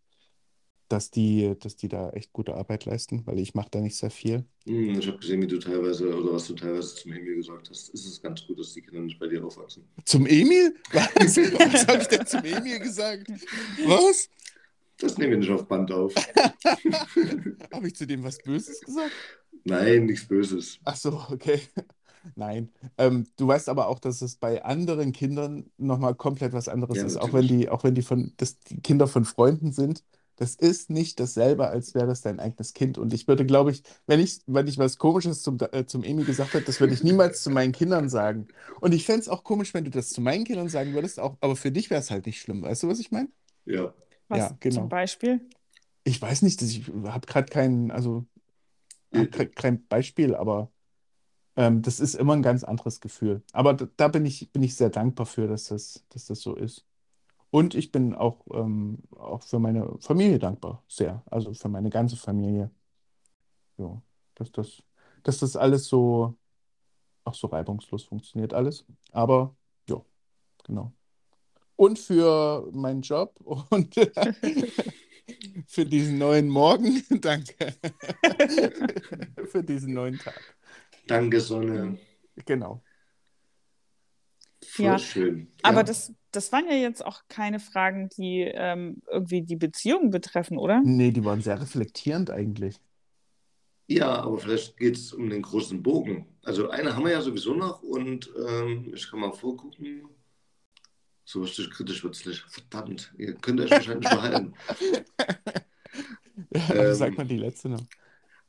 dass 0.91 1.11
die, 1.11 1.55
dass 1.59 1.75
die 1.75 1.87
da 1.87 2.09
echt 2.11 2.33
gute 2.33 2.55
Arbeit 2.55 2.85
leisten, 2.85 3.25
weil 3.25 3.39
ich 3.39 3.53
mache 3.55 3.69
da 3.71 3.79
nicht 3.81 3.95
sehr 3.97 4.11
viel. 4.11 4.45
Hm, 4.67 4.99
Ich 4.99 5.07
habe 5.07 5.17
gesehen, 5.17 5.41
wie 5.41 5.47
du 5.47 5.59
teilweise 5.59 6.15
oder 6.15 6.33
was 6.33 6.47
du 6.47 6.53
teilweise 6.53 6.95
zum 6.95 7.11
Emil 7.13 7.35
gesagt 7.35 7.69
hast. 7.69 7.89
Ist 7.89 8.05
es 8.05 8.21
ganz 8.21 8.45
gut, 8.45 8.59
dass 8.59 8.73
die 8.73 8.81
Kinder 8.81 9.01
nicht 9.01 9.19
bei 9.19 9.27
dir 9.27 9.43
aufwachsen. 9.43 9.83
Zum 10.05 10.25
Emil? 10.27 10.75
Was? 10.91 11.37
Was 11.37 11.87
habe 11.87 12.01
ich 12.01 12.07
denn 12.07 12.25
zum 12.25 12.43
Emil 12.43 12.79
gesagt? 12.79 13.27
Was? 13.85 14.29
Das 14.97 15.17
nehmen 15.17 15.31
wir 15.31 15.37
nicht 15.39 15.49
auf 15.51 15.67
Band 15.67 15.91
auf. 15.91 16.13
Habe 17.73 17.87
ich 17.87 17.95
zu 17.95 18.05
dem 18.05 18.23
was 18.23 18.37
Böses 18.37 18.81
gesagt? 18.81 19.11
Nein, 19.63 20.05
nichts 20.05 20.27
Böses. 20.27 20.79
Ach 20.83 20.95
so, 20.95 21.13
okay. 21.31 21.61
Nein. 22.35 22.69
Ähm, 22.99 23.27
du 23.37 23.47
weißt 23.47 23.67
aber 23.69 23.87
auch, 23.87 23.97
dass 23.99 24.21
es 24.21 24.35
bei 24.35 24.63
anderen 24.63 25.11
Kindern 25.11 25.71
nochmal 25.77 26.13
komplett 26.15 26.53
was 26.53 26.67
anderes 26.67 26.97
Ja, 26.97 27.05
ist. 27.05 27.17
Auch 27.17 27.33
wenn 27.33 27.41
natürlich. 27.41 27.61
die, 27.63 27.69
auch 27.69 27.83
wenn 27.83 27.95
die 27.95 28.03
von, 28.03 28.33
das 28.37 28.59
die 28.59 28.79
Kinder 28.81 29.07
von 29.07 29.25
Freunden 29.25 29.71
sind. 29.71 30.03
Das 30.41 30.55
ist 30.55 30.89
nicht 30.89 31.19
dasselbe, 31.19 31.67
als 31.67 31.93
wäre 31.93 32.07
das 32.07 32.21
dein 32.21 32.39
eigenes 32.39 32.73
Kind. 32.73 32.97
Und 32.97 33.13
ich 33.13 33.27
würde, 33.27 33.45
glaube 33.45 33.69
ich, 33.69 33.83
wenn 34.07 34.19
ich, 34.19 34.39
wenn 34.47 34.65
ich 34.65 34.79
was 34.79 34.97
Komisches 34.97 35.43
zum, 35.43 35.59
äh, 35.71 35.85
zum 35.85 36.03
Emil 36.03 36.25
gesagt 36.25 36.55
hätte, 36.55 36.65
das 36.65 36.79
würde 36.79 36.95
ich 36.95 37.03
niemals 37.03 37.43
zu 37.43 37.51
meinen 37.51 37.73
Kindern 37.73 38.09
sagen. 38.09 38.47
Und 38.79 38.91
ich 38.95 39.05
fände 39.05 39.21
es 39.21 39.29
auch 39.29 39.43
komisch, 39.43 39.75
wenn 39.75 39.83
du 39.83 39.91
das 39.91 40.09
zu 40.09 40.19
meinen 40.19 40.43
Kindern 40.43 40.67
sagen 40.67 40.95
würdest, 40.95 41.19
auch, 41.19 41.37
aber 41.41 41.55
für 41.55 41.71
dich 41.71 41.91
wäre 41.91 42.01
es 42.01 42.09
halt 42.09 42.25
nicht 42.25 42.41
schlimm. 42.41 42.63
Weißt 42.63 42.81
du, 42.81 42.87
was 42.87 42.99
ich 42.99 43.11
meine? 43.11 43.29
Ja. 43.65 43.93
Was 44.29 44.39
Ja, 44.39 44.57
genau. 44.59 44.75
zum 44.77 44.89
Beispiel? 44.89 45.47
Ich 46.05 46.19
weiß 46.19 46.41
nicht, 46.41 46.59
dass 46.59 46.69
ich 46.69 46.87
habe 46.87 47.27
gerade 47.27 47.45
kein, 47.45 47.91
also 47.91 48.25
hab 49.13 49.31
grad 49.31 49.55
kein 49.55 49.85
Beispiel, 49.85 50.33
aber 50.33 50.71
ähm, 51.55 51.83
das 51.83 51.99
ist 51.99 52.15
immer 52.15 52.33
ein 52.33 52.41
ganz 52.41 52.63
anderes 52.63 52.99
Gefühl. 52.99 53.43
Aber 53.53 53.75
da, 53.75 53.87
da 53.95 54.07
bin 54.07 54.25
ich, 54.25 54.51
bin 54.51 54.63
ich 54.63 54.75
sehr 54.75 54.89
dankbar 54.89 55.27
für, 55.27 55.45
dass 55.47 55.65
das, 55.65 56.03
dass 56.09 56.25
das 56.25 56.41
so 56.41 56.55
ist. 56.55 56.83
Und 57.51 57.75
ich 57.75 57.91
bin 57.91 58.15
auch, 58.15 58.45
ähm, 58.53 58.99
auch 59.11 59.43
für 59.43 59.59
meine 59.59 59.97
Familie 59.99 60.39
dankbar, 60.39 60.83
sehr. 60.87 61.21
Also 61.25 61.53
für 61.53 61.67
meine 61.67 61.89
ganze 61.89 62.15
Familie. 62.15 62.71
So, 63.77 64.01
dass 64.35 64.51
das, 64.51 64.81
dass 65.23 65.39
das 65.39 65.55
alles 65.57 65.85
so, 65.87 66.37
auch 67.25 67.33
so 67.33 67.47
reibungslos 67.47 68.03
funktioniert 68.03 68.53
alles. 68.53 68.85
Aber 69.11 69.53
ja, 69.87 70.01
genau. 70.63 70.93
Und 71.75 71.99
für 71.99 72.69
meinen 72.71 73.01
Job 73.01 73.37
und 73.69 73.95
für 75.67 75.85
diesen 75.85 76.17
neuen 76.17 76.47
Morgen. 76.47 77.03
Danke. 77.21 77.73
Für 79.45 79.63
diesen 79.63 79.93
neuen 79.93 80.17
Tag. 80.17 80.39
Danke, 81.07 81.41
Sonne. 81.41 81.97
Genau. 82.45 82.81
Voll 84.71 84.85
Ja, 84.85 84.99
schön. 84.99 85.47
Aber 85.63 85.77
Ja. 85.81 85.83
das, 85.83 86.13
das 86.31 86.51
waren 86.51 86.65
ja 86.67 86.75
jetzt 86.75 87.05
auch 87.05 87.21
keine 87.27 87.59
Fragen, 87.59 88.09
die 88.09 88.41
ähm, 88.41 89.01
irgendwie 89.11 89.41
die 89.43 89.55
Beziehung 89.57 90.09
betreffen, 90.09 90.57
oder? 90.57 90.81
Nee, 90.83 91.11
die 91.11 91.23
waren 91.25 91.41
sehr 91.41 91.59
reflektierend 91.61 92.31
eigentlich. 92.31 92.79
Ja, 93.87 94.21
aber 94.23 94.39
vielleicht 94.39 94.77
geht 94.77 94.95
es 94.97 95.13
um 95.13 95.29
den 95.29 95.41
großen 95.43 95.83
Bogen. 95.83 96.25
Also 96.43 96.69
eine 96.69 96.95
haben 96.95 97.03
wir 97.05 97.11
ja 97.11 97.21
sowieso 97.21 97.53
noch 97.53 97.83
und 97.83 98.31
ähm, 98.47 98.91
ich 98.95 99.09
kann 99.09 99.19
mal 99.19 99.33
vorgucken. 99.33 100.07
So 101.25 101.41
richtig 101.41 101.71
kritisch 101.71 102.03
wird 102.03 102.15
es 102.15 102.25
nicht. 102.25 102.43
Verdammt, 102.49 103.13
ihr 103.17 103.33
könnt 103.35 103.59
euch 103.61 103.75
wahrscheinlich 103.75 104.09
behalten. 104.09 104.53
Ja, 106.53 106.93
Ähm, 106.93 106.93
sag 106.93 107.17
mal 107.17 107.27
die 107.27 107.37
letzte 107.37 107.69
noch. 107.69 107.85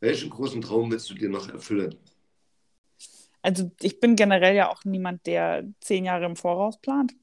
Welchen 0.01 0.29
großen 0.29 0.61
Traum 0.61 0.91
willst 0.91 1.09
du 1.09 1.15
dir 1.15 1.31
noch 1.31 1.49
erfüllen? 1.49 1.97
Also 3.43 3.71
ich 3.81 4.01
bin 4.01 4.17
generell 4.17 4.55
ja 4.55 4.71
auch 4.71 4.85
niemand, 4.85 5.27
der 5.27 5.65
zehn 5.81 6.05
Jahre 6.05 6.27
im 6.27 6.37
Voraus 6.37 6.81
plant. 6.81 7.15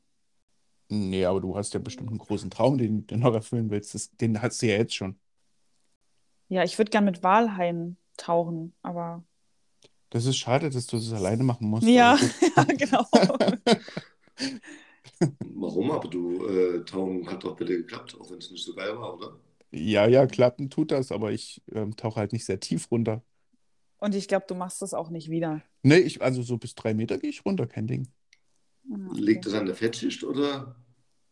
Nee, 0.91 1.26
aber 1.26 1.39
du 1.41 1.55
hast 1.55 1.74
ja 1.74 1.80
bestimmt 1.80 2.09
einen 2.09 2.17
großen 2.20 2.49
Traum, 2.49 2.78
den 2.78 3.05
du 3.07 3.17
noch 3.17 3.34
erfüllen 3.34 3.70
willst. 3.70 3.93
Das, 3.93 4.11
den 4.17 4.41
hast 4.41 4.61
du 4.61 4.67
ja 4.67 4.78
jetzt 4.78 4.95
schon. 4.95 5.20
Ja, 6.47 6.63
ich 6.63 6.78
würde 6.78 6.91
gern 6.91 7.05
mit 7.05 7.24
Walhaien 7.24 7.97
tauchen, 8.17 8.74
aber 8.82 9.24
Das 10.11 10.26
ist 10.26 10.38
schade, 10.38 10.70
dass 10.70 10.88
du 10.88 10.97
das 10.97 11.13
alleine 11.13 11.43
machen 11.43 11.70
musst. 11.70 11.88
ja, 11.88 12.17
ja, 12.57 12.63
genau. 12.63 13.05
Warum? 15.41 15.91
Aber 15.91 16.07
du, 16.09 16.45
äh, 16.47 16.86
Tauchen 16.86 17.30
hat 17.30 17.43
doch 17.43 17.55
bitte 17.57 17.76
geklappt, 17.78 18.15
auch 18.20 18.30
wenn 18.32 18.38
es 18.39 18.51
nicht 18.51 18.63
so 18.65 18.74
geil 18.74 18.97
war, 18.97 19.15
oder? 19.15 19.38
Ja, 19.72 20.07
ja, 20.07 20.26
klappen 20.28 20.70
tut 20.70 20.91
das, 20.91 21.11
aber 21.11 21.32
ich 21.32 21.61
ähm, 21.72 21.95
tauche 21.95 22.20
halt 22.20 22.34
nicht 22.34 22.45
sehr 22.45 22.59
tief 22.59 22.89
runter. 22.91 23.24
Und 24.00 24.16
ich 24.16 24.28
glaube, 24.28 24.45
du 24.47 24.56
machst 24.56 24.82
das 24.82 24.93
auch 24.93 25.10
nicht 25.10 25.30
wieder. 25.30 25.62
Nee, 25.84 25.97
ich, 25.97 26.22
also 26.22 26.41
so 26.41 26.58
bis 26.58 26.74
drei 26.76 26.93
Meter 26.93 27.18
gehe 27.18 27.30
ich 27.30 27.45
runter, 27.45 27.68
kein 27.68 27.88
Ding. 27.88 28.08
Ah, 28.91 28.95
okay. 29.10 29.20
Liegt 29.20 29.45
das 29.45 29.54
an 29.54 29.66
der 29.66 29.76
Fettschicht 29.76 30.24
oder? 30.24 30.76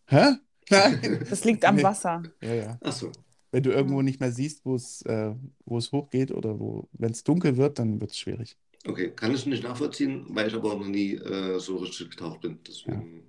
Hä? 0.08 0.36
Nein. 0.70 1.26
Das 1.30 1.46
liegt 1.46 1.64
am 1.64 1.76
Nee. 1.78 1.84
Wasser. 1.84 2.24
Ja, 2.42 2.54
ja. 2.54 2.78
Achso. 2.82 3.12
Wenn 3.52 3.64
du 3.64 3.72
irgendwo 3.72 4.02
nicht 4.02 4.20
mehr 4.20 4.32
siehst, 4.34 4.66
wo 4.66 4.76
es, 4.76 5.02
äh, 5.04 5.34
wo 5.66 5.78
es 5.78 5.92
hochgeht 5.94 6.32
oder 6.32 6.60
wo, 6.60 6.90
wenn 6.92 7.12
es 7.12 7.24
dunkel 7.24 7.56
wird, 7.56 7.80
dann 7.80 8.02
wird 8.02 8.12
es 8.12 8.18
schwierig. 8.20 8.58
Okay, 8.86 9.12
kann 9.12 9.34
ich 9.34 9.46
nicht 9.46 9.64
nachvollziehen, 9.64 10.26
weil 10.30 10.48
ich 10.50 10.54
aber 10.54 10.74
auch 10.74 10.80
noch 10.80 10.88
nie 10.88 11.14
äh, 11.16 11.58
so 11.60 11.78
richtig 11.78 12.12
getaucht 12.12 12.42
bin. 12.42 12.60
Deswegen, 12.68 13.24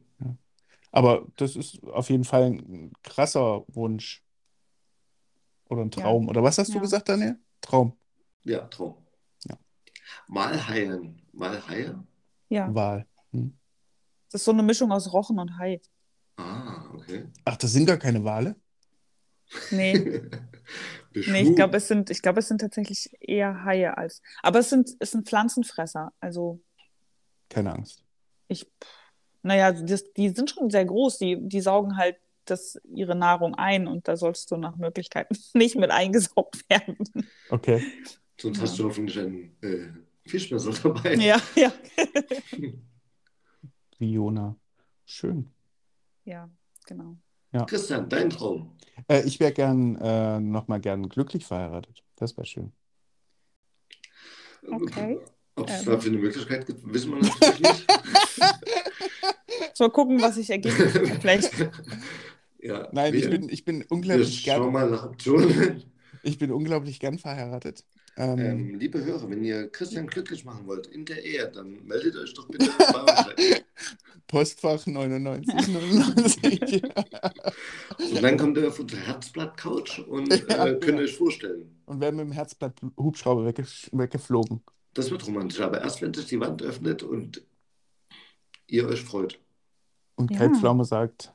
Aber 0.91 1.26
das 1.36 1.55
ist 1.55 1.82
auf 1.84 2.11
jeden 2.11 2.24
Fall 2.24 2.45
ein 2.53 2.93
krasser 3.03 3.64
Wunsch. 3.68 4.24
Oder 5.70 5.82
ein 5.82 5.91
Ja. 5.95 6.03
Traum. 6.03 6.28
Oder 6.28 6.43
was 6.43 6.59
hast 6.59 6.70
du 6.70 6.74
Ja. 6.76 6.80
gesagt, 6.80 7.09
Daniel? 7.09 7.39
Traum. 7.61 7.93
ja, 8.45 8.61
Traum. 8.66 8.95
Walhaien. 10.27 11.23
Walhaie? 11.33 11.95
Ja, 12.49 12.75
Wahl. 12.75 13.07
Hm. 13.33 13.57
das 14.31 14.41
ist 14.41 14.45
so 14.47 14.53
eine 14.53 14.62
Mischung 14.62 14.91
aus 14.93 15.12
Rochen 15.12 15.39
und 15.39 15.59
Hai. 15.59 15.81
Ah, 16.37 16.85
okay. 16.95 17.27
Ach, 17.45 17.57
das 17.57 17.73
sind 17.73 17.87
gar 17.87 17.97
keine 17.99 18.25
Wale? 18.25 18.57
Nee, 19.71 19.95
nee, 21.14 21.43
ich 21.43 21.55
glaube, 21.57 21.77
es 21.79 21.89
sind, 21.89 22.11
ich 22.11 22.21
glaube, 22.23 22.41
es 22.41 22.49
sind 22.49 22.61
tatsächlich 22.61 23.11
eher 23.21 23.64
Haie 23.64 23.97
als. 23.97 24.21
Aber 24.43 24.59
es 24.59 24.71
sind, 24.71 24.91
es 24.99 25.11
sind 25.12 25.27
Pflanzenfresser. 25.29 26.12
Also 26.21 26.61
Keine 27.49 27.73
Angst. 27.73 28.05
ich, 28.49 28.71
naja, 29.43 29.73
das, 29.73 30.12
die 30.12 30.29
sind 30.31 30.51
schon 30.51 30.69
sehr 30.71 30.85
groß. 30.85 31.19
Die, 31.19 31.39
die 31.41 31.61
saugen 31.61 31.97
halt 31.97 32.16
das, 32.45 32.79
ihre 32.95 33.14
Nahrung 33.14 33.55
ein 33.55 33.87
und 33.87 34.07
da 34.09 34.16
sollst 34.16 34.51
du 34.51 34.57
nach 34.57 34.77
Möglichkeit 34.77 35.29
nicht 35.55 35.77
mit 35.77 35.91
eingesaugt 35.91 36.69
werden. 36.71 36.97
Okay. 37.51 37.83
Sonst 38.41 38.59
Ja. 38.59 38.62
hast 38.64 38.79
du 38.79 38.85
hoffentlich 38.85 39.19
einen 39.19 39.57
äh, 39.62 39.89
Fischmesser 40.29 40.72
dabei. 40.83 41.14
Ja, 41.14 41.41
ja. 41.57 41.72
Fiona. 43.99 44.57
Schön. 45.05 45.51
Ja, 46.24 46.51
genau. 46.87 47.16
Christian, 47.66 48.09
dein 48.09 48.29
Traum. 48.31 48.76
Äh, 49.09 49.22
ich 49.26 49.41
wäre 49.41 49.53
gern 49.53 49.97
äh, 49.97 50.39
nochmal 50.39 50.81
gern 50.81 51.09
glücklich 51.09 51.47
verheiratet. 51.47 52.05
Das 52.16 52.37
wäre 52.37 52.47
schön. 52.47 52.72
Okay. 54.70 55.18
Ob 55.57 55.68
es 55.68 55.81
Ähm. 55.81 55.87
dafür 55.87 56.12
eine 56.12 56.20
Möglichkeit 56.20 56.66
gibt, 56.66 56.93
wissen 56.93 57.12
wir 57.12 57.22
natürlich 57.22 57.61
nicht. 57.61 57.87
So, 59.74 59.89
gucken, 59.91 60.20
was 60.20 60.35
sich 60.35 60.51
ergibt. 60.51 60.74
Vielleicht. 61.20 61.53
ja, 62.61 62.89
Nein, 62.91 63.12
wir, 63.12 63.20
ich 63.20 63.31
bin, 63.31 63.49
ich 63.49 63.64
bin 63.64 63.85
unglaublich 63.89 64.45
gern, 64.45 64.72
mal 64.72 64.91
nach 64.91 65.05
Optionen. 65.05 65.85
ich 66.24 66.37
bin 66.37 66.51
unglaublich 66.51 66.99
gern 66.99 67.16
verheiratet. 67.16 67.85
Ähm, 68.19 68.39
Ähm, 68.39 68.75
liebe 68.79 69.05
Hörer, 69.05 69.31
wenn 69.31 69.45
ihr 69.45 69.69
Christian 69.71 70.07
glücklich 70.09 70.45
machen 70.45 70.66
wollt 70.66 70.89
in 70.89 71.05
der 71.05 71.25
Ehe, 71.25 71.49
dann 71.51 71.85
meldet 71.87 72.16
euch 72.16 72.35
doch 72.35 72.49
bitte 72.49 72.69
bei 72.79 73.01
uns. 73.01 73.62
Postfach 74.27 74.87
99, 74.87 75.69
99. 75.69 76.83
Und 77.99 78.23
dann 78.23 78.37
kommt 78.37 78.59
ihr 78.59 78.69
auf 78.69 78.79
unsere 78.79 79.01
Herzblatt-Couch 79.03 80.01
und 80.01 80.29
Ja, 80.31 80.66
äh, 80.66 80.71
könnt 80.73 80.81
genau. 80.83 81.03
euch 81.03 81.16
vorstellen. 81.16 81.81
Und 81.87 82.01
werden 82.01 82.16
mit 82.16 82.27
dem 82.27 82.33
Herzblatt 82.33 82.75
Hubschrauber 82.99 83.47
wegge 83.47 83.64
weggeflogen. 83.93 84.62
Das 84.95 85.11
wird 85.11 85.27
romantisch, 85.27 85.61
aber 85.61 85.81
erst 85.81 86.03
wenn 86.03 86.12
sich 86.12 86.27
die 86.27 86.41
Wand 86.41 86.61
öffnet 86.62 87.03
und 87.03 87.43
ihr 88.66 88.87
euch 88.87 89.03
freut. 89.03 89.41
Und 90.16 90.31
Ja. 90.33 90.39
Kai 90.39 90.51
Pflaume 90.51 90.85
sagt, 90.85 91.33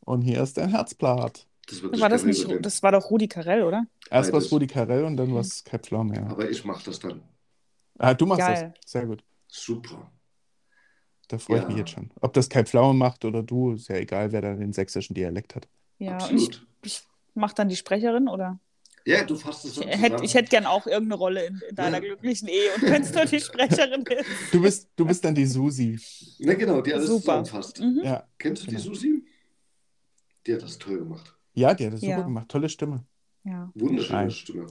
und 0.00 0.22
hier 0.22 0.42
ist 0.42 0.56
dein 0.58 0.70
Herzblatt. 0.70 1.47
Das 1.68 1.82
wird 1.82 2.00
War 2.00 2.08
das 2.08 2.24
nicht, 2.24 2.46
das 2.64 2.82
war 2.82 2.92
doch 2.92 3.10
Rudi 3.10 3.28
Carell, 3.28 3.62
oder? 3.62 3.84
Erst 4.10 4.32
was 4.32 4.44
Beides. 4.44 4.52
Rudi 4.52 4.66
Carell 4.66 5.04
und 5.04 5.16
dann 5.16 5.34
was 5.34 5.62
Kai 5.64 5.78
Pflaume, 5.78 6.16
ja. 6.16 6.26
Aber 6.26 6.48
ich 6.48 6.64
mache 6.64 6.84
das 6.84 6.98
dann. 6.98 7.22
Ah, 7.98 8.14
du 8.14 8.26
machst 8.26 8.40
Geil. 8.40 8.74
das. 8.80 8.90
Sehr 8.90 9.06
gut. 9.06 9.22
Super. 9.48 10.10
Da 11.28 11.36
freue 11.38 11.58
ich 11.58 11.62
Ja. 11.64 11.68
mich 11.68 11.76
jetzt 11.78 11.90
schon. 11.90 12.10
Ob 12.20 12.32
das 12.32 12.48
Kai 12.48 12.64
Pflaume 12.64 12.98
macht 12.98 13.24
oder 13.26 13.42
du, 13.42 13.72
ist 13.74 13.88
ja 13.88 13.96
egal, 13.96 14.32
wer 14.32 14.40
da 14.40 14.54
den 14.54 14.72
sächsischen 14.72 15.12
Dialekt 15.14 15.54
hat. 15.56 15.68
Ja, 15.98 16.12
und 16.12 16.36
ich, 16.36 16.46
Absolut. 16.48 16.66
ich 16.84 17.02
mach 17.34 17.52
dann 17.52 17.68
die 17.68 17.76
Sprecherin, 17.76 18.28
oder? 18.28 18.58
Ja, 19.04 19.24
du 19.24 19.36
fasst 19.36 19.64
es 19.64 19.72
Ich 19.72 19.78
dann 19.80 19.88
hätte 19.88 20.00
zusammen. 20.02 20.24
ich 20.24 20.34
hätt 20.34 20.50
gern 20.50 20.66
auch 20.66 20.86
irgendeine 20.86 21.14
Rolle 21.16 21.46
in, 21.46 21.60
in 21.68 21.74
deiner 21.76 21.96
Ja. 21.98 22.00
glücklichen 22.04 22.48
Ehe 22.48 22.74
und 22.76 22.82
wenn 22.82 23.02
es 23.02 23.12
nur 23.14 23.24
die 23.26 23.40
Sprecherin 23.40 24.04
ist. 24.06 24.26
Du 24.52 24.60
bist, 24.62 24.88
du 24.96 25.04
bist 25.06 25.24
dann 25.24 25.34
die 25.34 25.46
Susi. 25.46 25.98
Na 26.38 26.54
genau, 26.54 26.80
die 26.80 26.94
alles 26.94 27.06
Super. 27.08 27.42
zusammenfasst. 27.44 27.80
Mhm. 27.80 28.00
Ja. 28.04 28.26
Kennst 28.38 28.62
du 28.62 28.66
die 28.68 28.76
Genau. 28.76 28.84
Susi? 28.88 29.24
Die 30.46 30.54
hat 30.54 30.62
das 30.62 30.78
toll 30.78 30.98
gemacht. 30.98 31.34
Ja, 31.58 31.74
die 31.74 31.86
hat 31.86 31.92
das 31.92 32.02
Ja. 32.02 32.10
super 32.16 32.24
gemacht. 32.24 32.48
Tolle 32.48 32.68
Stimme. 32.68 33.04
Ja. 33.44 33.70
Wunderschöne 33.74 34.18
Nein. 34.20 34.30
Stimme. 34.30 34.66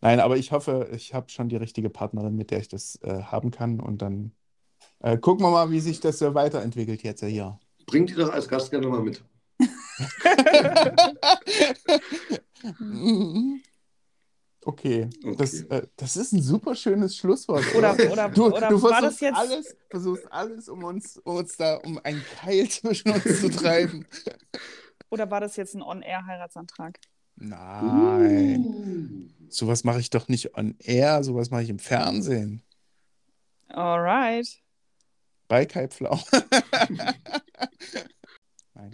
Nein, 0.00 0.20
aber 0.20 0.36
ich 0.36 0.52
hoffe, 0.52 0.88
ich 0.94 1.12
habe 1.14 1.28
schon 1.30 1.48
die 1.48 1.56
richtige 1.56 1.90
Partnerin, 1.90 2.36
mit 2.36 2.50
der 2.52 2.60
ich 2.60 2.68
das 2.68 2.96
äh, 3.02 3.22
haben 3.22 3.50
kann. 3.50 3.80
Und 3.80 4.00
dann 4.02 4.32
äh, 5.00 5.18
gucken 5.18 5.44
wir 5.44 5.50
mal, 5.50 5.70
wie 5.72 5.80
sich 5.80 5.98
das 6.00 6.18
so 6.20 6.34
weiterentwickelt 6.34 7.02
jetzt 7.02 7.24
hier. 7.24 7.58
Bring 7.86 8.06
die 8.06 8.14
doch 8.14 8.30
als 8.32 8.48
Gast 8.48 8.70
gerne 8.70 8.86
mal 8.86 9.02
mit. 9.02 9.24
Okay, 14.64 15.08
Okay. 15.24 15.34
Das, 15.36 15.62
äh, 15.62 15.86
das 15.96 16.16
ist 16.16 16.32
ein 16.32 16.42
super 16.42 16.74
schönes 16.74 17.16
Schlusswort. 17.16 17.64
Oder, 17.74 17.94
oder, 18.12 18.28
Du, 18.28 18.46
oder 18.46 18.68
du 18.68 18.82
war 18.82 19.00
versuchst 19.00 19.02
das 19.02 19.20
jetzt. 19.20 19.36
alles, 19.36 19.76
versuchst 19.88 20.32
alles, 20.32 20.68
um 20.68 20.84
uns, 20.84 21.16
um 21.18 21.36
uns 21.36 21.56
da, 21.56 21.76
um 21.76 21.98
einen 22.04 22.22
Keil 22.36 22.68
zwischen 22.68 23.10
uns 23.10 23.40
zu 23.40 23.48
treiben. 23.50 24.04
Oder 25.10 25.30
war 25.30 25.40
das 25.40 25.56
jetzt 25.56 25.74
ein 25.74 25.82
On-Air-Heiratsantrag? 25.82 26.98
Nein, 27.36 28.64
Uh. 28.66 29.28
sowas 29.48 29.84
mache 29.84 30.00
ich 30.00 30.10
doch 30.10 30.28
nicht 30.28 30.56
on 30.56 30.74
air, 30.80 31.22
sowas 31.22 31.50
mache 31.50 31.62
ich 31.62 31.70
im 31.70 31.78
Fernsehen. 31.78 32.62
Alright. 33.68 34.60
Bei 35.46 35.64
Kai 35.64 35.86
Pflau. 35.88 36.18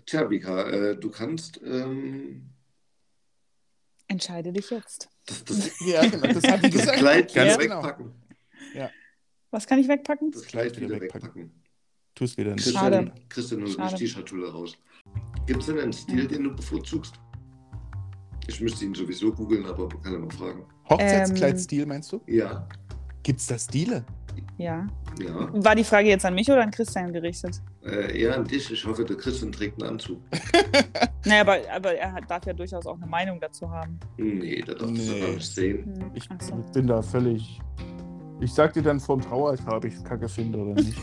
Tja, 0.06 0.28
Vika, 0.30 0.62
äh, 0.68 0.97
du 0.97 1.10
kannst 1.10 1.60
ähm, 1.64 2.51
Entscheide 4.09 4.52
dich 4.52 4.70
jetzt. 4.70 5.09
das, 5.26 5.44
das, 5.44 5.80
ja, 5.86 6.06
genau, 6.06 6.26
das 6.32 6.44
hat 6.44 6.62
das. 6.62 6.93
Kleid 6.93 7.34
wieder 7.34 7.44
Ganz 7.47 7.59
genau. 7.59 7.82
wegpacken. 7.82 8.12
Was 9.51 9.66
kann 9.66 9.78
ich 9.78 9.86
wegpacken? 9.88 10.32
Das 10.32 10.43
Kleid 10.47 10.76
Wieder 10.80 11.01
wegpacken. 11.01 11.28
wegpacken. 11.28 11.62
Tu 12.16 12.24
es 12.24 12.36
wieder 12.36 12.55
nicht. 12.55 12.70
Schade. 12.72 13.05
Christian, 13.06 13.28
Christian 13.28 13.62
und 13.62 13.70
Schade. 13.70 13.93
ich 13.94 13.98
die 13.98 14.09
Schatulle 14.09 14.51
raus. 14.52 14.76
Gibt 15.46 15.60
es 15.60 15.66
denn 15.66 15.78
einen 15.78 15.92
Stil, 15.92 16.26
den 16.26 16.44
du 16.44 16.54
bevorzugst? 16.54 17.14
Ich 18.46 18.60
müsste 18.60 18.84
ihn 18.84 18.94
sowieso 18.94 19.32
googeln, 19.32 19.64
aber 19.66 19.88
man 19.88 20.02
kann 20.02 20.12
ja 20.12 20.18
mal 20.18 20.30
fragen. 20.30 20.64
Hochzeitskleidstil 20.88 21.86
meinst 21.86 22.12
du? 22.12 22.20
Ja, 22.26 22.66
Gibt 23.24 23.40
es 23.40 23.46
da 23.46 23.58
Stile? 23.58 24.04
Ja. 24.58 24.86
ja. 25.20 25.48
War 25.64 25.74
die 25.74 25.82
Frage 25.82 26.08
jetzt 26.08 26.26
an 26.26 26.34
mich 26.34 26.48
oder 26.50 26.62
an 26.62 26.70
Christian 26.70 27.12
gerichtet? 27.12 27.60
Äh, 27.82 28.20
eher 28.20 28.36
an 28.36 28.44
dich. 28.44 28.70
Ich 28.70 28.84
hoffe, 28.84 29.04
der 29.04 29.16
Christian 29.16 29.50
trägt 29.50 29.82
einen 29.82 29.92
Anzug. 29.92 30.20
Naja, 31.26 31.40
aber, 31.40 31.56
aber 31.74 31.94
er 31.94 32.12
hat, 32.12 32.30
darf 32.30 32.44
ja 32.44 32.52
durchaus 32.52 32.84
auch 32.84 32.96
eine 32.96 33.06
Meinung 33.06 33.40
dazu 33.40 33.70
haben. 33.70 33.98
Nee, 34.18 34.60
der 34.60 34.74
darf 34.74 34.90
das 34.90 34.98
Nee. 34.98 35.20
doch 35.20 35.26
gar 35.26 35.34
nicht 35.36 35.46
sehen. 35.54 35.84
Hm. 35.84 36.10
Ich 36.12 36.28
so. 36.38 36.56
bin 36.74 36.86
da 36.86 37.00
völlig. 37.00 37.58
Ich 38.44 38.52
sag 38.52 38.74
dir 38.74 38.82
dann 38.82 39.00
vorm 39.00 39.22
Traualtar, 39.22 39.78
ob 39.78 39.86
ich 39.86 39.94
es 39.94 40.04
kacke 40.04 40.28
finde 40.28 40.58
oder 40.58 40.74
nicht. 40.74 40.98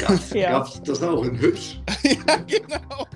Gab's, 0.00 0.30
Ja. 0.34 0.50
gab's 0.50 0.82
das 0.82 1.00
auch 1.00 1.24
in 1.24 1.38
hübsch? 1.38 1.80
ja, 2.02 2.36
genau. 2.48 3.06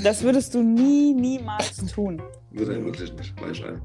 Das 0.00 0.22
würdest 0.22 0.54
du 0.54 0.62
nie, 0.62 1.12
niemals 1.12 1.78
tun. 1.92 2.22
Würde 2.52 2.76
er 2.76 2.84
wirklich 2.84 3.12
nicht. 3.14 3.42
Weiß 3.42 3.50
ich 3.58 3.64
ein. 3.64 3.82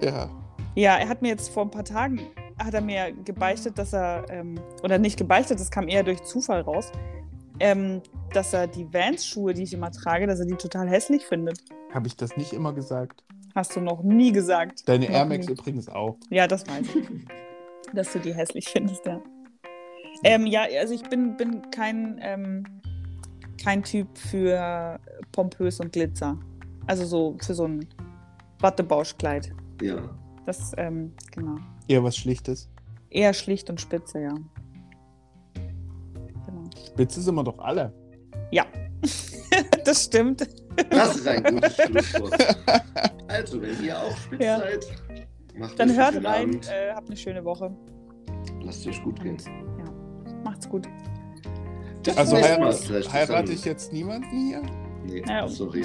Ja. 0.00 0.30
Ja, 0.74 0.96
er 0.96 1.06
hat 1.06 1.20
mir 1.20 1.28
jetzt 1.28 1.50
vor 1.50 1.64
ein 1.64 1.70
paar 1.70 1.84
Tagen, 1.84 2.20
hat 2.58 2.72
er 2.72 2.80
mir 2.80 3.12
gebeichtet, 3.12 3.76
dass 3.76 3.92
er, 3.92 4.24
ähm, 4.30 4.58
oder 4.82 4.96
nicht 4.96 5.18
gebeichtet, 5.18 5.60
das 5.60 5.70
kam 5.70 5.88
eher 5.88 6.04
durch 6.04 6.22
Zufall 6.22 6.62
raus, 6.62 6.90
ähm, 7.60 8.00
dass 8.32 8.54
er 8.54 8.66
die 8.66 8.90
Vans-Schuhe, 8.90 9.52
die 9.52 9.64
ich 9.64 9.74
immer 9.74 9.90
trage, 9.90 10.26
dass 10.26 10.40
er 10.40 10.46
die 10.46 10.54
total 10.54 10.88
hässlich 10.88 11.26
findet. 11.26 11.58
Habe 11.92 12.06
ich 12.06 12.16
das 12.16 12.34
nicht 12.38 12.54
immer 12.54 12.72
gesagt? 12.72 13.22
Hast 13.54 13.76
du 13.76 13.80
noch 13.80 14.02
nie 14.02 14.32
gesagt. 14.32 14.88
Deine 14.88 15.06
Noch 15.06 15.14
Air 15.14 15.24
Max 15.26 15.46
nie. 15.46 15.52
übrigens 15.52 15.88
auch. 15.88 16.16
Ja, 16.30 16.46
das 16.46 16.66
weiß 16.66 16.86
ich. 16.94 17.08
dass 17.94 18.12
du 18.12 18.18
die 18.18 18.34
hässlich 18.34 18.68
findest, 18.68 19.04
ja. 19.06 19.20
Ähm, 20.24 20.46
ja, 20.46 20.66
also 20.78 20.94
ich 20.94 21.02
bin, 21.02 21.36
bin 21.36 21.70
kein, 21.70 22.18
ähm, 22.22 22.64
kein 23.62 23.82
Typ 23.82 24.16
für 24.16 24.98
pompös 25.32 25.80
und 25.80 25.92
Glitzer. 25.92 26.38
Also 26.86 27.04
so 27.04 27.36
für 27.40 27.54
so 27.54 27.66
ein 27.66 27.86
Wattebauschkleid. 28.60 29.52
Ja. 29.80 29.96
Das, 30.46 30.72
ähm, 30.76 31.12
genau. 31.32 31.56
Eher 31.88 32.02
was 32.04 32.16
Schlichtes. 32.16 32.70
Eher 33.10 33.32
schlicht 33.34 33.68
und 33.68 33.80
spitze, 33.80 34.20
ja. 34.20 34.34
Genau. 35.54 36.64
Spitze 36.86 37.20
sind 37.20 37.34
wir 37.34 37.44
doch 37.44 37.58
alle. 37.58 37.92
Ja, 38.50 38.64
das 39.84 40.04
stimmt. 40.04 40.46
Das 40.90 41.16
ist 41.16 41.26
ein 41.28 41.42
gutes 41.44 41.76
Schlusswort. 41.76 42.56
Also, 43.28 43.62
wenn 43.62 43.82
ihr 43.82 43.98
auch 43.98 44.14
spitz 44.16 44.44
Ja. 44.44 44.58
seid, 44.58 44.86
macht 45.56 45.78
Dann 45.80 45.96
hört 45.96 46.22
rein, 46.22 46.60
äh, 46.70 46.92
habt 46.94 47.08
eine 47.08 47.16
schöne 47.16 47.42
Woche. 47.42 47.74
Lasst 48.62 48.86
euch 48.86 49.02
gut 49.02 49.22
gehen. 49.22 49.36
Und 49.36 49.46
ja, 49.78 50.32
macht's 50.44 50.68
gut. 50.68 50.86
Also 52.14 52.36
nächsten 52.36 52.60
Mal, 52.60 52.72
heirat, 52.74 53.12
heirate 53.12 53.52
ich 53.52 53.64
jetzt 53.64 53.90
niemanden 53.92 54.28
hier? 54.30 54.62
Nee, 55.06 55.22
Ja. 55.26 55.48
sorry. 55.48 55.82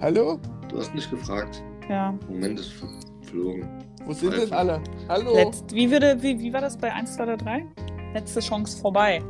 Hallo? 0.00 0.38
Du 0.68 0.78
hast 0.78 0.94
nicht 0.94 1.10
gefragt. 1.10 1.64
Ja. 1.88 2.16
Moment 2.28 2.60
ist 2.60 2.72
verflogen. 2.74 3.68
Wo 4.04 4.12
sind 4.12 4.32
denn 4.32 4.40
Pfeife. 4.42 4.56
alle? 4.56 4.80
Hallo? 5.08 5.34
Letzt, 5.34 5.74
wie, 5.74 5.90
würde, 5.90 6.22
wie, 6.22 6.38
wie 6.38 6.52
war 6.52 6.60
das 6.60 6.76
bei 6.76 6.92
1, 6.92 7.16
2 7.16 7.22
oder 7.24 7.36
3? 7.38 7.66
Letzte 8.14 8.38
Chance 8.40 8.78
vorbei. 8.78 9.20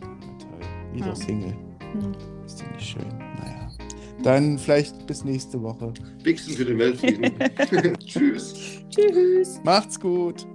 Toll. 0.00 0.60
Wieder 0.92 1.06
Ja. 1.06 1.14
Single. 1.14 1.56
Hm. 1.92 2.12
Ist 2.44 2.60
doch 2.60 2.70
nicht 2.72 2.82
schön. 2.86 3.08
Naja. 3.38 3.59
Dann 4.22 4.58
vielleicht 4.58 5.06
bis 5.06 5.24
nächste 5.24 5.62
Woche. 5.62 5.92
Wichsen 6.22 6.54
für 6.54 6.64
den 6.64 6.78
Weltfrieden. 6.78 7.32
Tschüss. 8.06 8.54
Tschüss. 8.90 9.60
Macht's 9.64 9.98
gut. 9.98 10.46